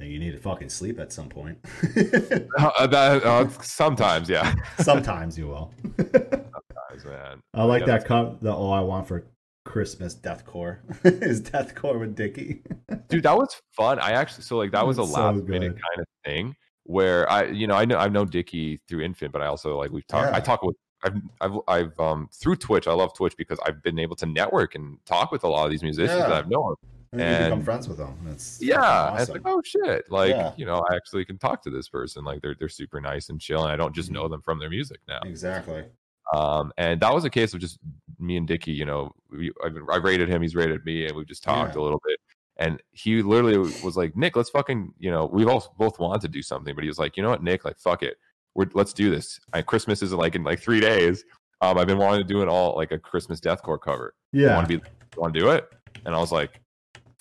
[0.00, 1.58] you, you need to fucking sleep at some point.
[2.58, 4.54] Uh, that, uh, sometimes, yeah.
[4.78, 5.72] Sometimes you will.
[5.96, 7.40] Sometimes, man.
[7.52, 8.40] I like Yeah, that cup.
[8.40, 9.26] The all I want for
[9.64, 12.62] Christmas deathcore is deathcore with Dickie.
[13.08, 16.00] dude that was fun i actually so like that was a so last minute kind
[16.00, 19.46] of thing where i you know i know i've known dickie through infant but i
[19.46, 23.14] also like we've talked i talk with I've, I've i've um through twitch i love
[23.14, 26.20] twitch because i've been able to network and talk with a lot of these musicians
[26.20, 26.74] that i've known
[27.20, 28.16] And become friends with them.
[28.30, 30.52] It's yeah and it's like oh shit like Yeah.
[30.56, 33.40] you know i actually can talk to this person like they're they're super nice and
[33.40, 34.14] chill and i don't just Mhm.
[34.14, 35.84] know them from their music now exactly.
[36.32, 37.78] um and that was a case of just
[38.18, 41.26] me and Dickie, you know, we, I've, I rated him, he's rated me, and we've
[41.26, 41.80] just talked Yeah.
[41.80, 42.18] a little bit.
[42.56, 46.28] And he literally was like, Nik, let's fucking, you know, we've all both wanted to
[46.28, 48.16] do something, but he was like, you know what, Nik, like, fuck it,
[48.54, 49.40] we're let's do this.
[49.52, 51.24] I, Christmas is like in like three days.
[51.60, 54.14] Um, I've been wanting to do it all like a Christmas deathcore cover.
[54.32, 54.54] Yeah.
[54.54, 54.84] Want to be,
[55.16, 55.68] want to do it?
[56.06, 56.60] And I was like,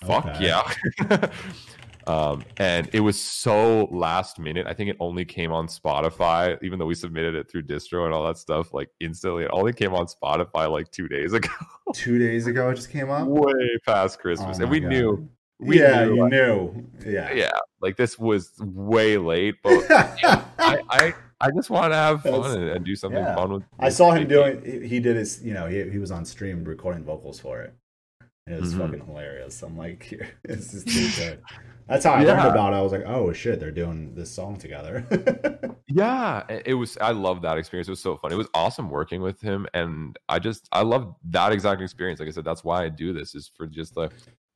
[0.06, 0.47] fuck Okay.
[0.47, 1.28] yeah.
[2.08, 4.68] um, and it was so last minute.
[4.68, 8.14] I think it only came on Spotify, even though we submitted it through distro and
[8.14, 9.43] all that stuff, like instantly.
[9.45, 11.50] It only came on Spotify like two days ago,
[11.93, 13.28] Two days ago, it just came up.
[13.28, 13.54] way
[13.86, 14.58] past Christmas.
[14.59, 14.89] Oh and we God.
[14.89, 16.88] knew, we yeah, knew, you like, knew.
[17.05, 17.32] Yeah.
[17.34, 17.51] yeah,
[17.82, 22.70] like this was way late, but I, I, I just want to have fun and,
[22.70, 23.36] and do something yeah.
[23.36, 23.63] fun with.
[23.80, 24.63] I saw him doing.
[24.63, 25.43] He, he did his.
[25.43, 27.74] You know, he, he was on stream recording vocals for it.
[28.45, 28.79] It was Mhm.
[28.79, 29.61] fucking hilarious.
[29.63, 30.09] I'm like,
[30.43, 31.41] this is too good.
[31.87, 32.78] That's how I learned about it.
[32.78, 35.05] I was like, oh shit, they're doing this song together.
[35.89, 36.97] Yeah, it it was.
[36.99, 37.87] I love that experience.
[37.87, 38.32] It was so fun.
[38.32, 42.20] It was awesome working with him, and I just I love that exact experience.
[42.20, 44.09] Like I said, that's why I do this is for just the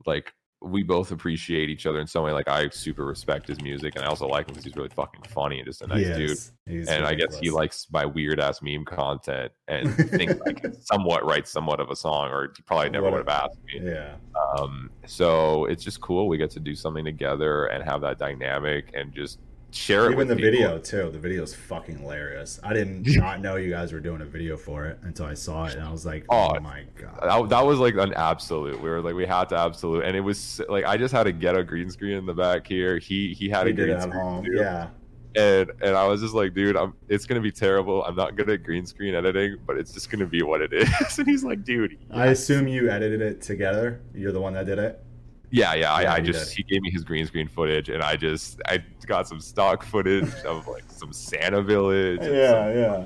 [0.07, 2.31] like we both appreciate each other in some way.
[2.31, 5.21] Like I super respect his music, and I also like him because he's really fucking
[5.23, 6.87] funny and just a nice dude.
[6.89, 11.25] and I guess he likes my weird ass meme content and thinks like can somewhat
[11.25, 13.91] write somewhat of a song, or he probably never would have asked me.
[13.91, 14.15] Yeah.
[14.57, 16.27] Um, so it's just cool.
[16.27, 19.39] We get to do something together and have that dynamic and just
[19.77, 20.51] share it Even the people.
[20.51, 21.09] video too.
[21.11, 22.59] The video is fucking hilarious.
[22.63, 25.65] I didn't not know you guys were doing a video for it until I saw
[25.65, 28.81] it, and I was like, "Oh, Oh, my god!" That, that was like an absolute.
[28.81, 31.31] We were like, we had to absolute, and it was like I just had to
[31.31, 32.97] get a green screen in the back here.
[32.97, 34.43] He he had a green screen home.
[34.45, 34.53] too.
[34.55, 34.87] Yeah.
[35.35, 38.03] and and I was just like, dude, I'm it's gonna be terrible.
[38.03, 40.89] I'm not good at green screen editing, but it's just gonna be what it is.
[41.19, 44.01] and he's like, dude, I assume you edited it together.
[44.15, 45.03] You're the one that did it.
[45.51, 46.01] Yeah, yeah.
[46.01, 48.83] Yeah, I, I just he gave me his green screen footage, and I just I
[49.05, 52.33] got some stock footage of like some Santa Village, and, some-
[52.75, 53.05] yeah.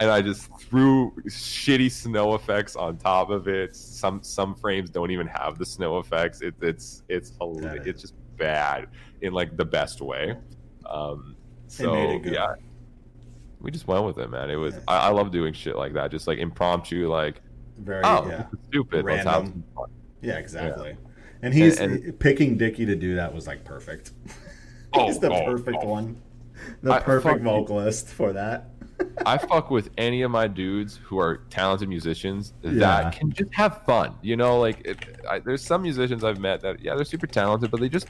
[0.00, 3.76] and I just threw shitty snow effects on top of it.
[3.76, 6.40] Some some frames don't even have the snow effects.
[6.42, 8.88] It, it's it's it's just bad
[9.22, 10.36] in like the best way.
[10.86, 11.36] Um,
[11.66, 12.32] so made it good.
[12.34, 12.54] yeah,
[13.60, 14.50] we just went with it, man.
[14.50, 14.80] It was Yeah.
[14.88, 17.40] I, I love doing shit like that, just like impromptu, like
[17.78, 18.02] Very.
[18.04, 18.46] oh, yeah.
[18.68, 19.04] stupid.
[19.04, 19.46] Random.
[19.46, 19.90] some fun.
[20.20, 20.38] Yeah.
[21.44, 24.12] And he's And- picking Dickie to do that was like perfect.
[24.94, 25.88] Oh, he's the oh, perfect oh.
[25.88, 26.16] one.
[26.82, 27.44] The I- perfect you.
[27.44, 28.70] vocalist for that.
[29.26, 32.72] I fuck with any of my dudes who are talented musicians Yeah.
[32.78, 34.14] that can just have fun.
[34.22, 34.98] You know, like it,
[35.28, 38.06] I, there's some musicians I've met that yeah they're super talented, but they just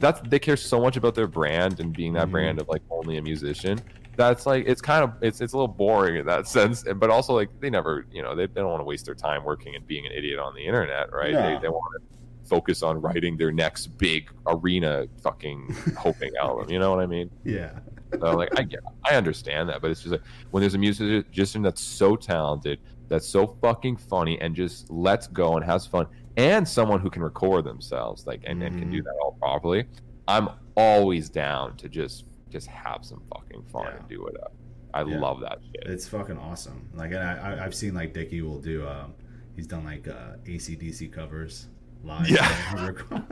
[0.00, 2.32] that's they care so much about their brand and being that Mhm.
[2.32, 3.80] brand of like only a musician.
[4.16, 7.08] That's like it's kind of it's it's a little boring in that sense, and- but
[7.10, 9.74] also like they never you know they, they don't want to waste their time working
[9.74, 11.32] and being an idiot on the internet, right?
[11.32, 11.40] No.
[11.54, 12.17] They, they want to
[12.48, 16.70] focus on writing their next big arena fucking hoping album.
[16.70, 17.30] You know what I mean?
[17.44, 17.78] Yeah.
[18.20, 21.62] So like I get, I understand that, but it's just like when there's a musician
[21.62, 26.06] that's so talented, that's so fucking funny, and just lets go and has fun,
[26.38, 29.04] and someone who can record themselves, like and, and can do Mhm.
[29.04, 29.84] that all properly.
[30.26, 33.96] I'm always down to just just have some fucking fun Yeah.
[33.98, 34.52] and do it up.
[34.94, 35.20] I Yeah.
[35.20, 35.82] love that shit.
[35.92, 36.88] It's fucking awesome.
[36.94, 38.86] Like, and I, I, I've seen like Dickie will do.
[38.88, 39.12] Um,
[39.54, 41.68] he's done like uh, ACDC covers
[42.04, 42.28] live.
[42.28, 42.92] Yeah.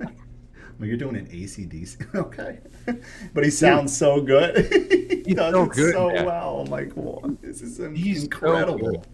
[0.78, 2.59] Well, you're doing an ACDC, okay?
[3.32, 4.56] but he sounds so good.
[5.26, 6.26] he does so it good, so man.
[6.26, 6.60] well.
[6.60, 7.40] I'm like, what?
[7.40, 8.90] This is He's incredible.
[8.90, 9.06] good.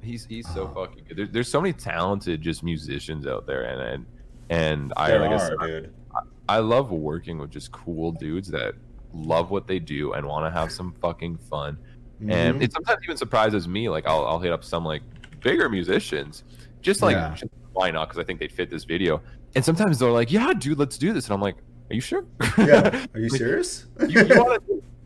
[0.00, 0.86] He's he's so Oh.
[0.86, 1.16] fucking good.
[1.18, 4.06] There, there's so many talented just musicians out there, and and
[4.48, 5.94] and I like I are, said, dude.
[6.48, 8.72] I love working with just cool dudes that
[9.12, 11.76] love what they do and want to have some fucking fun.
[12.26, 12.62] And Mhm.
[12.62, 13.90] it sometimes even surprises me.
[13.90, 15.02] Like I'll, I'll hit up some like
[15.42, 16.44] bigger musicians,
[16.80, 17.34] just like Yeah.
[17.34, 18.08] just, why not?
[18.08, 19.22] Because I think they'd fit this video.
[19.54, 21.56] And sometimes they're like, "Yeah, dude, let's do this." And I'm like,
[21.90, 22.24] "Are you sure?"
[22.58, 23.06] yeah.
[23.14, 23.86] Are you Like, serious?
[24.08, 24.58] you, you wanna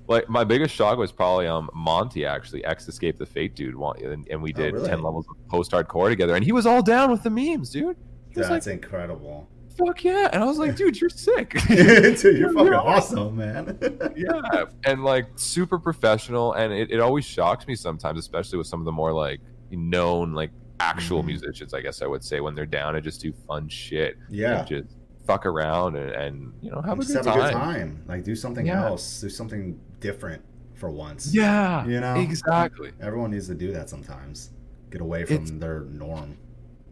[0.09, 4.27] like my biggest shock was probably um Monty actually X Escape the Fate dude, and,
[4.31, 4.89] and we Oh, did really?
[4.89, 7.97] ten levels of post hardcore together, and he was all down with the memes, dude.
[8.31, 9.49] He That's like, incredible.
[9.77, 11.77] "Fuck yeah!" And I was like, "Dude, you're sick." dude,
[12.23, 13.19] you're You're fucking awesome.
[13.19, 13.79] awesome, man.
[14.17, 18.81] yeah and like super professional and it, it always shocks me sometimes especially with some
[18.81, 19.41] of the more like
[19.71, 20.51] known like
[20.81, 21.27] actual Mhm.
[21.27, 24.59] musicians i guess i would say when they're down to just do fun shit yeah.
[24.61, 24.89] and just
[25.27, 28.03] fuck around and, and you know have a good have time a good time.
[28.07, 28.85] Like, do something Yeah.
[28.87, 29.21] else.
[29.21, 30.43] Do something different
[30.75, 31.35] for once.
[31.35, 32.15] yeah You know?
[32.21, 34.51] exactly Everyone needs to do that sometimes.
[34.91, 36.37] Get away from It's- their norm.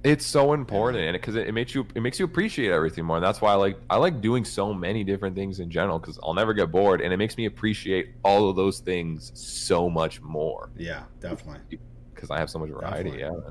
[0.03, 3.17] it's so important and because it, it makes you it makes you appreciate everything more
[3.17, 6.19] and that's why i like i like doing so many different things in general because
[6.23, 10.21] i'll never get bored and it makes me appreciate all of those things so much
[10.21, 11.79] more Yeah, definitely.
[12.15, 13.39] because i have so much variety Definitely.
[13.47, 13.51] yeah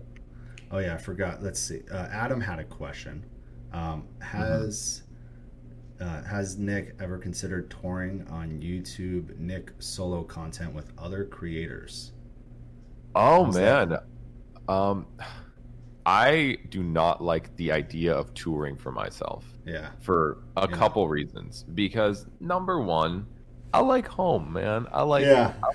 [0.71, 1.43] Oh yeah, I forgot.
[1.43, 1.81] Let's see.
[1.91, 3.25] Uh, Adam had a question.
[3.71, 5.03] Um, has
[5.99, 12.11] uh, has Nik ever considered touring on YouTube Nik solo content with other creators?
[13.15, 13.97] Oh How's man,
[14.67, 15.05] um,
[16.05, 19.89] I do not like the idea of touring for myself Yeah.
[20.01, 20.75] for a Yeah.
[20.75, 21.63] couple reasons.
[21.73, 23.25] Because number one,
[23.73, 24.87] I like home, man.
[24.91, 25.25] I like.
[25.25, 25.53] yeah.
[25.63, 25.71] I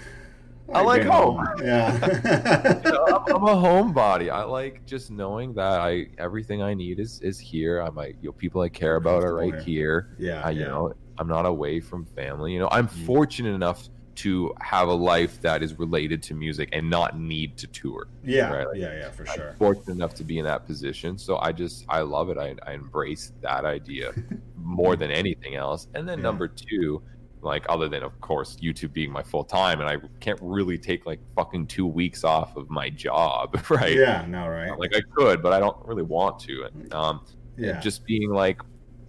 [0.68, 1.44] like being home.
[1.62, 2.80] Yeah.
[2.84, 4.30] You know, I'm, I'm a homebody.
[4.30, 7.82] I like just knowing that I everything I need is is here.
[7.82, 10.14] I might, you know, people I care about are right here.
[10.18, 10.42] yeah.
[10.44, 10.66] I, you yeah.
[10.68, 12.52] know, I'm not away from family.
[12.52, 13.06] You know, I'm Mm.
[13.06, 17.68] fortunate enough to have a life that is related to music and not need to
[17.68, 18.08] tour.
[18.24, 18.50] Yeah.
[18.52, 18.92] right, like- yeah.
[18.98, 19.10] Yeah.
[19.10, 19.50] For sure.
[19.50, 21.16] I'm fortunate enough to be in that position.
[21.18, 22.36] So I just I love it.
[22.36, 24.12] I, I embrace that idea
[24.56, 25.86] more than anything else.
[25.94, 26.22] And then Yeah.
[26.24, 27.00] number two,
[27.42, 31.06] like other than of course YouTube being my full time, and I can't really take
[31.06, 33.94] like fucking two weeks off of my job, right?
[33.94, 34.24] Yeah.
[34.28, 34.48] No.
[34.48, 34.76] Right.
[34.78, 36.64] Like I could, but I don't really want to.
[36.64, 37.24] And um,
[37.56, 37.80] yeah.
[37.80, 38.60] just being like,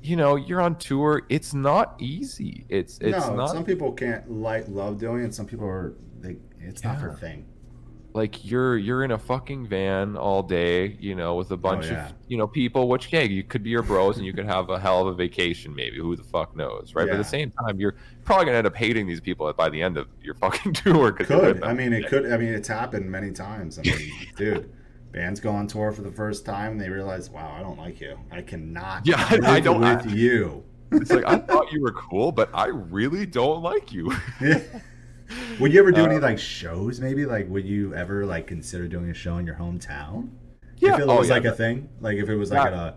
[0.01, 1.23] you know, you're on tour.
[1.29, 2.65] It's not easy.
[2.69, 3.49] It's it's no, not.
[3.49, 5.33] some people can't like love doing it.
[5.33, 6.37] Some people are they.
[6.59, 7.45] It's not their thing.
[8.13, 11.85] Like you're you're in a fucking van all day, you know, with a oh, bunch
[11.85, 12.07] Oh, yeah.
[12.09, 12.87] of you know people.
[12.89, 15.13] Which yeah, you could be your bros and you could have a hell of a
[15.13, 15.97] vacation, maybe.
[15.97, 17.05] Who the fuck knows, right?
[17.07, 17.95] But at the same time, you're
[18.25, 21.11] probably gonna end up hating these people by the end of your fucking tour.
[21.11, 21.63] Could.
[21.63, 23.77] I mean it could I mean it's happened many times.
[23.77, 24.71] I mean, dude,
[25.11, 28.01] bands go on tour for the first time and they realize, wow, I don't like
[28.01, 28.17] you.
[28.31, 30.63] I cannot Yeah, I- I don't- with I- you.
[30.91, 34.11] It's like I thought you were cool, but I really don't like you.
[35.59, 36.99] Would you ever do Uh, any like shows?
[36.99, 40.29] Maybe like would you ever like consider doing a show in your hometown?
[40.77, 40.93] Yeah.
[40.93, 41.33] if it Oh, was yeah.
[41.35, 42.95] like a thing, like if it was like That- at a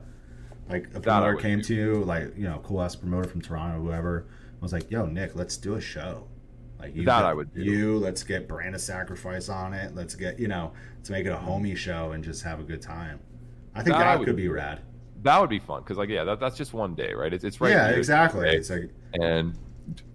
[0.71, 3.83] like a promoter came to you, like you know, cool ass promoter from Toronto, or
[3.83, 4.27] whoever
[4.61, 6.29] was like, "Yo, Nik, let's do a show."
[6.79, 7.63] Like you, That I would do.
[7.63, 9.95] You, let's get Brand of Sacrifice on it.
[9.95, 12.81] Let's get you know, let's make it a homie show and just have a good
[12.81, 13.19] time.
[13.75, 14.81] I think That I that would could be rad.
[15.23, 17.33] that would be fun because like yeah, that, that's just one day, right?
[17.33, 17.71] It's it's right.
[17.73, 18.49] yeah, exactly.
[18.49, 19.59] It's like and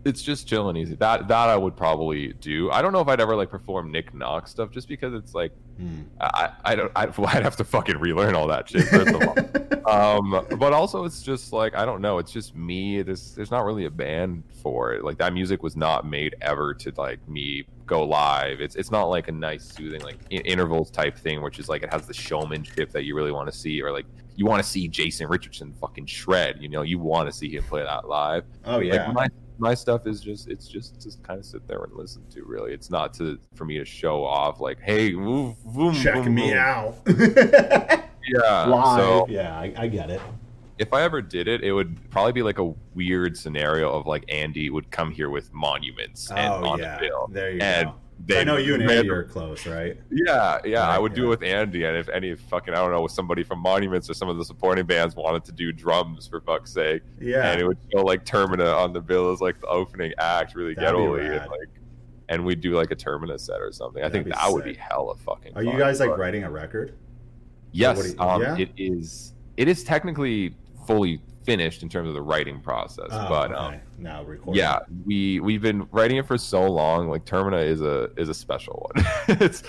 [0.06, 0.96] it's just chill and easy.
[0.96, 2.72] That that I would probably do.
[2.72, 5.52] I don't know if I'd ever like perform Nik Knock stuff just because it's like
[5.78, 6.04] hmm.
[6.20, 9.88] I I don't I, I'd have to fucking relearn all that shit first of all.
[10.20, 12.18] um, but also it's just like I don't know.
[12.18, 13.02] It's just me.
[13.02, 15.04] There's there's not really a band for it.
[15.04, 18.62] Like that music was not made ever to like me go live.
[18.62, 21.84] It's it's not like a nice soothing like in- intervals type thing, which is like
[21.84, 24.06] it has the showmanship that you really want to see, or like
[24.38, 26.62] you want to see Jason Richardson fucking shred.
[26.62, 28.46] You know, you want to see him play that live.
[28.66, 29.28] oh yeah, Like my
[29.60, 32.44] my stuff is just it's just to kind of sit there and listen to.
[32.44, 34.60] Really, it's not to for me to show off.
[34.60, 36.96] Like, hey, woo, boom, check me out.
[38.30, 38.66] Yeah.
[38.66, 39.00] Live.
[39.00, 40.20] So yeah, I, I get it.
[40.78, 44.26] if I ever did it, it would probably be like a weird scenario of like
[44.28, 47.30] Andy would come here with monuments and Oh on yeah, the bill.
[47.32, 47.96] there you And go.
[48.26, 49.96] They I know you and Andy are close, right?
[50.12, 52.92] Yeah, yeah, I Right, would do it with Andy, and if any fucking I don't
[52.92, 56.42] know, somebody from Monuments or some of the supporting bands wanted to do drums for
[56.42, 57.50] fuck's sake, Yeah.
[57.52, 60.76] and it would show like Termina on the bill as like the opening act, really
[60.76, 61.70] ghetto-y, and like,
[62.30, 64.02] and we'd do like a Termina set or something.
[64.02, 64.82] I That'd think be that would be sick.
[64.90, 65.54] hella fucking.
[65.56, 66.94] Are you fun, guys like but- writing a record?
[67.72, 68.58] Yes, you- um, yeah?
[68.58, 69.34] it is.
[69.58, 70.56] It is technically
[70.88, 73.56] fully finished in terms of the writing process, Oh, but okay.
[73.56, 74.60] um, now recording.
[74.62, 77.08] yeah, we we've been writing it for so long.
[77.10, 79.06] Like Termina is a is a special one.
[79.42, 79.64] it's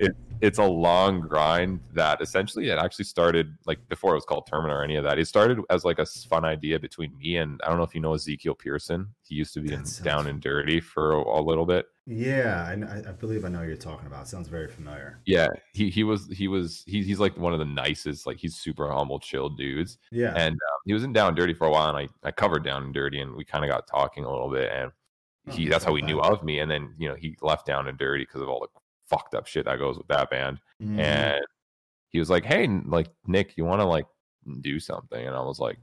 [0.00, 4.48] it, it's a long grind that essentially it actually started like before it was called
[4.50, 5.16] Termina or any of that.
[5.20, 8.00] It started as like a fun idea between me and I don't know if you
[8.00, 9.06] know Ezekiel Pearson.
[9.22, 11.86] He used to be in Down and Dirty for a, a little bit.
[12.06, 14.26] Yeah, I, I- I believe I know what you're talking about.
[14.26, 15.20] Sounds very familiar.
[15.24, 18.26] Yeah, he he was he was he, he's like one of the nicest.
[18.26, 19.98] Like he's super humble, chill dudes.
[20.10, 20.32] Yeah.
[20.36, 22.64] and um, he was in Down and Dirty for a while, and I, I covered
[22.64, 24.90] Down and Dirty, and we kind of got talking a little bit, and
[25.48, 27.66] Oh, he that's that's how he knew of me, and then you know he left
[27.66, 28.68] Down and Dirty because of all the
[29.08, 30.98] fucked up shit that goes with that band, Mhm.
[31.00, 31.40] and
[32.10, 34.06] he was like, "Hey, like Nick, you want to like
[34.60, 35.78] do something?" And I was like,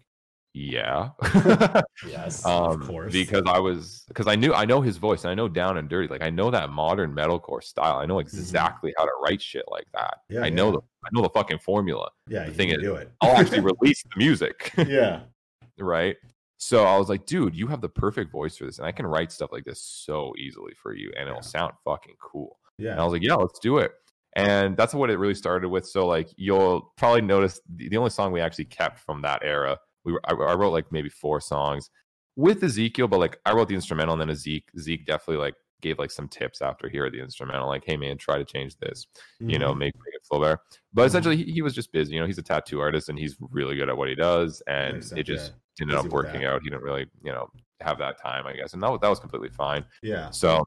[0.59, 1.09] "Yeah."
[2.07, 3.11] yes, um, of course.
[3.13, 5.87] because I was because I knew I know his voice and I know Down and
[5.89, 9.65] Dirty like I know that modern metalcore style I know exactly how to write shit
[9.69, 10.33] like that Mm-hmm.
[10.35, 10.71] Yeah, I know yeah.
[10.71, 13.11] the I know the fucking formula yeah, the thing is- do it.
[13.21, 15.21] I'll actually release the music yeah.
[15.79, 16.15] right?
[16.61, 19.07] So I was like, dude, you have the perfect voice for this, and I can
[19.07, 21.41] write stuff like this so easily for you, and it'll Yeah.
[21.41, 22.57] sound fucking cool.
[22.79, 23.91] And I was like, yeah, let's do it.
[24.35, 25.87] And that's what it really started with.
[25.87, 29.77] So like, you'll probably notice the, the only song we actually kept from that era,
[30.09, 31.89] we were, I, I wrote like maybe four songs
[32.35, 35.99] with Ezekiel, but like I wrote the instrumental, and then Zeke Zeke definitely like gave
[35.99, 39.07] like some tips after he heard the instrumental, like, hey man, try to change this
[39.39, 39.77] you know, Mhm.
[39.77, 40.59] make, make it flow better.
[40.93, 41.07] But Mhm.
[41.07, 42.13] essentially, he, he was just busy.
[42.15, 44.61] You know, he's a tattoo artist and he's really good at what he does.
[44.67, 45.83] And Makes it just yeah.
[45.83, 46.61] ended up Busy with working out.
[46.63, 47.47] He didn't really, you know,
[47.81, 48.73] have that time, I guess.
[48.73, 49.85] And that, was- that was completely fine.
[50.01, 50.29] Yeah.
[50.31, 50.65] So,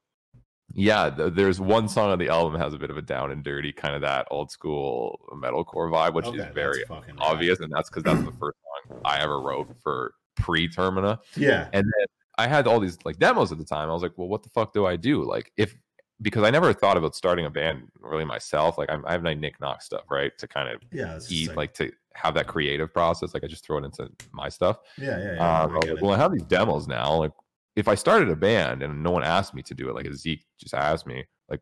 [0.75, 3.45] yeah, th- there's one song on the album has a bit of a down and
[3.45, 6.83] dirty kind of that old school metalcore vibe, which Okay, is very
[7.19, 7.61] obvious.
[7.61, 8.57] And that's because that's the first
[9.05, 11.19] I ever wrote for pre Termina.
[11.37, 11.69] Yeah.
[11.73, 12.07] And then
[12.39, 13.91] I had all these like demos at the time.
[13.91, 15.25] I was like, well, what the fuck do I do?
[15.25, 15.75] Like, if
[16.23, 18.79] because I never thought about starting a band really myself.
[18.79, 20.31] Like, I'm, I have my Nik Knox stuff, right?
[20.39, 21.19] To kind of Yeah.
[21.29, 23.35] Eat, like, to have that creative process.
[23.35, 24.79] Like, I just throw it into my stuff.
[24.99, 25.63] yeah, yeah, yeah.
[25.63, 27.15] um, I like, well, I have these demos now.
[27.15, 27.33] Like,
[27.75, 30.45] if I started a band and no one asked me to do it, like Zeke
[30.61, 31.61] just asked me, like,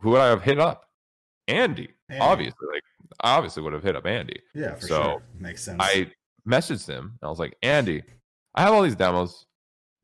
[0.00, 0.84] who would I have hit up?
[1.48, 2.20] Andy, Andy.
[2.20, 2.68] obviously.
[2.72, 2.82] Like,
[3.20, 4.40] I obviously would have hit up Andy.
[4.54, 5.22] yeah, for so, sure.
[5.38, 5.78] Makes sense.
[5.80, 6.10] I
[6.48, 7.04] messaged him.
[7.20, 8.02] And I was like, Andy,
[8.54, 9.46] I have all these demos.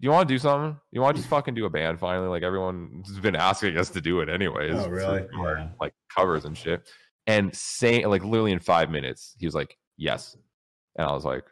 [0.01, 0.79] Do you want to do something?
[0.93, 2.29] You want to just fucking do a band finally?
[2.29, 4.75] Like everyone's been asking us to do it anyways.
[4.75, 5.25] Oh, really?
[5.37, 5.69] Yeah.
[5.81, 6.89] Like covers and shit.
[7.27, 10.37] And saying like literally in five minutes, he was like, yes.
[10.99, 11.45] And I was like,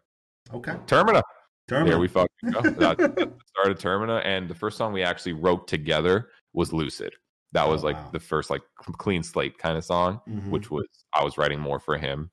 [0.52, 0.72] okay.
[0.86, 1.22] Termina.
[1.68, 1.86] Terminal.
[1.92, 2.60] Here we fucking go.
[2.62, 4.20] That, that started Termina.
[4.24, 7.14] And the first song we actually wrote together was Lucid.
[7.52, 8.10] That was Oh, like wow.
[8.12, 8.62] the first like
[8.98, 10.50] clean slate kind of song, Mhm.
[10.50, 12.30] which was I was writing more for him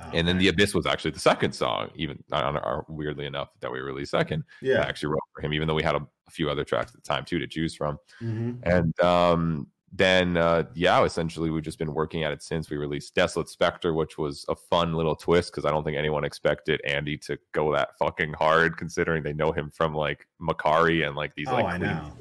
[0.00, 3.48] Oh, and then the abyss was actually the second song even on our, weirdly enough
[3.60, 4.80] that we released second I yeah.
[4.82, 7.08] actually wrote for him even though we had a, a few other tracks at the
[7.08, 11.94] time too to choose from hmm and um then uh, yeah, essentially we've just been
[11.94, 15.64] working at it since we released Desolate Spectre, which was a fun little twist because
[15.64, 19.70] I don't think anyone expected Andy to go that fucking hard, considering they know him
[19.70, 22.12] from like Makari and like these Oh, like I know.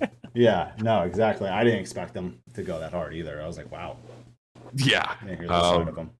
[0.34, 1.50] Yeah, no, exactly.
[1.50, 3.42] I didn't expect them to go that hard either.
[3.42, 3.98] I was like, wow,
[4.76, 5.14] yeah.
[5.20, 6.10] I didn't hear side Um, of them.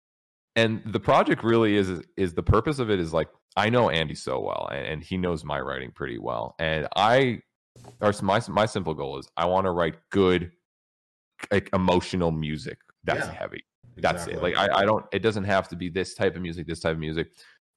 [0.56, 4.14] And the project really is is the purpose of it is like I know Andy
[4.14, 6.54] so well and, and he knows my writing pretty well.
[6.58, 7.40] And I
[8.00, 10.52] or my my simple goal is I want to write good
[11.50, 13.64] like emotional music that's Yeah, heavy.
[13.96, 14.52] That's Exactly.
[14.52, 16.80] it like I, I don't it doesn't have to be this type of music this
[16.80, 17.28] type of music.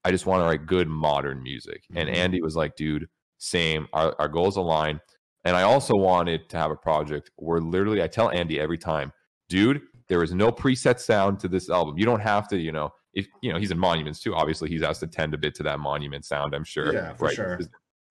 [0.03, 1.83] I just want to write good modern music.
[1.95, 2.15] And Mhm.
[2.15, 3.07] Andy was like dude
[3.37, 3.87] same.
[3.91, 5.01] Our, our goals align.
[5.43, 9.11] And I also wanted to have a project where literally I tell Andy every time
[9.49, 12.91] dude there is no preset sound to this album you don't have to you know
[13.13, 15.63] if you know he's in monuments too obviously he's has to tend a bit to
[15.63, 17.57] that monument sound i'm sure Yeah, for right sure.
[17.57, 17.69] This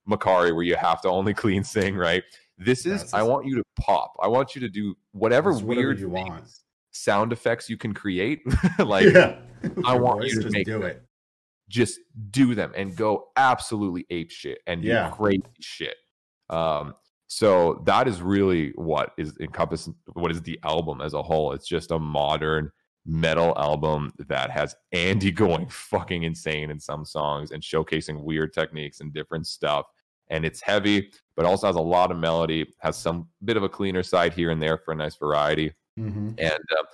[0.08, 2.22] Makari, where you have to only clean sing right
[2.58, 5.66] this is That's i want you to pop i want you to do whatever whatever
[5.88, 6.50] weird you things, want.
[6.90, 8.40] sound effects you can create
[8.78, 9.36] like yeah.
[9.84, 10.82] I want you to make do them.
[10.82, 11.02] it.
[11.70, 11.98] just
[12.30, 15.08] do them and go absolutely ape shit and do Yeah.
[15.10, 15.96] crazy shit.
[16.50, 16.94] Um,
[17.34, 21.50] so that is really what is encompass what is the album as a whole.
[21.50, 22.70] It's just a modern
[23.04, 29.00] metal album that has Andy going fucking insane in some songs and showcasing weird techniques
[29.00, 29.84] and different stuff.
[30.30, 33.68] And it's heavy, but also has a lot of melody, has some bit of a
[33.68, 35.74] cleaner side here and there for a nice variety.
[35.98, 36.86] Hmm and um,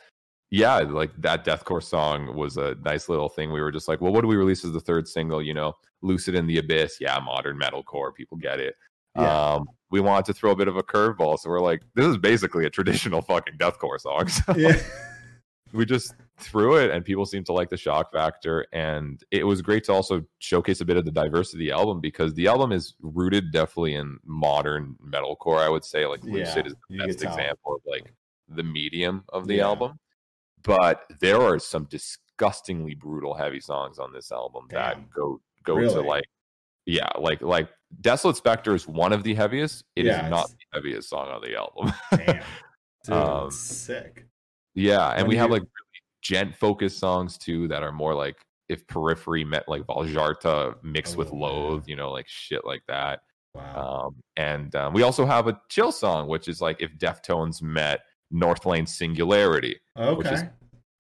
[0.50, 3.52] yeah like that deathcore song was a nice little thing.
[3.52, 5.74] We were just like well what do we release as the third single you know
[6.00, 6.96] lucid in the abyss?
[6.98, 8.74] Yeah modern metalcore people get it
[9.16, 9.54] Yeah.
[9.54, 12.16] um we wanted to throw a bit of a curveball so we're like this is
[12.16, 14.78] basically a traditional fucking deathcore song so Yeah.
[15.72, 19.62] we just threw it and people seemed to like the shock factor and it was
[19.62, 22.72] great to also showcase a bit of the diversity of the album because the album
[22.72, 27.22] is rooted definitely in modern metalcore i would say like lucid Yeah, is the best
[27.22, 28.12] example of like
[28.48, 29.66] the medium of the Yeah.
[29.66, 29.98] album
[30.62, 34.78] but there are some disgustingly brutal heavy songs on this album Damn.
[34.78, 36.24] that go go to like
[36.86, 37.68] yeah like like
[38.00, 41.28] desolate spectre is one of the heaviest It is Yeah, not it's- the heaviest song
[41.28, 42.42] on the album Damn.
[43.04, 44.26] Dude, Um, sick.
[44.74, 48.14] yeah and When we have you- like really gent focused songs too that are more
[48.14, 48.36] like
[48.68, 51.46] if periphery met like Vildhjarta mixed with Oh, yeah.
[51.46, 53.20] loathe you know like shit like that
[53.54, 54.04] Wow.
[54.06, 58.02] um and um, we also have a chill song which is like if deftones met
[58.32, 60.34] Northlane singularity okay.
[60.34, 60.44] is-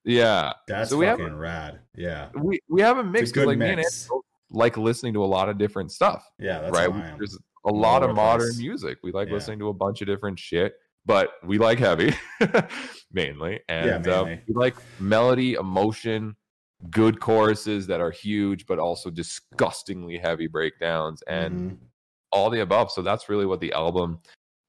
[0.04, 1.78] yeah That's so we have fucking rad.
[1.94, 2.30] Yeah.
[2.34, 4.08] we we have a mix good because like me and mix.
[4.50, 6.60] Like listening to a lot of different stuff Yeah.
[6.60, 7.14] That's right how I am.
[7.18, 8.58] there's a lot over of modern place.
[8.58, 9.34] music we like Yeah.
[9.34, 10.74] listening to a bunch of different shit
[11.06, 12.12] but we like heavy
[13.12, 14.42] mainly and um, mainly.
[14.48, 16.36] we like melody emotion
[16.90, 21.76] good choruses that are huge but also disgustingly heavy breakdowns and Mhm.
[22.32, 24.20] all the above so that's really what the album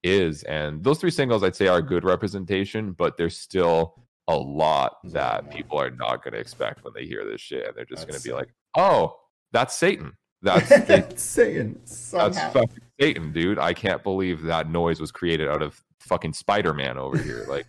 [0.03, 4.35] is and those three singles i'd say are a good representation but there's still a
[4.35, 7.39] lot There's a lot that people are not going to expect when they hear this
[7.41, 9.15] shit and they're just going to be like oh
[9.51, 10.69] that's satan that's
[11.21, 11.79] Satan.
[11.83, 13.59] That's That's fucking Satan, dude.
[13.59, 17.45] I can't believe that noise was created out of fucking Spider Man over here.
[17.47, 17.67] Like,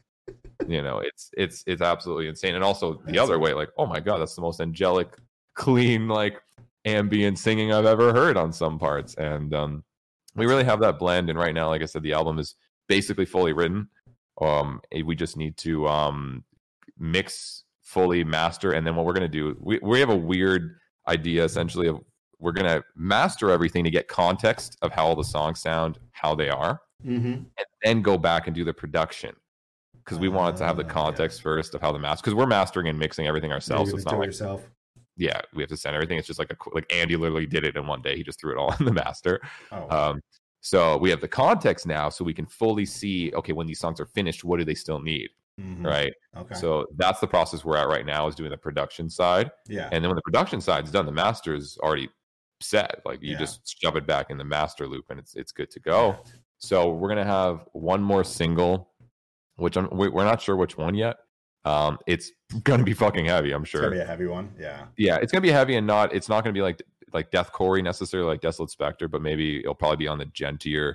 [0.66, 2.54] you know, it's it's it's absolutely insane.
[2.54, 5.16] And also the That's other way, like, oh my god, that's the most angelic,
[5.54, 6.40] clean, like
[6.84, 9.14] ambient singing I've ever heard on some parts.
[9.16, 9.84] And um
[10.34, 11.28] we really have that blend.
[11.28, 12.54] And right now, like I said, the album is
[12.88, 13.88] basically fully written.
[14.40, 16.44] Um, eh, we just need to um
[16.98, 21.44] mix, fully master, and then what we're gonna do, we we have a weird idea
[21.44, 22.00] essentially of
[22.38, 26.48] we're gonna master everything to get context of how all the songs sound, how they
[26.48, 27.32] are, Mm-hmm.
[27.32, 29.34] and then go back and do the production
[30.04, 30.92] because we wanted to have the Ah, yeah.
[30.92, 33.90] context first of how the master because we're mastering and mixing everything ourselves.
[33.90, 34.62] so it's not like yourself.
[35.16, 36.16] yeah, we have to send everything.
[36.18, 38.16] It's just like a like Andy literally did it in one day.
[38.16, 39.40] He just threw it all in the master.
[39.72, 40.20] Oh, Um,
[40.60, 43.98] so we have the context now, so we can fully see okay when these songs
[44.00, 45.30] are finished, what do they still need,
[45.60, 45.84] mhm.
[45.86, 46.12] right?
[46.36, 46.54] Okay.
[46.54, 49.50] So that's the process we're at right now is doing the production side.
[49.68, 49.88] yeah.
[49.92, 52.08] And then when the production side's done, the master is already
[52.60, 53.00] set.
[53.04, 53.38] Like you Yeah.
[53.38, 56.16] just shove it back in the master loop and it's it's good to go.
[56.58, 58.90] So we're gonna have one more single,
[59.56, 61.16] which I'm, we- we're not sure which one yet.
[61.64, 62.30] Um, it's
[62.64, 63.82] gonna be fucking heavy, I'm sure.
[63.82, 64.54] It's gonna be a heavy one.
[64.58, 64.86] Yeah.
[64.96, 66.14] Yeah, it's gonna be heavy and not.
[66.14, 66.80] It's not gonna be like
[67.12, 70.94] like Death Corey necessarily, like Desolate Spectre, but maybe it'll probably be on the gentier,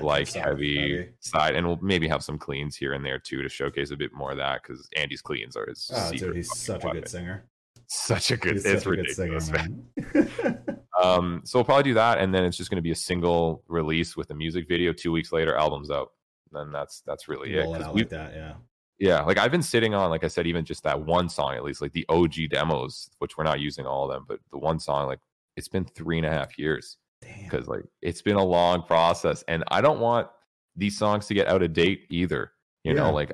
[0.00, 3.90] Like heavy, side, and we'll maybe have some cleans here and there too to showcase
[3.90, 5.90] a bit more of that because Andy's cleans are his.
[5.94, 7.46] Oh, dude, he's such a good singer.
[7.86, 8.52] Such a good.
[8.54, 10.50] He's it's a good singer, ridiculous.
[11.02, 13.62] Um, so we'll probably do that, and then it's just going to be a single
[13.68, 14.92] release with a music video.
[14.92, 16.10] Two weeks later, album's out.
[16.50, 17.60] Then that's that's really it.
[17.60, 18.34] Roll it 'cause out we- like that.
[18.34, 18.54] Yeah.
[18.98, 21.62] yeah, like I've been sitting on, like I said, even just that one song at
[21.62, 24.80] least, like the OG demos, which we're not using all of them, but the one
[24.80, 25.20] song, like
[25.56, 26.96] it's been three and a half years.
[27.20, 30.28] Because like it's been a long process, and I don't want
[30.76, 32.52] these songs to get out of date either.
[32.84, 33.02] You Yeah.
[33.04, 33.30] know, like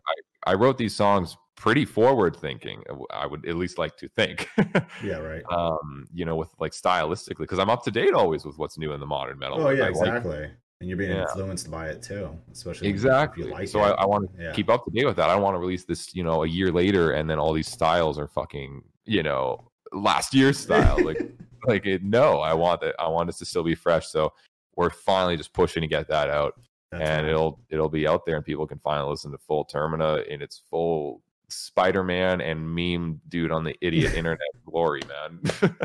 [0.46, 2.82] I, I wrote these songs pretty forward thinking.
[2.90, 4.48] uh, I would at least like to think.
[5.02, 5.42] Yeah, right.
[5.50, 8.92] um, you know, with like stylistically, because I'm up to date always with what's new
[8.92, 9.60] in the modern metal.
[9.60, 10.50] Oh yeah, I like- exactly.
[10.80, 11.22] and you're being Yeah.
[11.22, 13.44] influenced by it too, especially if exactly.
[13.44, 13.88] you like so it.
[13.88, 14.52] I, I want to Yeah.
[14.52, 15.28] keep up to date with that.
[15.28, 17.70] I don't want to release this, you know, a year later, and then all these
[17.70, 21.02] styles are fucking, you know, last year's style.
[21.04, 21.18] Like,
[21.68, 22.94] like it, no, I want that.
[22.98, 24.08] I want it to still be fresh.
[24.08, 24.32] So
[24.76, 26.54] we're finally just pushing to get that out,
[26.90, 27.30] That's and right.
[27.30, 30.62] it'll it'll be out there, and people can finally listen to full Termina in its
[30.70, 35.40] full Spider-Man and meme dude on the idiot internet glory, man.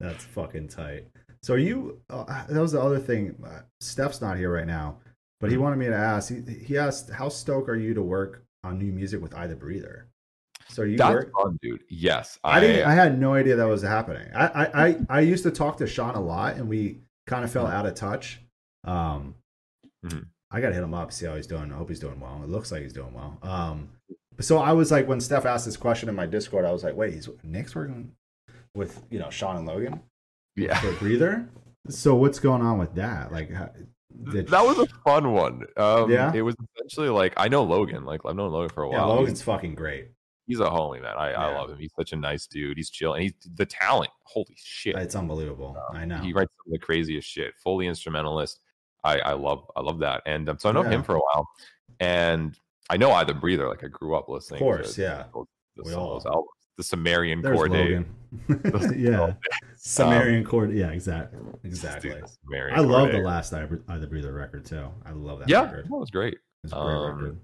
[0.00, 1.08] That's fucking tight.
[1.42, 2.00] So are you?
[2.10, 3.34] Uh, that was the other thing.
[3.44, 4.98] Uh, Steph's not here right now,
[5.40, 5.62] but he Mm-hmm.
[5.64, 6.32] wanted me to ask.
[6.32, 9.56] He, he asked, "How stoked are you to work on new music with I the
[9.56, 10.08] Breather?"
[10.70, 11.32] So you That's work?
[11.32, 11.82] fun, dude.
[11.88, 12.86] Yes, I didn't.
[12.86, 14.28] I had no idea that was happening.
[14.34, 17.50] I, I, I, I used to talk to Sean a lot, and we kind of
[17.50, 18.40] fell out of touch.
[18.84, 19.34] Um,
[20.04, 20.26] Mhm.
[20.50, 21.72] I gotta hit him up, see how he's doing.
[21.72, 22.40] I hope he's doing well.
[22.42, 23.36] It looks like he's doing well.
[23.42, 23.88] Um,
[24.40, 26.94] so I was like, when Steph asked this question in my Discord, I was like,
[26.96, 28.12] wait, he's Nik's working
[28.74, 30.00] with you know Sean and Logan
[30.56, 30.78] yeah.
[30.80, 31.48] for breather.
[31.88, 33.32] So what's going on with that?
[33.32, 33.70] Like, how,
[34.30, 35.64] did that was a fun one.
[35.76, 36.32] Um, Yeah?
[36.32, 38.04] it was essentially like I know Logan.
[38.04, 39.08] Like I've known Logan for a yeah, while.
[39.08, 40.08] He's- Logan's fucking great.
[40.48, 41.14] He's, a homie, man.
[41.16, 41.78] I, I love him.
[41.78, 42.76] He's such a nice dude.
[42.76, 44.10] He's chill, and he's the talent.
[44.24, 45.76] Holy shit, It's unbelievable.
[45.94, 46.18] I know.
[46.18, 47.54] he writes some of the craziest shit.
[47.62, 48.60] Fully instrumentalist.
[49.04, 50.90] I, I love I love that, and um, so I know Yeah.
[50.90, 51.48] him for a while,
[52.00, 52.58] and
[52.90, 53.68] I know I the breather.
[53.68, 54.60] Like I grew up listening.
[54.60, 55.24] Of course, to yeah.
[55.32, 55.46] those,
[55.76, 56.48] We those all- albums.
[56.78, 58.04] The Sumerian There's Core Day.
[58.96, 59.32] Yeah,
[59.76, 60.66] Sumerian core.
[60.66, 61.40] Yeah, exactly.
[61.64, 62.10] Exactly.
[62.10, 62.22] Dude,
[62.72, 64.86] I love the last the Breather record too.
[65.04, 65.86] I love that Yeah, record.
[65.86, 66.38] that was great.
[66.64, 67.40] It's a great Um, record.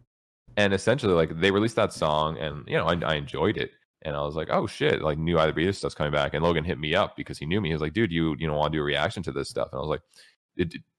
[0.56, 3.70] And essentially like they released that song and you know I, I enjoyed it.
[4.06, 6.34] And i was like oh shit like new I the Breather stuff's coming back.
[6.34, 7.70] And logan hit me up because he knew me.
[7.70, 9.68] He was like dude you you know want to do a reaction to this stuff?
[9.72, 10.02] And i was like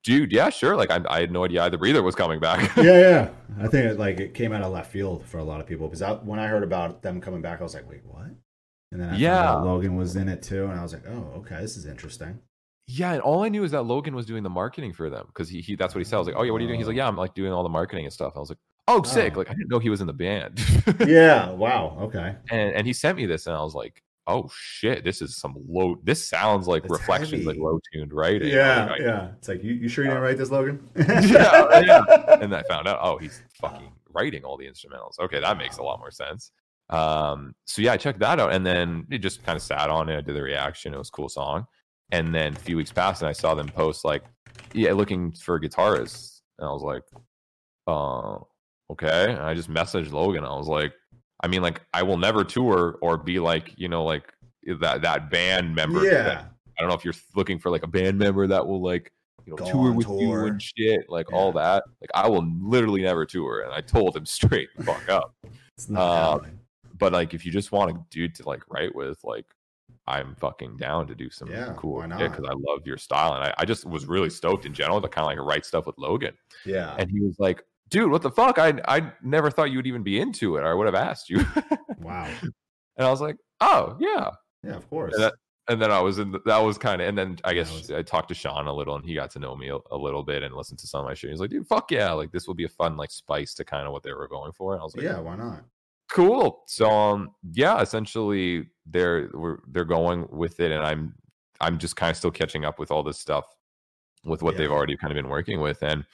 [0.03, 0.75] dude yeah sure.
[0.75, 2.75] Like I, I had no idea I the Breather was coming back.
[2.75, 3.29] Yeah, yeah.
[3.59, 5.87] I think it, like it came out of left field for a lot of people
[5.87, 8.27] because I, when I heard about them coming back, I was like, wait, what?
[8.91, 9.53] And then I Yeah.
[9.55, 12.39] Logan was in it too, and I was like, oh, okay, this is interesting.
[12.87, 15.49] yeah and all i knew is that logan was doing the marketing for them because
[15.49, 16.17] he, he that's what he said.
[16.17, 16.79] I was like oh yeah what are you doing?
[16.79, 18.33] He's like yeah i'm like doing all the marketing and stuff.
[18.35, 19.39] I was like oh sick Oh.
[19.39, 20.59] like i didn't know he was in the band
[21.07, 21.49] Yeah.
[21.51, 21.97] Wow.
[22.01, 22.35] Okay.
[22.51, 25.55] and and he sent me this and i was like oh shit this is some
[25.67, 28.85] low this sounds like reflections like low tuned writing Yeah.
[28.85, 29.27] Like, I- yeah.
[29.37, 30.87] It's like you, you sure you didn't write this, Logan?
[30.95, 32.01] Yeah, yeah.
[32.41, 35.19] and I found out, oh, he's fucking writing all the instrumentals.
[35.19, 36.51] Okay, that makes a lot more sense.
[36.89, 40.09] Um, so yeah, I checked that out, and then it just kind of sat on
[40.09, 40.17] it.
[40.17, 40.93] I did the reaction.
[40.93, 41.65] It was a cool song.
[42.11, 44.23] And then a few weeks passed, and I saw them post like,
[44.73, 47.03] yeah, looking for guitarists, and I was like,
[47.87, 48.39] uh,
[48.91, 49.31] okay.
[49.31, 50.43] And I just messaged Logan.
[50.43, 50.93] I was like,
[51.43, 54.31] I mean, like, I will never tour or be like, you know, like
[54.79, 56.01] that that band member.
[56.01, 56.45] that- yeah.
[56.77, 59.11] I don't know if you're looking for like a band member that will like
[59.45, 61.83] you know Go tour with you and shit, like all that.
[62.01, 65.33] Like I will literally never tour, and I told him straight fuck up.
[65.77, 66.59] It's not uh, happening.
[66.97, 69.45] But like, if you just want a dude to like write with, like,
[70.07, 73.43] I'm fucking down to do some Yeah, cool shit because I love your style, and
[73.43, 75.97] I, I just was really stoked in general to kind of like write stuff with
[75.97, 76.33] Logan.
[76.65, 76.95] Yeah.
[76.97, 78.57] And he was like, "Dude, what the fuck?
[78.59, 80.61] I I never thought you would even be into it.
[80.61, 81.45] Or I would have asked you."
[81.99, 82.29] Wow.
[82.97, 84.31] and I was like, "Oh yeah."
[84.63, 85.13] Yeah, of course.
[85.15, 85.33] And that,
[85.67, 86.31] and then I was in.
[86.31, 87.07] The, that was kind of.
[87.07, 89.39] And then I guess was- I talked to Sean a little, and he got to
[89.39, 91.31] know me a, a little bit and listened to some of my shit.
[91.31, 92.11] He's like, "Dude, fuck yeah!
[92.11, 94.51] Like this will be a fun like spice to kind of what they were going
[94.51, 95.63] for." And I was like, yeah, why not?
[96.11, 101.15] cool." So um, yeah, essentially they're we're, they're going with it, and I'm
[101.59, 103.45] I'm just kind of still catching up with all this stuff
[104.25, 104.59] with what Yeah.
[104.59, 106.05] they've already kind of been working with, and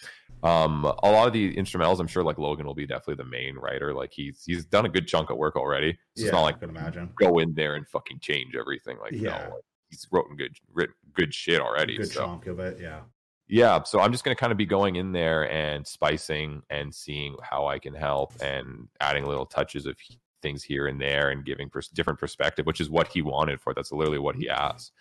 [0.44, 3.56] um, a lot of the instrumentals, I'm sure like Logan will be definitely the main
[3.56, 3.94] writer.
[3.94, 5.94] Like he's he's done a good chunk of work already.
[6.16, 7.10] So yeah, it's not like I can imagine.
[7.20, 8.98] go in there and fucking change everything.
[9.00, 9.46] Like, Yeah.
[9.50, 11.98] no, like, he's written good, written good shit already.
[11.98, 12.80] Good so chunk of it.
[12.82, 13.02] Yeah.
[13.48, 17.36] yeah, so I'm just gonna kind of be going in there and spicing and seeing
[17.44, 19.96] how I can help and adding little touches of
[20.42, 23.72] things here and there and giving pers- different perspective, which is what he wanted for.
[23.72, 23.76] it.
[23.76, 24.92] That's literally what he asked.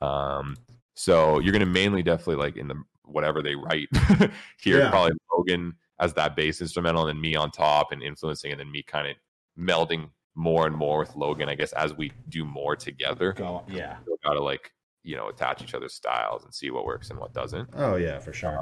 [0.00, 0.56] Um,
[0.94, 3.88] so you're gonna mainly definitely like in the whatever they write
[4.60, 4.90] here, Yeah.
[4.90, 8.70] probably Logan as that bass instrumental, and then me on top and influencing, and then
[8.70, 9.16] me kind of
[9.58, 11.48] melding more and more with Logan.
[11.48, 13.62] I guess as we do more together, Go.
[13.68, 13.96] Yeah.
[14.06, 14.70] we gotta like
[15.02, 17.68] you know attach each other's styles and see what works and what doesn't.
[17.74, 18.58] Oh yeah, for sure.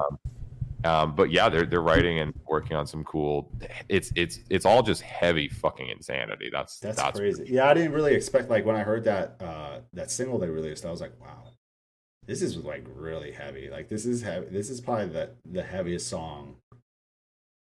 [0.84, 3.52] Um, but yeah, they're they're writing and working on some cool.
[3.88, 6.50] It's it's it's all just heavy fucking insanity.
[6.52, 7.44] That's That's, that's, crazy.
[7.48, 10.84] Yeah, I didn't really expect like when I heard that uh that single they released,
[10.84, 11.44] I was like, wow,
[12.26, 13.68] this is like really heavy.
[13.70, 14.46] Like this is heavy.
[14.50, 16.56] This is probably the the heaviest song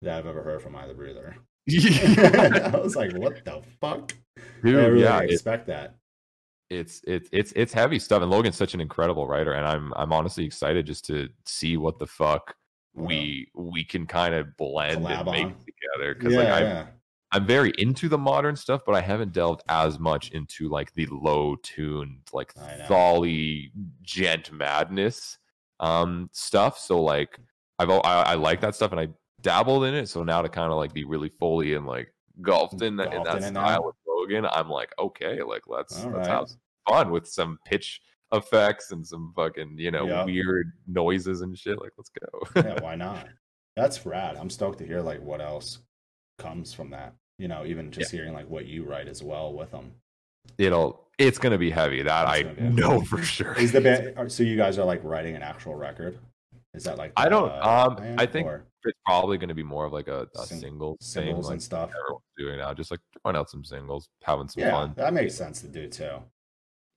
[0.02, 1.38] that I've ever heard from I the Breather.
[1.70, 4.14] I was like, what the fuck?
[4.66, 5.96] I Dude, really yeah, didn't it, expect that.
[6.70, 8.22] it's it's it's it's heavy stuff.
[8.22, 12.00] And Logan's such an incredible writer, and I'm I'm honestly excited just to see what
[12.00, 12.56] the fuck
[12.94, 15.56] we we can kind of blend Collab and make on.
[15.66, 16.88] together because yeah, like I yeah.
[17.34, 21.08] I'm very into the modern stuff, but I haven't delved as much into like the
[21.08, 22.54] low tuned, like
[22.88, 25.38] thally gent madness
[25.80, 26.78] um stuff.
[26.78, 27.40] So like
[27.80, 29.08] I've I, I like that stuff and I
[29.42, 30.08] dabbled in it.
[30.08, 33.24] So now to kind of like be really fully and like golfed in that, in
[33.24, 36.38] that in style with Logan, I'm like, okay, like let's All let's right.
[36.38, 36.48] have
[36.88, 38.00] fun with some pitch
[38.32, 40.24] effects and some fucking, you know, Yeah.
[40.26, 41.80] weird noises and shit.
[41.82, 42.62] Like, let's go.
[42.62, 43.28] yeah, why not?
[43.76, 44.38] That's rad.
[44.38, 45.80] I'm stoked to hear like what else
[46.38, 47.14] comes from that.
[47.38, 49.92] You know, even just hearing like what you write as well with them.
[50.58, 52.02] It'll it's gonna be heavy.
[52.04, 53.54] That It's I know for sure.
[53.54, 53.82] Is the
[54.16, 54.32] band?
[54.32, 56.18] So you guys are like writing an actual record?
[56.74, 59.56] Is that like I don't- the um, plan, I think or it's probably going to
[59.56, 61.90] be more of like a, a Sing- single thing, singles like and stuff?
[61.90, 64.94] everyone's doing now, just like throwing out some singles, having some Yeah, fun.
[64.98, 66.18] that makes sense to do too.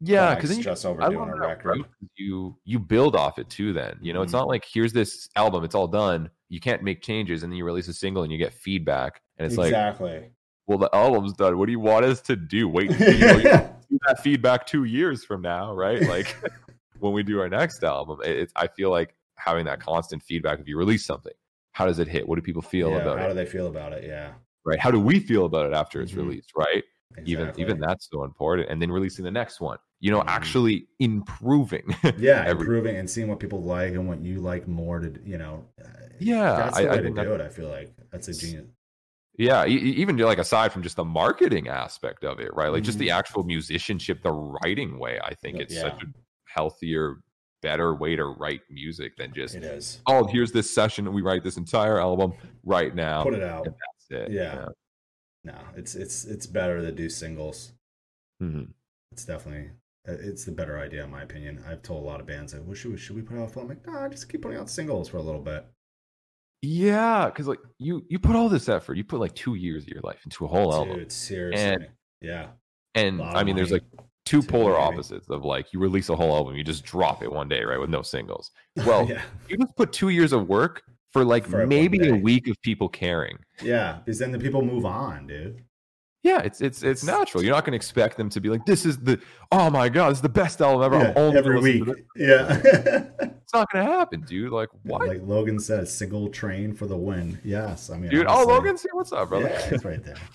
[0.00, 1.78] Yeah, because then you, stress over doing a record.
[2.16, 3.72] you you build off it too.
[3.72, 4.38] Then you know, it's Mhm.
[4.40, 6.30] not like here's this album, it's all done.
[6.48, 9.46] You can't make changes, and then you release a single and you get feedback, and
[9.46, 10.30] it's like, exactly.
[10.66, 11.58] well, the album's done.
[11.58, 12.68] What do you want us to do?
[12.68, 16.02] Wait, you know, you that feedback two years from now, right?
[16.06, 16.36] Like
[16.98, 20.60] when we do our next album, it, it's I feel like having that constant feedback.
[20.60, 21.32] If you release something,
[21.72, 22.28] how does it hit?
[22.28, 23.28] What do people feel yeah, about how it?
[23.28, 24.04] do they feel about it?
[24.04, 24.32] Yeah,
[24.64, 24.78] right?
[24.78, 26.16] How do we feel about it after it's Mhm.
[26.18, 26.84] released, right?
[27.24, 28.68] Even even that's so important.
[28.68, 30.28] And then releasing the next one, you know, Mhm.
[30.28, 31.84] actually improving.
[32.18, 35.64] yeah, improving and seeing what people like and what you like more to you know.
[35.82, 35.88] uh,
[36.20, 37.40] Yeah, that's I- the I way to do that- it.
[37.40, 38.66] I feel like that's a genius.
[39.38, 42.68] yeah, even like aside from just the marketing aspect of it, right?
[42.68, 43.18] Like just the Mhm.
[43.18, 45.18] actual musicianship, the writing way.
[45.22, 46.06] I think Yeah, it's such a
[46.46, 47.16] healthier,
[47.62, 50.00] better way to write music than just It is.
[50.06, 52.32] oh, here's this session and we write this entire album
[52.64, 53.24] right now.
[53.24, 53.66] Put it out.
[53.66, 54.32] and that's it.
[54.32, 54.66] Yeah.
[55.44, 57.72] No, it's it's it's better to do singles.
[58.42, 58.72] Mhm.
[59.12, 59.72] It's definitely uh,
[60.08, 61.62] Uh, it's the better idea in my opinion.
[61.68, 63.48] I've told a lot of bands like, "Well, should we should we put out a
[63.48, 65.66] film?" I'm like, nah, just keep putting out singles for a little bit.
[66.62, 69.88] Yeah, because like you you put all this effort, you put like two years of
[69.90, 70.98] your life into a whole album.
[70.98, 71.64] Dude, seriously.
[71.64, 71.88] And-
[72.20, 72.48] yeah.
[72.94, 73.84] And I mean, there's like
[74.24, 77.46] two polar opposites of like you release a whole album, you just drop it one
[77.48, 78.50] day, right, with no singles.
[78.86, 79.22] Well, yeah.
[79.48, 82.88] you just put two years of work for like For maybe a week of people
[82.88, 83.38] caring.
[83.62, 85.62] Yeah, because then the people move on, dude.
[86.26, 87.44] Yeah, it's it's it's natural.
[87.44, 89.20] You're not going to expect them to be like, "This is the
[89.52, 91.84] oh my god, this is the best album ever." Yeah, I'm only every week.
[91.84, 93.30] to this." Yeah.
[93.46, 94.50] It's not going to happen, dude.
[94.50, 97.38] Like what, like Logan said, single train for the win.
[97.44, 98.26] Yes, I mean, dude?
[98.28, 99.48] Oh, Logan, see what's up, brother?
[99.48, 100.16] Yeah, it's right there.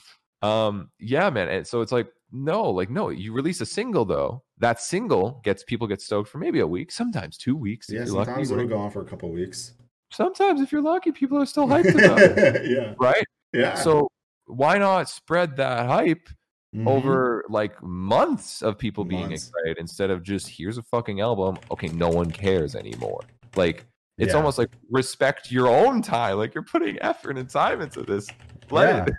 [0.42, 1.50] Um, yeah, man.
[1.50, 4.42] And so it's like, no, like, no, you release a single though.
[4.58, 7.88] That single gets people get stoked for maybe a week, sometimes two weeks.
[7.90, 9.74] Yeah, you're lucky, sometimes it'll go on for a couple weeks.
[10.12, 13.24] Sometimes if you're lucky, people are still hyped about it, yeah, right?
[13.54, 13.76] yeah.
[13.76, 14.08] So
[14.52, 16.28] why not spread that hype
[16.74, 16.88] Mhm.
[16.88, 21.58] over like months of people being excited instead of just here's a fucking album.
[21.70, 23.20] Okay, no one cares anymore.
[23.58, 23.86] Like
[24.18, 24.38] it's Yeah.
[24.38, 26.38] almost like respect your own time.
[26.38, 28.28] Like you're putting effort and time into this.
[28.70, 29.14] Let it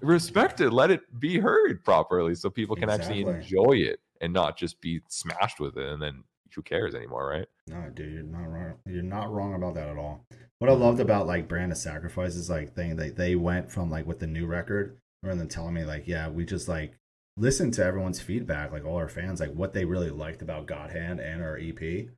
[0.00, 0.70] respect it.
[0.70, 5.00] Let it be heard properly so people can actually enjoy it and not just be
[5.08, 6.24] smashed with it and then
[6.58, 7.46] who cares anymore, right?
[7.68, 8.74] No, dude, you're not wrong.
[8.84, 10.24] You're not wrong about that at all.
[10.58, 13.92] What I loved about like Brand of Sacrifice is like thing that they went from
[13.92, 16.94] like with the new record rather than telling me like, yeah, we just like
[17.36, 20.90] listened to everyone's feedback, like all our fans, like what they really liked about God
[20.90, 22.08] Hand and our EP.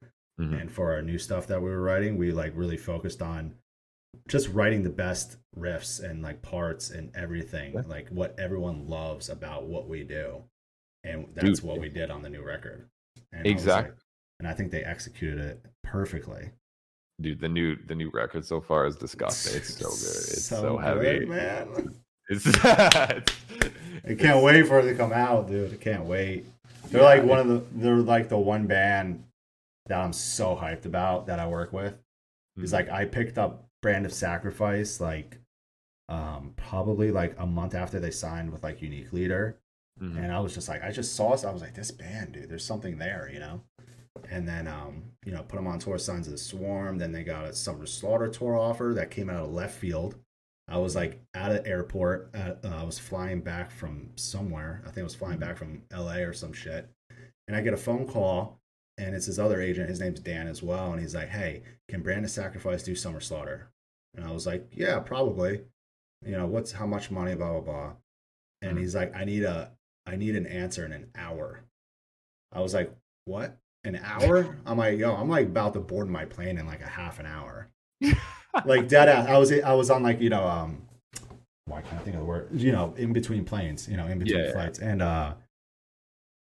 [0.41, 0.59] Mhm.
[0.59, 3.57] And for our new stuff that we were writing, we like really focused on
[4.27, 7.83] just writing the best riffs and like parts and everything, Yeah.
[7.87, 10.45] like what everyone loves about what we do.
[11.05, 11.63] And that's Dude.
[11.69, 12.89] what we did on the new record.
[13.33, 13.91] And Exactly.
[13.93, 14.01] like-
[14.41, 16.51] and I think they executed it perfectly.
[17.21, 19.55] Dude, the new the new record so far is disgusting.
[19.57, 19.97] It's so good.
[20.33, 21.27] It's so, good, heavy.
[21.27, 21.95] man.
[22.31, 23.35] It's, it's
[24.09, 25.73] I can't wait for it to come out, dude.
[25.73, 26.47] I can't wait.
[26.89, 29.23] They're Yeah, like one of the they're like the one band
[29.87, 31.95] that I'm so hyped about that I work with.
[32.57, 32.75] It's Mhm.
[32.75, 35.37] like I picked up Brand of Sacrifice like
[36.09, 39.59] um probably like a month after they signed with like Unique Leader.
[40.01, 40.17] Mhm.
[40.17, 42.49] And I was just like I just saw us, I was like, this band, dude,
[42.49, 43.63] there's something there, you know?
[44.31, 46.99] And then um, you know, put them on tour Signs of the Swarm.
[46.99, 50.17] Then they got a Summer Slaughter tour offer that came out of left field.
[50.69, 52.31] I was like at an airport.
[52.35, 54.83] At, uh, I was flying back from somewhere.
[54.85, 56.89] I think I was flying back from LA or some shit.
[57.49, 58.61] And I get a phone call,
[58.99, 59.89] and it's his other agent.
[59.89, 60.93] His name's Dan as well.
[60.93, 63.71] And he's like, "Hey, can Brand of Sacrifice do Summer Slaughter?"
[64.15, 65.65] And I was like, "Yeah, probably."
[66.25, 67.35] You know, what's how much money?
[67.35, 67.93] Blah blah blah.
[68.63, 68.81] And Mhm.
[68.81, 69.73] he's like, "I need a,
[70.07, 71.65] I need an answer in an hour."
[72.53, 73.57] I was like, "What?
[73.85, 76.87] An hour?" I'm like, "Yo, I'm like about to board my plane in like a
[76.89, 77.69] half an hour."
[78.65, 79.27] like dead ass.
[79.29, 80.83] I was I was on like you know um
[81.67, 84.19] why can't I think of the word you know in between planes you know in
[84.19, 84.53] between Yeah, yeah.
[84.53, 85.35] flights and uh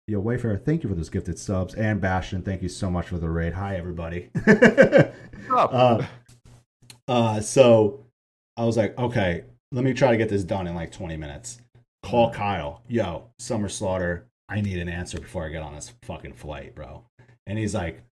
[0.07, 3.17] yo Wayfarer, thank you for those gifted subs and Bastion thank you so much for
[3.17, 4.29] the raid hi everybody
[5.55, 6.05] uh
[7.07, 8.03] Uh, so
[8.57, 11.59] I was like, okay, let me try to get this done in like 20 minutes.
[12.03, 16.33] Call Kyle, yo, Summer Slaughter, I need an answer before I get on this fucking
[16.33, 17.03] flight, bro.
[17.47, 18.03] And he's like,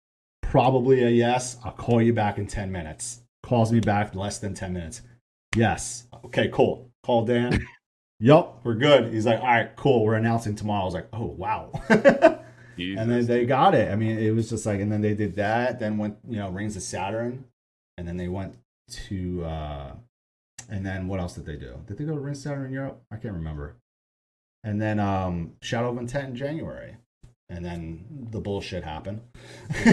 [0.42, 1.58] probably a yes.
[1.64, 3.22] I'll call you back in 10 minutes.
[3.44, 5.02] Calls me back less than 10 minutes.
[5.56, 6.08] Yes.
[6.26, 6.90] Okay, cool.
[7.04, 7.66] Call Dan.
[8.20, 9.14] yup, we're good.
[9.14, 10.04] He's like, all right, cool.
[10.04, 10.82] We're announcing tomorrow.
[10.82, 11.72] I was like, oh, wow.
[12.78, 13.92] And then they got it.
[13.92, 15.80] I mean, it was just like, and then they did that.
[15.80, 17.46] Then went, you know, Rings of Saturn,
[17.98, 18.56] and then they went
[18.90, 19.92] to, uh
[20.70, 21.80] and then what else did they do?
[21.86, 23.02] Did they go to Rings of Saturn in Europe?
[23.12, 23.76] I can't remember.
[24.64, 26.96] And then um Shadow of Intent in January,
[27.50, 29.22] and then the bullshit happened.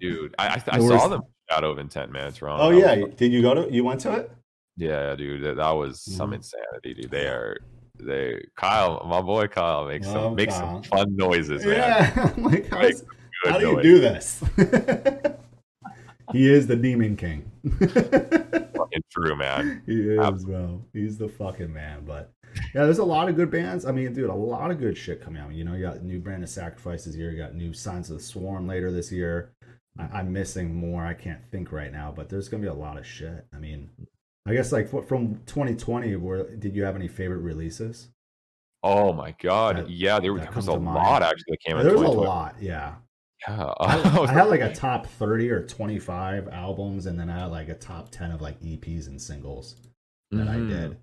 [0.00, 2.26] dude, I, I, I The saw them Shadow of Intent, man.
[2.28, 2.60] It's wrong.
[2.60, 3.72] oh was yeah, fu- did you go to?
[3.72, 4.30] You went to it?
[4.76, 5.42] yeah, dude.
[5.44, 6.36] That, that was some Mhm.
[6.36, 7.10] insanity, dude.
[7.10, 7.56] They are
[7.98, 10.82] they Kyle, my boy Kyle makes Oh, some makes Kyle.
[10.82, 11.76] some fun noises, man.
[11.76, 12.32] Yeah.
[12.38, 13.04] Like, how's,
[13.44, 13.82] how do you noise.
[13.82, 14.42] do this?
[16.32, 17.50] he is the Demon King.
[17.80, 19.82] Fucking true, man.
[19.86, 20.54] He is, Absolutely.
[20.54, 20.84] bro.
[20.92, 22.04] He's the fucking man.
[22.06, 22.32] But
[22.74, 23.84] yeah, there's a lot of good bands.
[23.84, 25.52] I mean, dude, a lot of good shit coming out.
[25.52, 27.30] You know, you got new Brand of sacrifices here.
[27.30, 29.52] You got new Signs of the Swarm later this year.
[29.98, 31.04] I, I'm missing more.
[31.04, 33.46] I can't think right now, but there's gonna be a lot of shit.
[33.54, 33.90] I mean,
[34.46, 38.08] I guess like from 2020, where did you have any favorite releases?
[38.82, 39.78] Oh my god.
[39.78, 40.96] That- yeah, there, there was a mind.
[40.96, 42.54] lot actually that came in There was a lot.
[42.60, 42.94] Yeah,
[43.48, 43.72] Yeah.
[43.80, 47.68] I, I had like a top 30 or 25 albums, and then I had like
[47.68, 49.76] a top 10 of like EPs and singles
[50.30, 50.66] that Mhm.
[50.66, 50.96] I did.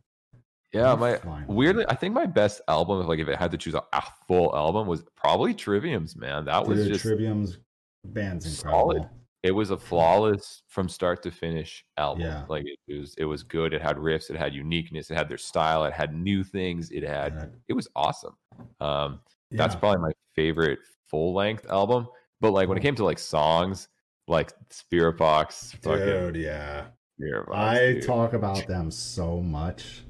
[0.73, 3.75] Yeah, my weirdly, I think my best album, if like if it had to choose
[3.75, 6.15] a, a full album, was probably Trivium's.
[6.15, 7.59] Man, that was just Trivium's
[8.03, 8.97] band's Solid.
[8.97, 9.19] incredible.
[9.43, 12.23] it was a flawless from start to finish album.
[12.25, 12.43] Yeah.
[12.49, 13.71] Like it was, it was good.
[13.73, 14.31] It had riffs.
[14.31, 15.11] It had uniqueness.
[15.11, 15.85] It had their style.
[15.85, 16.89] It had new things.
[16.89, 17.33] It had.
[17.33, 18.35] And I- It was awesome.
[18.81, 19.19] Um,
[19.51, 22.07] that's probably my favorite full length album.
[22.43, 23.87] But like when it came to like songs,
[24.27, 26.87] like Spiritbox, Dude, yeah.
[27.17, 27.55] Spiritbox.
[27.55, 28.03] I dude.
[28.03, 30.03] talk about them so much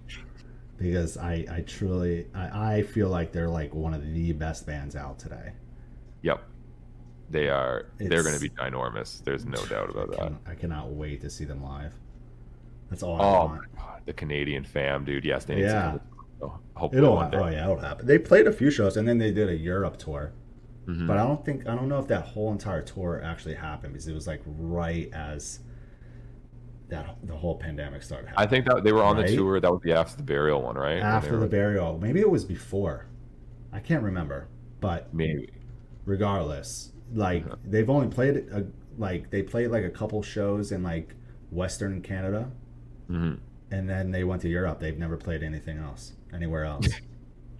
[0.79, 4.95] because I, I truly, I, I feel like they're like one of the best bands
[4.95, 5.51] out today.
[6.23, 6.41] Yep.
[7.29, 7.91] They are.
[7.99, 9.23] they're going to be ginormous.
[9.23, 10.33] There's no doubt about I, that.
[10.47, 11.93] I cannot wait to see them live.
[12.89, 15.23] That's all I Oh my god, the Canadian fam, dude.
[15.23, 15.99] Yes, they need Yeah.
[16.41, 16.51] to.
[16.75, 18.07] Hopefully It'll, oh yeah, it'll happen.
[18.07, 20.33] They played a few shows and then they did a Europe tour,
[20.87, 21.07] Mhm.
[21.07, 24.07] but I don't think I don't know if that whole entire tour actually happened because
[24.07, 25.59] it was like right as
[26.89, 28.31] that the whole pandemic started.
[28.35, 29.27] I think that they were on Right?
[29.27, 29.59] the tour.
[29.59, 31.01] That was the after the burial one, right?
[31.01, 33.07] After the burial, maybe it was before.
[33.71, 34.47] I can't remember,
[34.81, 35.49] but maybe.
[36.05, 37.55] regardless like Uh-huh.
[37.65, 38.65] they've only played a,
[38.97, 41.15] like they played like a couple shows in like
[41.51, 42.49] western canada
[43.07, 43.33] hmm
[43.71, 47.01] and then they went to europe they've never played anything else anywhere else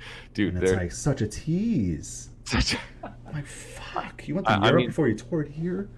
[0.33, 2.75] Dude, and it's they're like such a tease such.
[3.03, 5.89] I'm like fuck you went to I- I mean- before you toured here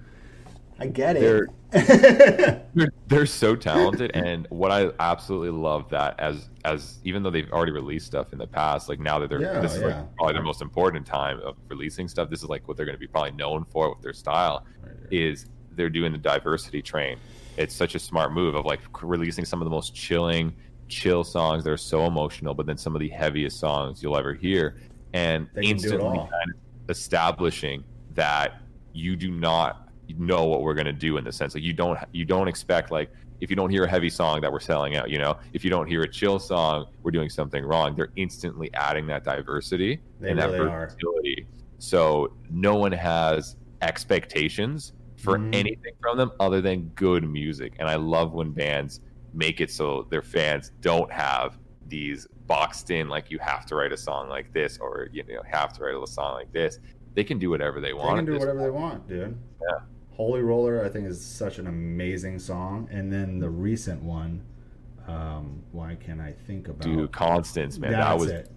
[0.77, 6.49] i get They're- it They're, they're so talented, and what I absolutely love that as
[6.64, 9.60] as even though they've already released stuff in the past, like now that they're Yeah,
[9.60, 9.88] this is yeah.
[9.88, 12.30] like probably their most important time of releasing stuff.
[12.30, 14.65] This is like what they're going to be probably known for with their style.
[15.11, 17.18] is they're doing the diversity train.
[17.57, 20.53] It's such a smart move of like releasing some of the most chilling,
[20.87, 24.33] chill songs that are so emotional, but then some of the heaviest songs you'll ever
[24.33, 24.77] hear,
[25.13, 27.83] and They can do it instantly kind of establishing
[28.13, 28.61] that
[28.93, 31.97] you do not know what we're going to do in the sense like you don't
[32.11, 33.09] you don't expect like
[33.41, 35.35] if you don't hear a heavy song that we're selling out you know?
[35.53, 37.95] If you don't hear a chill song we're doing something wrong.
[37.95, 40.85] They're instantly adding that diversity They and that really are.
[40.87, 41.47] versatility.
[41.79, 45.55] So no one has expectations for Mhm.
[45.55, 47.73] anything from them other than good music.
[47.79, 49.01] And i love when bands
[49.35, 51.57] make it so their fans don't have
[51.87, 55.41] these boxed in like you have to write a song like this or you know
[55.45, 56.79] have to write a song like this
[57.13, 58.15] they can do whatever they want.
[58.17, 59.79] they can do whatever they want dude Yeah.
[60.11, 64.43] holy roller i think is such an amazing song and then the recent one
[65.07, 68.51] um why can't i think about Dude, Constance, man, that was it.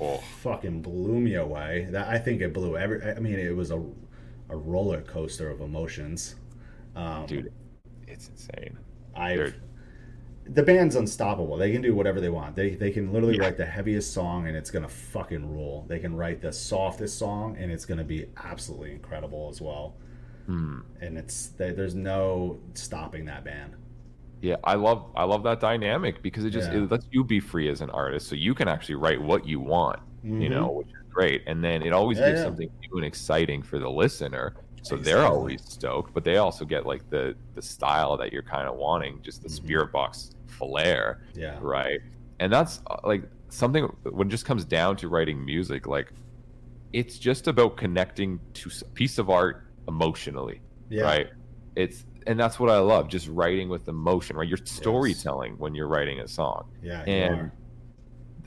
[0.00, 1.86] oh, fucking blew me away.
[1.90, 3.02] That I think it blew every.
[3.02, 3.82] I mean, it was a
[4.48, 6.36] a roller coaster of emotions.
[6.96, 7.52] Um, dude,
[8.08, 8.78] it's insane.
[9.14, 9.52] I
[10.54, 11.56] the band's unstoppable.
[11.56, 12.56] They can do whatever they want.
[12.56, 13.44] They they can literally Yeah.
[13.44, 15.84] write the heaviest song and it's gonna fucking rule.
[15.88, 19.94] They can write the softest song and it's gonna be absolutely incredible as well.
[20.46, 20.80] Hmm.
[21.00, 23.76] And it's they, there's no stopping that band.
[24.40, 26.78] Yeah, I love I love that dynamic because it just Yeah.
[26.78, 29.60] it lets you be free as an artist, so you can actually write what you
[29.60, 30.00] want,
[30.38, 30.50] you Mhm.
[30.50, 31.42] know, which is great.
[31.46, 35.24] And then it always Yeah, gives something new and exciting for the listener, so they're
[35.26, 36.12] always stoked.
[36.14, 39.48] But they also get like the the style that you're kind of wanting, just the
[39.48, 39.90] Mhm.
[39.92, 40.34] Spiritbox
[40.66, 41.58] flair, Yeah.
[41.60, 42.00] right?
[42.40, 46.12] And that's uh, like something when it just comes down to writing music, like
[46.92, 50.60] it's just about connecting to a piece of art emotionally
[50.90, 51.02] Yeah.
[51.02, 51.28] right?
[51.76, 54.46] It's and that's what I love, just writing with emotion, right?
[54.48, 56.68] You're storytelling when you're writing a song.
[56.82, 57.50] Yeah, And.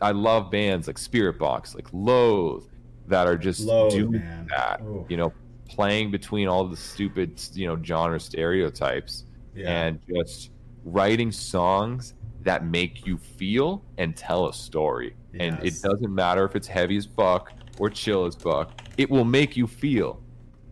[0.01, 2.65] I love bands like Spiritbox, like Loathe,
[3.07, 4.45] that are just Loathe, doing man.
[4.49, 4.81] that.
[4.81, 5.05] Ooh.
[5.07, 5.33] You know,
[5.69, 9.23] playing between all the stupid, you know, genre stereotypes
[9.55, 9.69] yeah.
[9.71, 10.51] and just
[10.85, 12.13] writing songs
[12.43, 15.15] that make you feel and tell a story.
[15.39, 18.79] And it doesn't matter if it's heavy as fuck or chill as fuck.
[18.97, 20.21] It will make you feel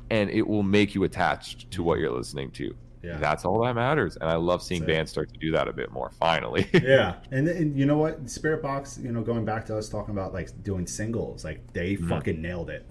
[0.09, 2.73] and it will make you attached to what you're listening to.
[3.01, 3.17] yeah.
[3.17, 4.15] That's all that matters.
[4.17, 6.69] And I love seeing bands start to do that a bit more finally.
[6.73, 8.23] yeah, and, and you know what?
[8.25, 12.07] Spiritbox, you know, going back to us talking about like doing singles, like they Mhm.
[12.07, 12.85] fucking nailed it.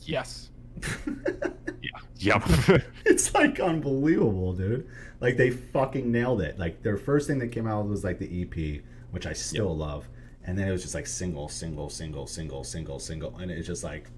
[0.00, 0.50] yes.
[1.82, 2.38] Yeah.
[2.38, 2.82] Yep.
[3.04, 4.88] it's like unbelievable, dude.
[5.20, 6.58] Like they fucking nailed it.
[6.58, 10.08] Like their first thing that came out was like the EP, which I still love,
[10.44, 13.84] and then it was just like single, single, single, single, single, single, and it's just
[13.84, 14.08] like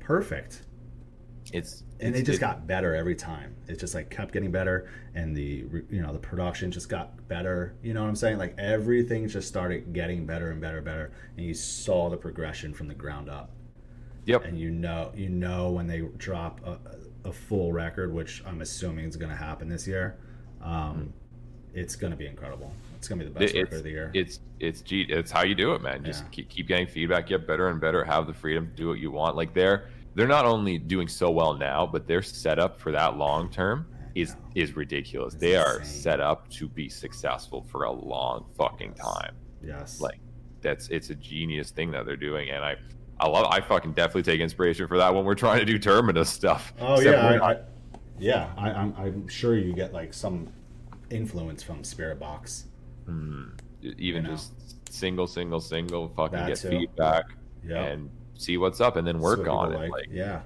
[0.00, 0.62] perfect.
[1.52, 3.54] it's And it's- it just it- got better every time.
[3.68, 7.74] It just like kept getting better, and the you know the production just got better.
[7.82, 8.38] You know what I'm saying?
[8.38, 12.74] Like everything just started getting better and better, and better, and you saw the progression
[12.74, 13.50] from the ground up.
[14.30, 14.44] Yep.
[14.44, 16.78] and you know you know when they drop a,
[17.28, 20.16] a full record which i'm assuming is going to happen this year
[20.62, 21.12] um,
[21.74, 23.90] it's going to be incredible it's going to be the best It- record of the
[23.90, 26.04] year it's it's it's how you do it, man.
[26.04, 26.28] Just Yeah.
[26.32, 29.10] keep, keep getting feedback, get better and better, have the freedom to do what you
[29.10, 29.36] want.
[29.36, 33.48] Like they're they're not only doing so well now, but their setup for that long
[33.48, 35.32] term is is ridiculous.
[35.32, 39.06] It's they are set up to be successful for a long fucking Yes.
[39.06, 39.34] time.
[39.64, 40.20] yes Like
[40.60, 42.76] that's it's a genius thing that they're doing, and I
[43.20, 46.26] I love I fucking definitely take inspiration for that when we're trying to do Termina
[46.26, 46.72] stuff.
[46.80, 47.56] oh Except yeah I, I,
[48.18, 48.52] yeah.
[48.56, 50.48] I, I'm, I'm sure you get like some
[51.10, 52.64] influence from Spiritbox
[53.08, 54.28] Mm, even You know.
[54.30, 54.52] just
[54.92, 56.70] single, single, single, fucking That get too.
[56.70, 57.24] feedback
[57.64, 59.90] yeah and see what's up, and then work on it.
[59.90, 60.40] Like, yeah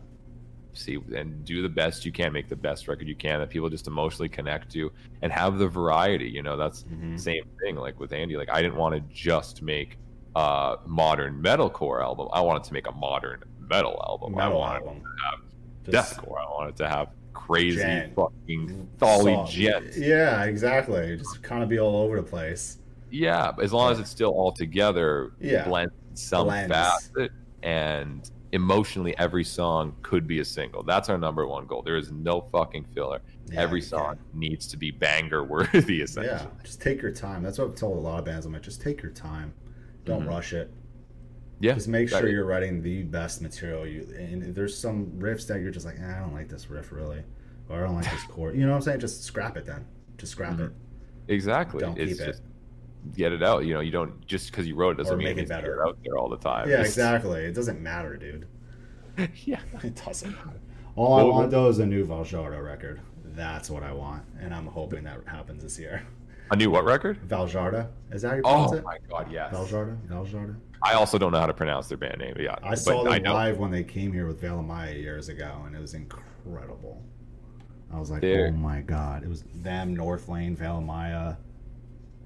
[0.76, 3.68] see and do the best you can, make the best record you can that people
[3.70, 4.90] just emotionally connect to,
[5.22, 6.28] and have the variety.
[6.28, 7.14] You know, that's Mhm.
[7.16, 7.76] the same thing.
[7.76, 9.98] Like with Andy, like I didn't want to just make
[10.36, 12.28] a modern metalcore album.
[12.32, 14.38] I wanted to make a modern metal album.
[14.38, 15.40] I wanted album have
[15.92, 16.38] Just deathcore.
[16.38, 18.14] I wanted to have crazy Djent.
[18.14, 19.48] fucking solid.
[19.50, 19.96] djent.
[19.96, 22.78] yeah exactly just kind of be all over the place
[23.10, 25.64] Yeah, as long as it's still all together, Yeah.
[25.68, 26.72] blends in some Blends.
[26.72, 27.32] facet,
[27.62, 30.82] and emotionally, every song could be a single.
[30.84, 31.82] That's our number one goal.
[31.82, 33.20] There is no fucking filler.
[33.52, 34.40] Yeah, every song can.
[34.40, 36.36] needs to be banger worthy, essentially.
[36.40, 37.42] Yeah, just take your time.
[37.42, 38.46] That's what I've told a lot of bands.
[38.46, 39.52] I'm like, just take your time.
[40.04, 40.28] Don't Mhm.
[40.28, 40.70] rush it.
[41.60, 43.86] Yeah, Just make sure you're writing the best material.
[43.86, 46.92] You and there's some riffs that you're just like, eh, I don't like this riff
[46.92, 47.22] really,
[47.68, 48.54] or I don't like this chord.
[48.56, 49.00] You know what I'm saying?
[49.00, 49.86] Just scrap it then.
[50.18, 50.66] Just scrap Mhm.
[50.66, 50.72] it.
[51.28, 51.80] exactly.
[51.80, 52.40] Don't it's keep it.
[53.14, 53.64] get it out.
[53.64, 55.42] You know, you don't just because you wrote it doesn't Or mean make it it
[55.42, 55.86] needs to better.
[55.86, 56.68] out there all the time.
[56.68, 57.44] Yeah, Just- exactly.
[57.44, 58.46] It doesn't matter, dude.
[59.44, 59.60] yeah.
[59.82, 60.58] It doesn't matter.
[60.96, 63.00] All I want though is a new Vildhjarta record.
[63.34, 66.02] That's what I want, and I'm hoping that happens this year.
[66.50, 67.18] A new what record?
[67.26, 68.84] Vildhjarta, is that how you oh pronounce Oh it?
[68.84, 69.54] my god, yes.
[69.54, 70.56] Vildhjarta, Vildhjarta.
[70.82, 72.36] I also don't know how to pronounce their band name.
[72.38, 75.62] Yeah, I saw them live when they came here with Veil of Maya years ago,
[75.66, 77.02] and it was incredible.
[77.92, 79.22] I was like, oh my god!
[79.22, 81.36] It was them, Northlane, Veil Maya.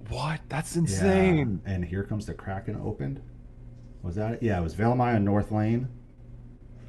[0.09, 0.41] What?
[0.49, 0.81] That's Yeah.
[0.83, 1.61] insane.
[1.67, 3.21] And here comes the Kraken opened.
[4.03, 4.43] Was that it?
[4.43, 5.87] Yeah, it was Valamaya, Northlane.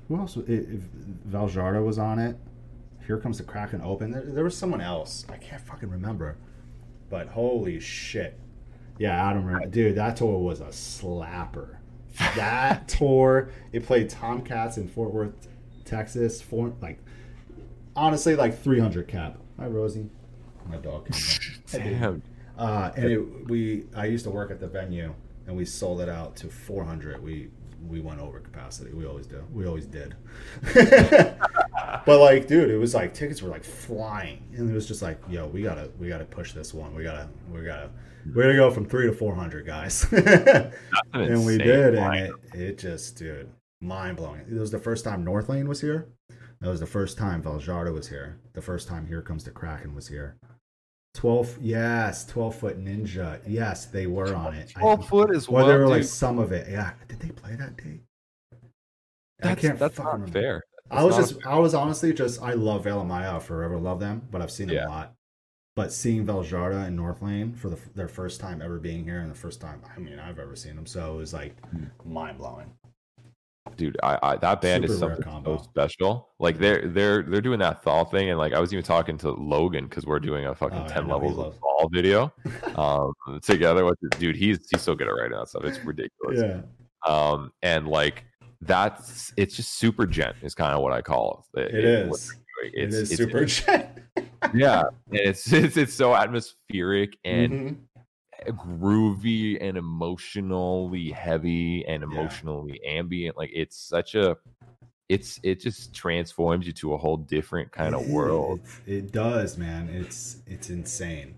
[0.08, 0.38] Who else?
[0.38, 2.38] It, it, Vildhjarta was on it.
[3.06, 4.12] Here comes the Kraken open.
[4.12, 5.26] There, there was someone else.
[5.30, 6.38] I can't fucking remember.
[7.10, 8.40] But holy shit.
[8.98, 9.68] Yeah, Adam, remember.
[9.68, 11.78] dude, that tour was a slapper.
[12.36, 15.48] That tour, it played Tomcats in Fort Worth,
[15.86, 16.42] Texas.
[16.42, 17.00] For like,
[17.96, 19.38] honestly, like 300 cap.
[19.58, 20.10] Hi, Rosie.
[20.68, 21.10] My dog.
[21.10, 21.22] came
[21.72, 21.72] back.
[21.72, 22.22] Damn.
[22.58, 25.16] Uh, and it, we, I used to work at the venue,
[25.48, 27.24] and we sold it out to 400.
[27.24, 27.50] We
[27.88, 28.92] we went over capacity.
[28.94, 29.44] We always do.
[29.54, 30.16] We always did.
[30.74, 35.20] but like, dude, it was like tickets were like flying, and it was just like,
[35.30, 36.94] yo, we gotta we gotta push this one.
[36.96, 37.90] We gotta we gotta
[38.34, 40.06] we're gonna go from three to 400 guys.
[41.14, 42.26] And we did, line.
[42.26, 43.50] and it it just, dude,
[43.82, 44.42] mind blowing.
[44.42, 46.08] It was the first time Northlane was here.
[46.62, 48.38] That was the first time Vildhjarta was here.
[48.54, 50.38] The first time Here Comes the Kraken was here.
[51.20, 55.66] 12 yes 12 foot ninja yes they were on it I- 12 foot as well,
[55.66, 55.68] well.
[55.68, 58.00] there were like some of it yeah did they play that day
[59.40, 60.32] that's that's fucking not remember.
[60.32, 60.64] fair.
[60.90, 63.78] i was just not i was honestly just i love Veil of Maya I'll forever
[63.78, 64.88] love them but i've seen them Yeah.
[64.88, 65.14] a lot
[65.76, 69.36] but seeing Vildhjarta and Northlane for the, their first time ever being here and the
[69.36, 71.86] first time I mean I've ever seen them, so it was like Hmm.
[72.06, 72.72] mind blowing.
[73.78, 75.58] Dude I, I that band is Super rare something combo.
[75.58, 78.84] so special like they're they're they're doing that thall thing and like i was even
[78.84, 81.90] talking to logan because we're doing a fucking Oh, yeah, 10 no, levels of thall
[81.94, 82.34] video
[82.76, 86.62] um together with dude he's he's so good at writing that stuff it's ridiculous Yeah,
[87.08, 88.26] um and like
[88.62, 92.28] that's it's just super djent is kind of what i call it, it what is.
[92.62, 92.74] doing.
[92.74, 93.98] It it's, is it's super jet.
[94.54, 97.76] yeah, it's it's it's so atmospheric and Mhm.
[98.48, 102.10] Groovy and emotionally heavy and Yeah.
[102.10, 103.38] emotionally ambient.
[103.38, 104.38] Like it's such a
[105.10, 108.62] it's it just transforms you to a whole different kind of world.
[108.86, 109.90] It, it does, man.
[109.90, 111.36] It's it's insane.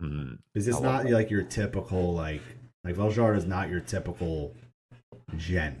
[0.00, 0.38] Mhm.
[0.52, 2.42] Because it's not like your typical like
[2.84, 4.54] like Veljar is not your typical
[5.36, 5.78] djent.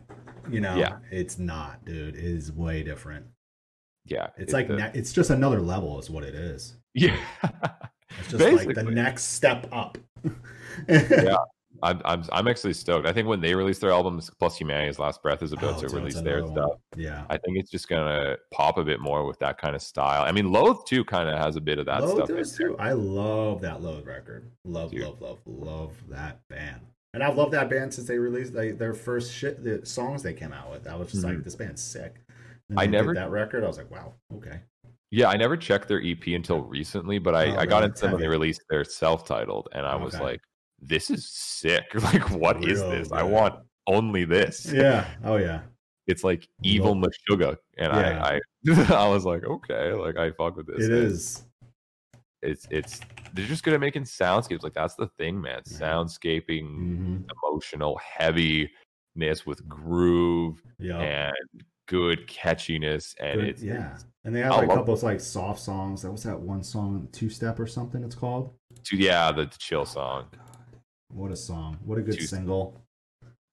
[0.50, 0.98] You know, Yeah.
[1.10, 2.16] it's not, dude.
[2.16, 3.26] It is way different.
[4.06, 6.76] Yeah, It's it- like the- it's just another level, is what it is.
[6.94, 7.16] yeah.
[8.18, 9.98] It's just like the next step up.
[10.88, 11.36] Yeah.
[11.82, 13.06] I'm, I'm I'm actually stoked.
[13.06, 15.94] I think when they release their albums, plus Humanity's Last Breath is about Oh, to
[15.94, 16.68] release their another stuff.
[16.70, 16.78] one.
[16.96, 17.24] Yeah.
[17.30, 20.22] I think it's just gonna pop a bit more with that kind of style.
[20.24, 22.30] I mean, Loathe too kind of has a bit of that Load stuff.
[22.30, 22.68] in does there.
[22.70, 22.78] too.
[22.78, 24.50] I love that Loathe record.
[24.64, 25.02] Love, Dude.
[25.02, 26.80] love, love, love that band.
[27.14, 30.34] And I've loved that band since they released like, their first shit, the songs they
[30.34, 30.88] came out with.
[30.88, 31.44] I was just like, Mhm.
[31.44, 32.16] this band's sick.
[32.76, 33.62] I never- that record.
[33.62, 34.60] I was like, wow, okay.
[35.10, 38.12] Yeah, I never checked their EP until recently, but I, Oh, I got into them
[38.12, 40.40] when they released their self-titled, and I was like,
[40.80, 41.84] "This is sick!
[41.94, 43.12] Like, what is Real this?
[43.12, 43.54] I want
[43.86, 45.06] only this." Yeah.
[45.24, 45.60] Oh yeah.
[46.06, 48.22] It's like evil Meshuggah, and Yeah.
[48.24, 48.40] I,
[48.70, 50.86] I, I was like, okay, like I fuck with this.
[50.86, 51.42] It And is.
[52.40, 53.00] It's it's
[53.34, 54.62] they're just good at making soundscapes.
[54.62, 55.60] Like that's the thing, man.
[55.62, 60.98] Soundscaping, hmm emotional heaviness with groove Yeah.
[61.00, 63.74] and good catchiness, and Good- it's yeah.
[63.86, 66.02] it's- And they have like a couple of like soft songs.
[66.02, 68.02] That was that one song, Two Step or something.
[68.04, 68.54] It's called.
[68.92, 70.26] yeah, the chill song.
[71.12, 71.78] What a song!
[71.84, 72.80] What a good single.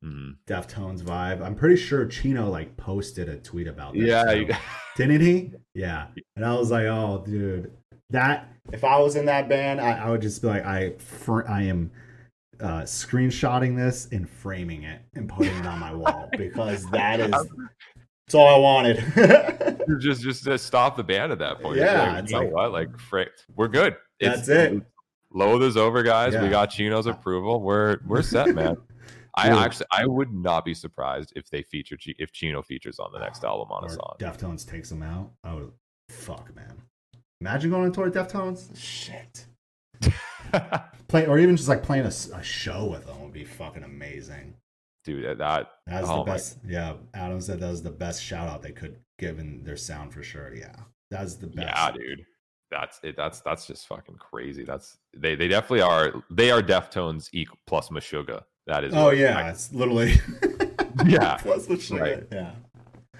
[0.04, 0.36] Mhm.
[0.48, 1.42] Deftones vibe.
[1.42, 4.00] I'm pretty sure Chino like posted a tweet about that.
[4.00, 4.48] Yeah, you,
[4.98, 5.52] didn't he?
[5.74, 6.08] Yeah.
[6.36, 7.72] And I was like, oh, dude,
[8.12, 11.48] that if I was in that band, I, I would just be like, I fr-
[11.48, 11.92] I am
[12.60, 17.32] uh, screenshotting this and framing it and putting it on my wall because that is
[18.28, 18.98] that's all I wanted.
[20.02, 21.78] just just just stop the band at that point.
[21.78, 22.72] Yeah, like, it's you know like- what?
[22.74, 23.96] Like, fra- we're good.
[24.20, 24.84] That's it.
[25.36, 26.34] Loathe is over, guys.
[26.34, 26.42] Yeah.
[26.44, 27.62] We got Chino's approval.
[27.62, 28.78] We're we're set, man.
[29.38, 33.20] I actually I would not be surprised if they feature if Chino features on the
[33.20, 34.16] next album on a song.
[34.18, 35.32] Deftones takes them out.
[35.44, 35.72] I would
[36.10, 36.74] fuck, man.
[37.42, 38.70] Imagine going on tour with Deftones.
[38.78, 39.46] Shit.
[41.10, 44.56] Play or even just like playing a show with them would be fucking amazing.
[45.04, 46.58] Dude, that, that That's Oh the my- best.
[46.66, 50.14] Yeah, Adam said that was the best shout out they could give in their sound
[50.14, 50.54] for sure.
[50.56, 50.76] Yeah,
[51.12, 51.68] that's the best.
[51.68, 52.26] yeah, dude.
[52.72, 53.16] That's it.
[53.16, 54.64] That's that's just fucking crazy.
[54.64, 56.24] That's they they definitely are.
[56.30, 58.44] They are Deftones equal plus Meshuggah.
[58.68, 58.94] That is.
[58.96, 60.16] Oh yeah, it's literally.
[61.06, 62.00] Yeah, Plus shit.
[62.00, 62.24] right.
[62.32, 62.52] Yeah.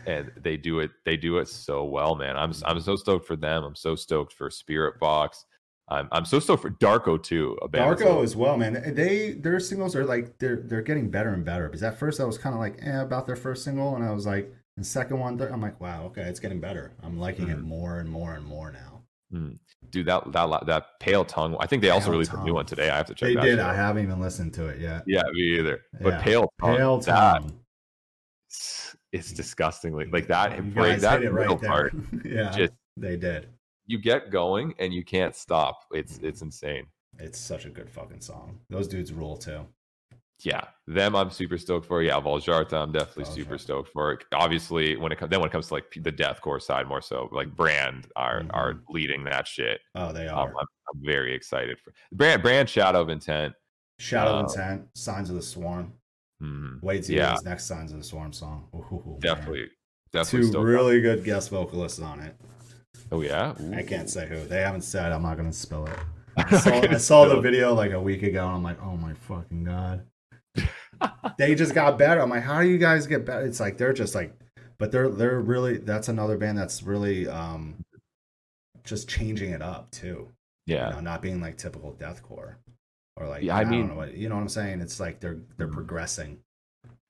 [0.08, 3.36] and they do it they do it so well man i'm i'm so stoked for
[3.36, 5.44] them i'm so stoked for Spiritbox
[5.90, 8.94] i'm i'm so stoked for darko too a Darko as well, man.
[8.96, 11.68] They their singles are like they're they're getting better and better.
[11.68, 14.12] Because at first I was kind of like eh about their first single, and I
[14.14, 16.94] was like the second one, third, I'm like wow, okay, it's getting better.
[17.04, 17.64] I'm liking it Mhm.
[17.64, 18.95] more and more and more now.
[19.32, 19.54] Hmm.
[19.90, 22.66] dude that that that pale tongue i think they also Pale released a new one
[22.66, 23.50] today i have to check They that did.
[23.58, 25.04] shit I haven't even listened to it yet.
[25.08, 26.22] yeah me either but Yeah.
[26.22, 27.60] pale tongue, Pale that Tongue.
[29.12, 31.94] it's disgustingly like that You break that middle right part
[32.26, 33.48] yeah, just they did.
[33.88, 36.86] you get going and you can't stop it's it's insane
[37.20, 38.60] It's such a good fucking song.
[38.70, 39.66] Those dudes rule too.
[40.44, 42.04] Yeah, them I'm super stoked for.
[42.04, 44.20] Yeah, Vildhjarta I'm definitely super stoked for.
[44.34, 47.30] Obviously, when it comes then when it comes to like the deathcore side more so,
[47.32, 48.82] like Brand are are Mhm.
[48.90, 49.80] leading that shit.
[49.96, 50.50] Oh, they Um, are.
[50.50, 53.54] I'm, I'm very excited for Brand Brand Shadow of Intent.
[53.98, 55.94] Shadow uh, Intent, Signs of the Swarm.
[56.44, 57.32] Mhm, Wait till Yeah.
[57.32, 58.68] his next Signs of the Swarm song.
[58.76, 59.20] Ooh, man.
[59.22, 59.70] Definitely,
[60.12, 62.36] definitely Two really good guest vocalists on it.
[63.12, 64.44] oh yeah, I can't say who.
[64.46, 65.14] They haven't said.
[65.14, 65.98] I'm not gonna spill it.
[66.38, 68.98] I I saw, I saw the video like a week ago, and I'm like, oh
[68.98, 70.06] my fucking god.
[71.38, 72.22] They just got better.
[72.22, 73.46] I'm like, how do you guys get better?
[73.46, 74.34] It's like they're just like,
[74.78, 75.78] but they're they're really.
[75.78, 77.76] That's another band that's really um,
[78.84, 80.30] just changing it up too.
[80.68, 82.56] Yeah, You know, not being like typical deathcore
[83.18, 83.44] or like.
[83.44, 84.82] Yeah, I don't mean- know what, you know what I'm saying?
[84.82, 85.74] It's like they're they're Mhm.
[85.74, 86.40] progressing.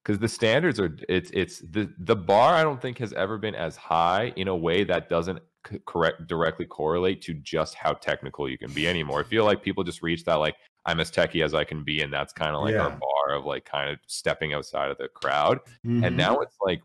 [0.04, 3.56] because the standards are it's it's the the bar I don't think has ever been
[3.56, 5.40] as high in a way that doesn't
[5.88, 9.22] correct directly correlate to just how technical you can be anymore.
[9.22, 10.56] I feel like people just reach that like
[10.86, 13.46] I'm as techie as I can be, and that's kind of like our bar of
[13.46, 15.60] like kind of stepping outside of the crowd.
[15.86, 16.06] Mhm.
[16.06, 16.82] And now it's like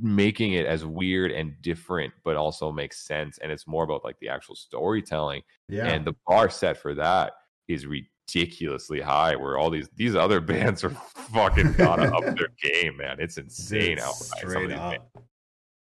[0.00, 3.38] making it as weird and different, but also makes sense.
[3.38, 5.42] And it's more about like the actual storytelling.
[5.68, 7.32] yeah, And the bar set for that
[7.68, 9.34] is ridiculously high.
[9.36, 13.16] Where all these these other bands are fucking gotta up their game, man.
[13.18, 15.06] It's insane out straight up.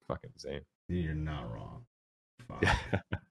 [0.09, 0.61] fucking insane.
[0.89, 1.85] You're not wrong.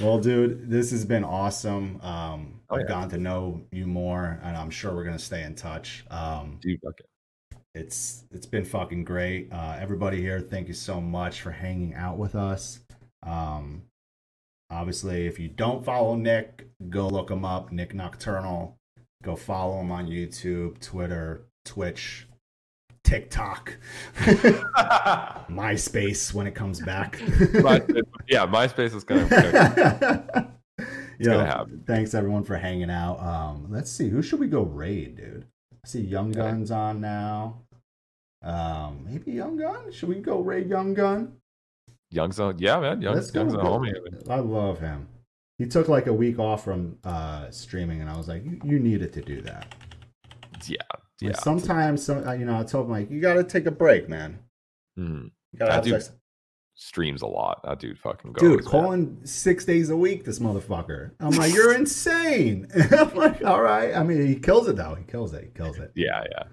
[0.00, 2.00] Well, dude, this has been awesome.
[2.00, 2.88] Um, Oh, I've yeah.
[2.88, 6.06] gotten to know you more, and I'm sure we're gonna stay in touch.
[6.10, 7.04] Um, Dude, okay.
[7.74, 9.52] it's it's been fucking great.
[9.52, 12.80] Uh, everybody here, thank you so much for hanging out with us.
[13.22, 13.82] Um,
[14.70, 18.78] Obviously, if you don't follow Nik, go look him up, Nik Nocturnal.
[19.22, 22.26] Go follow him on YouTube, Twitter, Twitch,
[23.12, 23.76] TikTok,
[25.50, 27.18] MySpace when it comes back.
[27.18, 29.04] MySpace- yeah, MySpace is
[31.18, 31.84] Yo, gonna happen.
[31.86, 33.20] thanks everyone for hanging out.
[33.20, 35.44] Um, let's see, who should we go raid, dude?
[35.84, 36.40] I see Young Okay.
[36.40, 37.60] Gun's on now.
[38.42, 39.92] Um, maybe Young Gun.
[39.92, 41.34] Should we go raid Young Gun?
[42.10, 43.02] Young's a yeah, man.
[43.02, 43.14] Young.
[43.14, 43.92] Young's a homie.
[44.30, 45.06] I love him.
[45.58, 48.78] He took like a week off from uh, streaming, and I was like, "You, you
[48.80, 49.74] needed to do that."
[50.66, 50.76] Yeah,
[51.22, 51.40] Like, yeah.
[51.42, 54.38] sometimes, some, you know, I told him like, "You got to take a break, man.
[54.98, 55.30] Mhm.
[55.52, 56.12] You got to I have do sex."
[56.74, 57.60] Streams a lot.
[57.64, 58.40] That dude fucking goes.
[58.40, 58.70] Dude, man.
[58.70, 61.10] calling six days a week, this motherfucker.
[61.20, 62.66] I'm like, you're insane.
[62.98, 63.94] I'm like, all right.
[63.94, 64.94] I mean, he kills it though.
[64.94, 65.44] He kills it.
[65.44, 65.92] He kills it.
[65.94, 66.44] Yeah, yeah.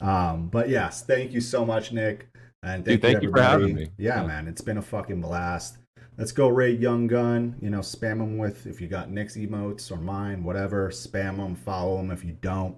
[0.00, 2.28] Um, but yes, thank you so much, Nik.
[2.62, 3.90] And Dude, thank, thank you, you for having me.
[3.98, 4.26] Yeah, Yeah.
[4.26, 5.76] man, it's been a fucking blast.
[6.16, 7.56] Let's go raid Young Gun.
[7.60, 10.88] You know, spam him with if you got Nik's emotes or mine, whatever.
[10.90, 12.76] Spam him, follow him if you don't.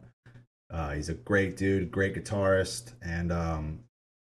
[0.71, 3.81] Uh, he's a great dude, great guitarist, and um,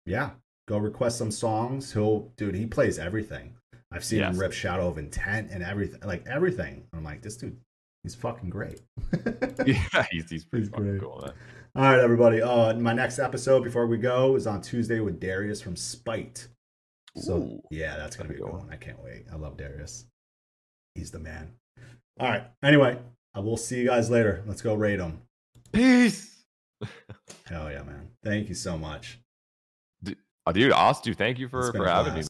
[0.06, 0.32] yeah,
[0.68, 1.92] go request some songs.
[1.92, 3.56] He'll, dude, he plays everything.
[3.92, 6.84] I've seen him rip Shadow of Intent and everything, like everything.
[6.94, 7.58] I'm like, this dude,
[8.04, 8.82] he's fucking great.
[9.66, 11.02] Yeah, he's, he's pretty He's fucking great.
[11.02, 11.34] cool, man.
[11.76, 12.42] All right, everybody.
[12.42, 16.48] Uh, my next episode before we go is on Tuesday with Darius from Spite.
[17.18, 18.68] So Ooh, yeah, that's gonna be a good one.
[18.70, 19.26] I can't wait.
[19.32, 20.06] I love Darius.
[20.94, 21.54] He's the man.
[22.20, 22.44] All right.
[22.64, 23.00] Anyway,
[23.34, 24.44] I will see you guys later.
[24.46, 25.22] Let's go raid him.
[25.72, 26.35] Peace.
[27.48, 28.10] Hell yeah, man.
[28.24, 29.20] Thank you so much.
[30.48, 32.26] Uh, dude, Ostu, thank you for, for having me.